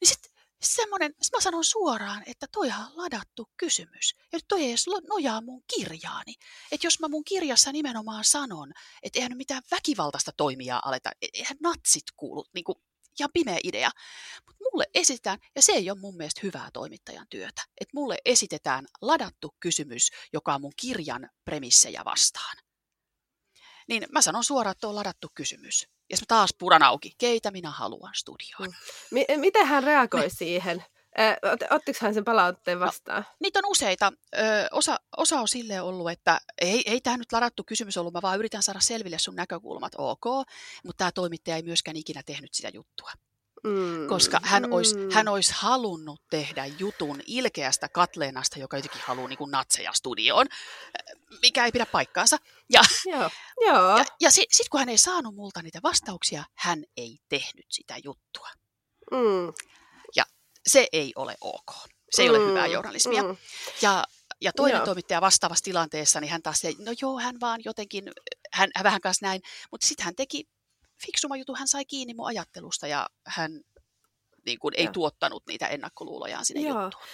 Niin 0.00 0.08
sitten 0.08 0.32
semmoinen, 0.62 1.14
mä 1.36 1.40
sanon 1.40 1.64
suoraan, 1.64 2.22
että 2.26 2.46
toihan 2.52 2.86
on 2.86 2.96
ladattu 2.96 3.48
kysymys. 3.56 4.14
Ja 4.32 4.38
toi 4.48 4.62
ei 4.62 4.68
edes 4.68 4.86
nojaa 5.08 5.40
mun 5.40 5.62
kirjaani. 5.76 6.34
Että 6.72 6.86
jos 6.86 7.00
mä 7.00 7.08
mun 7.08 7.24
kirjassa 7.24 7.72
nimenomaan 7.72 8.24
sanon, 8.24 8.72
että 9.02 9.18
eihän 9.18 9.36
mitään 9.36 9.62
väkivaltaista 9.70 10.32
toimijaa 10.36 10.82
aleta, 10.84 11.10
e-, 11.22 11.26
eihän 11.32 11.56
natsit 11.62 12.04
kuulu, 12.16 12.44
niin 12.54 12.64
kuin 12.64 12.78
ihan 13.20 13.30
pimeä 13.32 13.58
idea. 13.64 13.90
Mutta 14.46 14.64
mulle 14.72 14.86
esitetään, 14.94 15.38
ja 15.56 15.62
se 15.62 15.72
ei 15.72 15.90
ole 15.90 15.98
mun 15.98 16.16
mielestä 16.16 16.40
hyvää 16.42 16.70
toimittajan 16.72 17.26
työtä, 17.30 17.62
että 17.80 17.92
mulle 17.94 18.16
esitetään 18.24 18.86
ladattu 19.02 19.54
kysymys, 19.60 20.10
joka 20.32 20.54
on 20.54 20.60
mun 20.60 20.72
kirjan 20.76 21.30
premissejä 21.44 22.04
vastaan. 22.04 22.56
Niin 23.88 24.06
mä 24.12 24.22
sanon 24.22 24.44
suoraan, 24.44 24.72
että 24.72 24.88
on 24.88 24.94
ladattu 24.94 25.28
kysymys. 25.34 25.88
Ja 26.10 26.16
mä 26.16 26.24
taas 26.28 26.50
puran 26.58 26.82
auki, 26.82 27.12
keitä 27.18 27.50
minä 27.50 27.70
haluan 27.70 28.12
studioon. 28.14 28.74
Mm. 29.10 29.18
M- 29.18 29.40
miten 29.40 29.66
hän 29.66 29.82
reagoi 29.82 30.20
Me... 30.20 30.28
siihen? 30.28 30.84
Ottiko 31.70 31.98
hän 32.02 32.14
sen 32.14 32.24
palautteen 32.24 32.78
no, 32.78 32.86
vastaan? 32.86 33.22
No, 33.22 33.36
niitä 33.40 33.58
on 33.58 33.70
useita. 33.70 34.12
Ö, 34.38 34.40
osa, 34.72 35.00
osa 35.16 35.40
on 35.40 35.48
silleen 35.48 35.82
ollut, 35.82 36.10
että 36.10 36.40
ei, 36.60 36.82
ei 36.86 37.00
tämä 37.00 37.16
nyt 37.16 37.32
ladattu 37.32 37.64
kysymys 37.64 37.96
ollut, 37.96 38.12
mä 38.12 38.22
vaan 38.22 38.38
yritän 38.38 38.62
saada 38.62 38.80
selville 38.80 39.18
sun 39.18 39.36
näkökulmat, 39.36 39.92
ok, 39.98 40.24
mutta 40.84 40.98
tämä 40.98 41.12
toimittaja 41.12 41.56
ei 41.56 41.62
myöskään 41.62 41.96
ikinä 41.96 42.22
tehnyt 42.26 42.54
sitä 42.54 42.70
juttua. 42.74 43.10
Mm, 43.64 44.06
koska 44.08 44.40
hän, 44.42 44.62
mm. 44.62 44.72
olisi, 44.72 44.96
hän 45.12 45.28
olisi 45.28 45.52
halunnut 45.56 46.20
tehdä 46.30 46.66
jutun 46.66 47.20
ilkeästä 47.26 47.88
Katleenasta, 47.88 48.58
joka 48.58 48.76
jotenkin 48.76 49.00
haluaa 49.04 49.28
niin 49.28 49.38
kuin 49.38 49.50
natseja 49.50 49.92
studioon, 49.92 50.46
mikä 51.42 51.64
ei 51.64 51.72
pidä 51.72 51.86
paikkaansa. 51.86 52.36
Ja, 52.70 52.80
joo, 53.06 53.30
joo. 53.66 53.98
ja, 53.98 54.04
ja 54.20 54.30
sitten 54.30 54.56
sit 54.56 54.68
kun 54.68 54.80
hän 54.80 54.88
ei 54.88 54.98
saanut 54.98 55.34
multa 55.34 55.62
niitä 55.62 55.80
vastauksia, 55.82 56.44
hän 56.54 56.84
ei 56.96 57.18
tehnyt 57.28 57.66
sitä 57.68 57.94
juttua. 58.04 58.48
Mm. 59.10 59.52
Ja 60.16 60.24
se 60.66 60.86
ei 60.92 61.12
ole 61.16 61.36
ok. 61.40 61.72
Se 62.10 62.22
ei 62.22 62.28
mm. 62.28 62.34
ole 62.34 62.48
hyvää 62.48 62.66
journalismia. 62.66 63.22
Mm. 63.22 63.36
Ja, 63.82 64.04
ja 64.40 64.52
toinen 64.52 64.76
joo. 64.76 64.84
toimittaja 64.84 65.20
vastaavassa 65.20 65.64
tilanteessa, 65.64 66.20
niin 66.20 66.30
hän 66.30 66.42
taas, 66.42 66.62
no 66.78 66.92
joo, 67.02 67.18
hän 67.18 67.40
vaan 67.40 67.60
jotenkin, 67.64 68.04
hän, 68.52 68.70
hän 68.76 68.84
vähän 68.84 69.00
kanssa 69.00 69.26
näin, 69.26 69.42
mutta 69.70 69.86
sitten 69.86 70.04
hän 70.04 70.14
teki 70.16 70.44
fiksuma 71.06 71.36
jutu, 71.36 71.54
hän 71.54 71.68
sai 71.68 71.84
kiinni 71.84 72.14
mun 72.14 72.26
ajattelusta 72.26 72.86
ja 72.86 73.06
hän 73.26 73.60
niin 74.46 74.58
kuin, 74.58 74.74
ei 74.76 74.88
tuottanut 74.92 75.42
niitä 75.48 75.66
ennakkoluulojaan 75.66 76.44
sinne 76.44 76.68
Joo. 76.68 76.82
juttuun. 76.82 77.04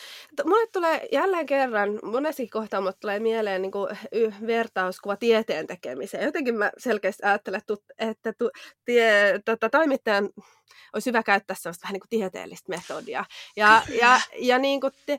Mulle 0.44 0.66
tulee 0.72 1.08
jälleen 1.12 1.46
kerran, 1.46 1.98
monesti 2.02 2.48
kohtaa 2.48 2.80
mulle 2.80 2.94
tulee 3.00 3.18
mieleen 3.18 3.62
niin 3.62 3.72
kuin, 3.72 3.98
vertauskuva 4.46 5.16
tieteen 5.16 5.66
tekemiseen. 5.66 6.24
Jotenkin 6.24 6.54
mä 6.54 6.70
selkeästi 6.78 7.22
ajattelen, 7.26 7.60
että 7.98 8.32
tu, 8.32 8.50
tie, 8.84 9.40
tota, 9.44 9.70
toimittajan 9.70 10.30
olisi 10.92 11.10
hyvä 11.10 11.22
käyttää 11.22 11.56
sellaista 11.60 11.82
vähän 11.82 11.92
niin 11.92 12.00
kuin 12.00 12.20
tieteellistä 12.20 12.68
metodia. 12.68 13.24
Ja, 13.56 13.82
ja, 14.00 14.20
ja 14.38 14.58
niin 14.58 14.80
kuin 14.80 14.92
te, 15.06 15.18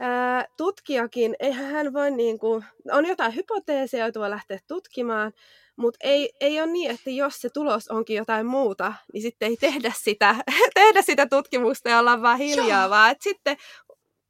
ää, 0.00 0.46
tutkijakin, 0.56 1.36
eihän 1.38 1.66
hän 1.66 1.92
voi, 1.92 2.10
niin 2.10 2.38
kuin, 2.38 2.64
on 2.92 3.06
jotain 3.06 3.34
hypoteeseja, 3.34 4.04
joita 4.04 4.20
voi 4.20 4.30
lähteä 4.30 4.58
tutkimaan, 4.68 5.32
mutta 5.76 5.98
ei, 6.02 6.32
ei 6.40 6.60
ole 6.60 6.72
niin, 6.72 6.90
että 6.90 7.10
jos 7.10 7.40
se 7.40 7.50
tulos 7.50 7.88
onkin 7.88 8.16
jotain 8.16 8.46
muuta, 8.46 8.94
niin 9.12 9.22
sitten 9.22 9.48
ei 9.48 9.56
tehdä 9.56 9.92
sitä, 9.96 10.36
tehdä 10.74 11.02
sitä 11.02 11.26
tutkimusta 11.26 11.88
ja 11.88 11.98
olla 11.98 12.22
vaan 12.22 12.38
hiljaa, 12.38 12.82
Joo. 12.82 12.90
vaan 12.90 13.10
että 13.10 13.24
sitten 13.24 13.56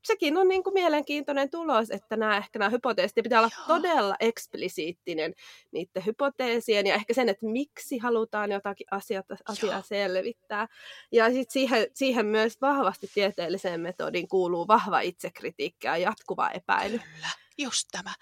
sekin 0.04 0.38
on 0.38 0.48
niin 0.48 0.64
kuin 0.64 0.74
mielenkiintoinen 0.74 1.50
tulos, 1.50 1.90
että 1.90 2.16
nämä, 2.16 2.36
ehkä 2.36 2.58
nämä 2.58 2.68
hypoteesit 2.68 3.14
pitää 3.22 3.40
olla 3.40 3.50
Joo. 3.58 3.66
todella 3.66 4.16
eksplisiittinen 4.20 5.34
niiden 5.72 6.06
hypoteesien 6.06 6.86
ja 6.86 6.94
ehkä 6.94 7.14
sen, 7.14 7.28
että 7.28 7.46
miksi 7.46 7.98
halutaan 7.98 8.52
jotakin 8.52 8.86
asiata, 8.90 9.36
asiaa 9.48 9.72
Joo. 9.72 9.82
selvittää. 9.82 10.68
Ja 11.12 11.26
sitten 11.26 11.52
siihen, 11.52 11.86
siihen 11.94 12.26
myös 12.26 12.60
vahvasti 12.60 13.10
tieteelliseen 13.14 13.80
metodin 13.80 14.28
kuuluu 14.28 14.68
vahva 14.68 15.00
itsekritiikki 15.00 15.86
ja 15.86 15.96
jatkuva 15.96 16.50
epäily. 16.50 16.98
Kyllä, 16.98 17.28
just 17.58 17.88
tämä. 17.92 18.14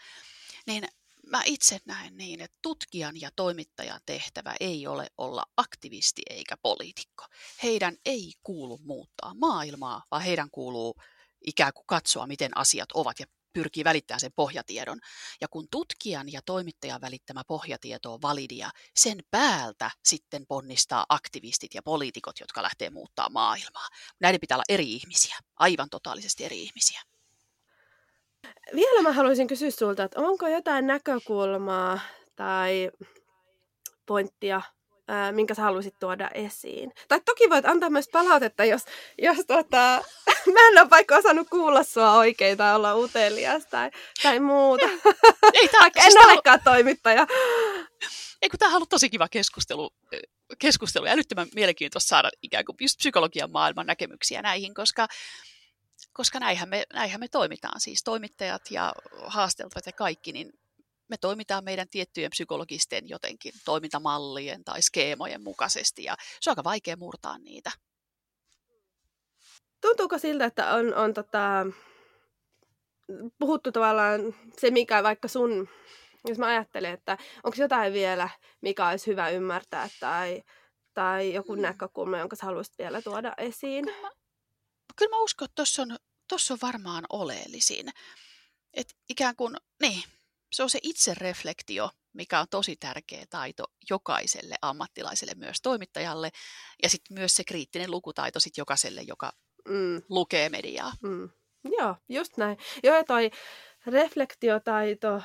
Niin 0.67 0.85
mä 1.33 1.43
itse 1.45 1.79
näen 1.85 2.17
niin, 2.17 2.41
että 2.41 2.59
tutkijan 2.63 3.21
ja 3.21 3.31
toimittajan 3.37 4.01
tehtävä 4.07 4.55
ei 4.61 4.87
ole 4.87 5.07
olla 5.19 5.45
aktivisti 5.57 6.23
eikä 6.31 6.57
poliitikko. 6.57 7.25
Heidän 7.63 7.97
ei 8.05 8.33
kuulu 8.43 8.79
muuttaa 8.79 9.35
maailmaa, 9.35 10.03
vaan 10.11 10.23
heidän 10.23 10.51
kuuluu 10.51 10.95
ikään 11.47 11.73
kuin 11.73 11.87
katsoa, 11.87 12.27
miten 12.27 12.57
asiat 12.57 12.93
ovat 12.93 13.21
ja 13.21 13.27
pyrkii 13.53 13.85
välittämään 13.85 14.21
sen 14.21 14.33
pohjatiedon. 14.37 15.01
Ja 15.41 15.49
kun 15.49 15.69
tutkijan 15.71 16.33
ja 16.33 16.41
toimittajan 16.47 17.01
välittämä 17.01 17.43
pohjatieto 17.49 18.15
on 18.15 18.23
validia, 18.23 18.71
sen 18.97 19.21
päältä 19.31 19.91
sitten 20.05 20.47
ponnistaa 20.47 21.07
aktivistit 21.09 21.75
ja 21.75 21.83
poliitikot, 21.83 22.41
jotka 22.41 22.63
lähtee 22.63 22.91
muuttaa 22.91 23.29
maailmaa. 23.29 23.89
Näiden 24.21 24.41
pitää 24.41 24.57
olla 24.57 24.65
eri 24.69 24.93
ihmisiä, 24.93 25.39
aivan 25.57 25.91
totaalisesti 25.91 26.45
eri 26.45 26.63
ihmisiä. 26.63 27.03
Vielä 28.75 29.03
mä 29.03 29.13
haluaisin 29.13 29.47
kysyä 29.47 29.71
sulta, 29.71 30.03
että 30.03 30.21
onko 30.21 30.49
jotain 30.49 30.87
näkökulmaa 30.87 32.01
tai 32.37 32.91
pointtia 34.07 34.63
minkä 35.33 35.55
sä 35.55 35.63
haluaisit 35.63 35.95
tuoda 36.01 36.31
esiin. 36.35 36.93
Tai 37.09 37.21
toki 37.21 37.51
voit 37.51 37.67
antaa 37.67 37.91
myös 37.91 38.09
palautetta, 38.13 38.65
jos, 38.65 38.83
jos 39.23 39.39
tota, 39.47 40.03
mä 40.55 40.69
en 40.69 40.81
ole 40.81 40.91
vaikka 40.91 41.17
osannut 41.17 41.49
kuulla 41.51 41.83
sua 41.83 42.13
oikein 42.13 42.59
tai 42.59 42.77
olla 42.77 42.95
utelias 42.95 43.67
tai, 43.67 43.91
tai 44.23 44.41
muuta. 44.41 44.87
Ei, 45.53 45.69
tää, 45.69 45.81
vaikka 45.83 46.03
siis 46.03 46.17
en 46.17 46.25
olekaan 46.25 46.61
halu... 46.65 46.77
toimittaja. 46.77 47.27
Ei 48.43 48.49
kun 48.49 48.59
tämä 48.59 48.71
on 48.71 48.77
ollut 48.77 48.89
tosi 48.89 49.11
kiva 49.11 49.29
keskustelu, 49.29 49.91
keskustelu 50.59 51.07
ja 51.07 51.13
älyttömän 51.13 51.49
mielenkiintoista 51.55 52.09
saada 52.09 52.31
ikään 52.43 52.65
kuin 52.65 52.77
just 52.81 52.99
psykologian 52.99 53.51
maailman 53.51 53.87
näkemyksiä 53.87 54.43
näihin, 54.43 54.75
koska, 54.75 55.09
koska 56.13 56.39
näinhän, 56.39 56.69
me, 56.69 56.85
näinhän 56.93 57.21
me 57.21 57.29
toimitaan. 57.29 57.81
Siis 57.81 58.05
toimittajat 58.05 58.63
ja 58.71 58.93
haasteltavat 59.27 59.87
ja 59.87 59.93
kaikki, 59.93 60.33
niin 60.33 60.53
me 61.09 61.17
toimitaan 61.17 61.65
meidän 61.65 61.89
tiettyjen 61.91 62.31
psykologisten 62.31 63.09
jotenkin 63.09 63.53
toimintamallien 63.65 64.65
tai 64.65 64.83
skeemojen 64.83 65.43
mukaisesti 65.43 66.05
ja 66.05 66.17
se 66.41 66.51
on 66.51 66.53
aika 66.53 66.65
vaikea 66.65 66.97
murtaa 66.97 67.39
niitä. 67.39 67.71
Tuntuuko 69.81 70.19
siltä, 70.19 70.45
että 70.45 70.75
on, 70.75 70.95
on 70.95 71.15
tota, 71.15 71.67
puhuttu 73.39 73.73
tavallaan 73.73 74.21
se, 74.59 74.71
mikä 74.71 75.03
vaikka 75.03 75.29
sun, 75.29 75.69
jos 76.29 76.39
mä 76.39 76.47
ajattelen, 76.47 76.93
että 76.93 77.19
onko 77.45 77.57
jotain 77.59 77.93
vielä, 77.93 78.29
mikä 78.61 78.89
olisi 78.89 79.07
hyvä 79.07 79.29
ymmärtää 79.29 79.89
tai, 80.01 80.43
tai 80.95 81.35
joku 81.35 81.57
mm. 81.57 81.63
näkökulma, 81.63 82.19
jonka 82.19 82.37
sä 82.37 82.47
haluaisit 82.47 82.79
vielä 82.79 83.03
tuoda 83.03 83.33
esiin? 83.39 83.85
Kyllä 83.85 84.01
mä, 84.01 84.11
kyllä 84.97 85.17
mä 85.17 85.23
uskon, 85.23 85.45
että 85.45 85.55
tuossa 85.55 85.83
on, 85.83 85.97
tossa 86.29 86.55
on 86.55 86.59
varmaan 86.63 87.05
oleellisin. 87.11 87.89
Että 88.75 88.95
ikään 89.09 89.37
kuin, 89.37 89.57
niin, 89.83 90.03
se 90.53 90.63
on 90.63 90.71
se 90.71 90.79
itsereflektio, 90.83 91.91
mikä 92.13 92.41
on 92.41 92.47
tosi 92.51 92.77
tärkeä 92.77 93.25
taito 93.31 93.65
jokaiselle 93.91 94.55
ammattilaiselle, 94.63 95.35
myös 95.37 95.61
toimittajalle, 95.63 96.31
ja 96.83 96.89
sitten 96.89 97.15
myös 97.15 97.37
se 97.37 97.45
kriittinen 97.45 97.91
lukutaito 97.91 98.41
sit 98.41 98.57
jokaiselle, 98.57 99.03
joka 99.03 99.33
mm. 99.69 100.03
lukee 100.09 100.49
mediaa. 100.49 100.93
Mm. 101.03 101.31
Joo, 101.79 101.97
just 102.09 102.37
näin. 102.37 102.59
Joo, 102.83 103.05
toi 103.05 103.31
reflektiotaito, 103.87 105.23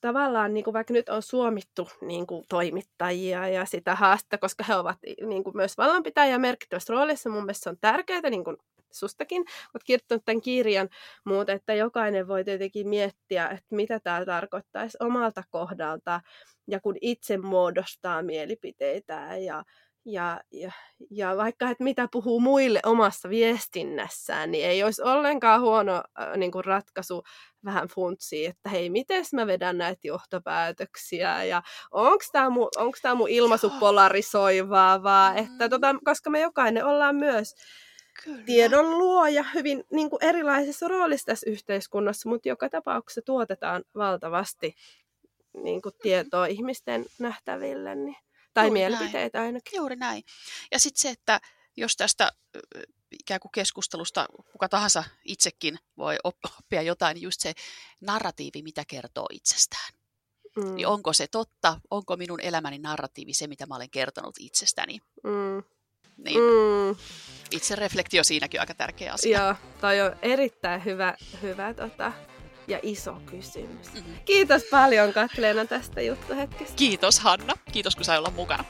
tavallaan 0.00 0.54
niin 0.54 0.64
kuin 0.64 0.74
vaikka 0.74 0.92
nyt 0.92 1.08
on 1.08 1.22
suomittu 1.22 1.88
niin 2.00 2.26
kuin 2.26 2.44
toimittajia 2.48 3.48
ja 3.48 3.64
sitä 3.64 3.94
haasta, 3.94 4.38
koska 4.38 4.64
he 4.64 4.74
ovat 4.74 4.98
niin 5.26 5.44
kuin 5.44 5.56
myös 5.56 5.78
vallanpitäjä 5.78 6.38
merkittävässä 6.38 6.92
roolissa. 6.92 7.30
Mun 7.30 7.42
mielestä 7.42 7.64
se 7.64 7.70
on 7.70 7.78
tärkeää, 7.80 8.30
niin 8.30 8.44
kuin 8.44 8.56
sustakin 8.94 9.40
olet 9.74 9.84
kirjoittanut 9.84 10.24
tämän 10.24 10.40
kirjan, 10.40 10.88
mutta 11.24 11.52
että 11.52 11.74
jokainen 11.74 12.28
voi 12.28 12.44
tietenkin 12.44 12.88
miettiä, 12.88 13.48
että 13.48 13.76
mitä 13.76 14.00
tämä 14.00 14.24
tarkoittaisi 14.24 14.96
omalta 15.00 15.42
kohdalta 15.50 16.20
ja 16.66 16.80
kun 16.80 16.96
itse 17.00 17.36
muodostaa 17.36 18.22
mielipiteitä 18.22 19.36
ja, 19.36 19.64
ja, 20.04 20.40
ja, 20.52 20.72
ja 21.10 21.36
vaikka, 21.36 21.70
että 21.70 21.84
mitä 21.84 22.08
puhuu 22.12 22.40
muille 22.40 22.80
omassa 22.86 23.28
viestinnässään, 23.28 24.50
niin 24.50 24.66
ei 24.66 24.82
olisi 24.84 25.02
ollenkaan 25.02 25.60
huono 25.60 25.94
äh, 26.20 26.36
niin 26.36 26.52
kuin 26.52 26.64
ratkaisu 26.64 27.22
vähän 27.64 27.88
funtsia, 27.88 28.50
että 28.50 28.68
hei, 28.68 28.90
miten 28.90 29.24
mä 29.32 29.46
vedän 29.46 29.78
näitä 29.78 30.00
johtopäätöksiä 30.04 31.44
ja 31.44 31.62
onko 31.90 32.24
tämä 32.32 32.50
mun, 32.50 32.68
mun 33.14 33.28
ilmaisu 33.28 33.70
polarisoivaa, 33.80 35.02
vaan 35.02 35.38
että 35.38 35.68
tota, 35.68 35.94
koska 36.04 36.30
me 36.30 36.40
jokainen 36.40 36.84
ollaan 36.84 37.16
myös 37.16 37.54
Kyllä. 38.24 38.44
tiedon 38.44 38.98
luoja 38.98 39.44
hyvin 39.54 39.84
niin 39.90 40.10
kuin 40.10 40.24
erilaisessa 40.24 40.88
roolissa 40.88 41.26
tässä 41.26 41.50
yhteiskunnassa, 41.50 42.28
mutta 42.28 42.48
joka 42.48 42.68
tapauksessa 42.68 43.22
tuotetaan 43.22 43.84
valtavasti 43.94 44.74
niin 45.62 45.82
kuin 45.82 45.94
tietoa 46.02 46.46
ihmisten 46.46 47.06
nähtäville, 47.18 47.94
niin, 47.94 48.16
tai 48.54 48.66
Juuri 48.66 48.80
mielipiteitä 48.80 49.38
näin. 49.38 49.46
ainakin. 49.46 49.76
Juuri 49.76 49.96
näin. 49.96 50.22
Ja 50.72 50.78
sitten 50.78 51.00
se, 51.00 51.10
että 51.10 51.40
jos 51.76 51.96
tästä 51.96 52.32
ikään 53.10 53.40
kuin 53.40 53.52
keskustelusta 53.52 54.26
kuka 54.52 54.68
tahansa 54.68 55.04
itsekin 55.24 55.78
voi 55.96 56.16
oppia 56.24 56.82
jotain, 56.82 57.14
niin 57.14 57.22
just 57.22 57.40
se 57.40 57.52
narratiivi, 58.00 58.62
mitä 58.62 58.84
kertoo 58.88 59.26
itsestään. 59.32 59.92
Mm. 60.56 60.74
Niin 60.74 60.86
onko 60.86 61.12
se 61.12 61.26
totta, 61.26 61.80
onko 61.90 62.16
minun 62.16 62.40
elämäni 62.40 62.78
narratiivi 62.78 63.32
se, 63.32 63.46
mitä 63.46 63.66
mä 63.66 63.76
olen 63.76 63.90
kertonut 63.90 64.34
itsestäni. 64.38 64.98
Mm. 65.24 65.62
Niin 66.16 66.40
mm. 66.40 66.96
itse 67.50 67.76
reflektio 67.76 68.24
siinäkin 68.24 68.60
on 68.60 68.62
aika 68.62 68.74
tärkeä 68.74 69.12
asia. 69.12 69.40
Joo, 69.40 69.54
toi 69.80 70.00
on 70.00 70.16
erittäin 70.22 70.84
hyvä, 70.84 71.14
hyvä 71.42 71.74
tota, 71.74 72.12
ja 72.68 72.78
iso 72.82 73.12
kysymys. 73.26 73.92
Mm-hmm. 73.94 74.14
Kiitos 74.24 74.62
paljon 74.70 75.12
Katleena 75.12 75.64
tästä 75.64 76.02
juttuhetkestä. 76.02 76.76
Kiitos 76.76 77.20
Hanna. 77.20 77.54
Kiitos 77.72 77.96
kun 77.96 78.04
sai 78.04 78.18
olla 78.18 78.30
mukana. 78.30 78.64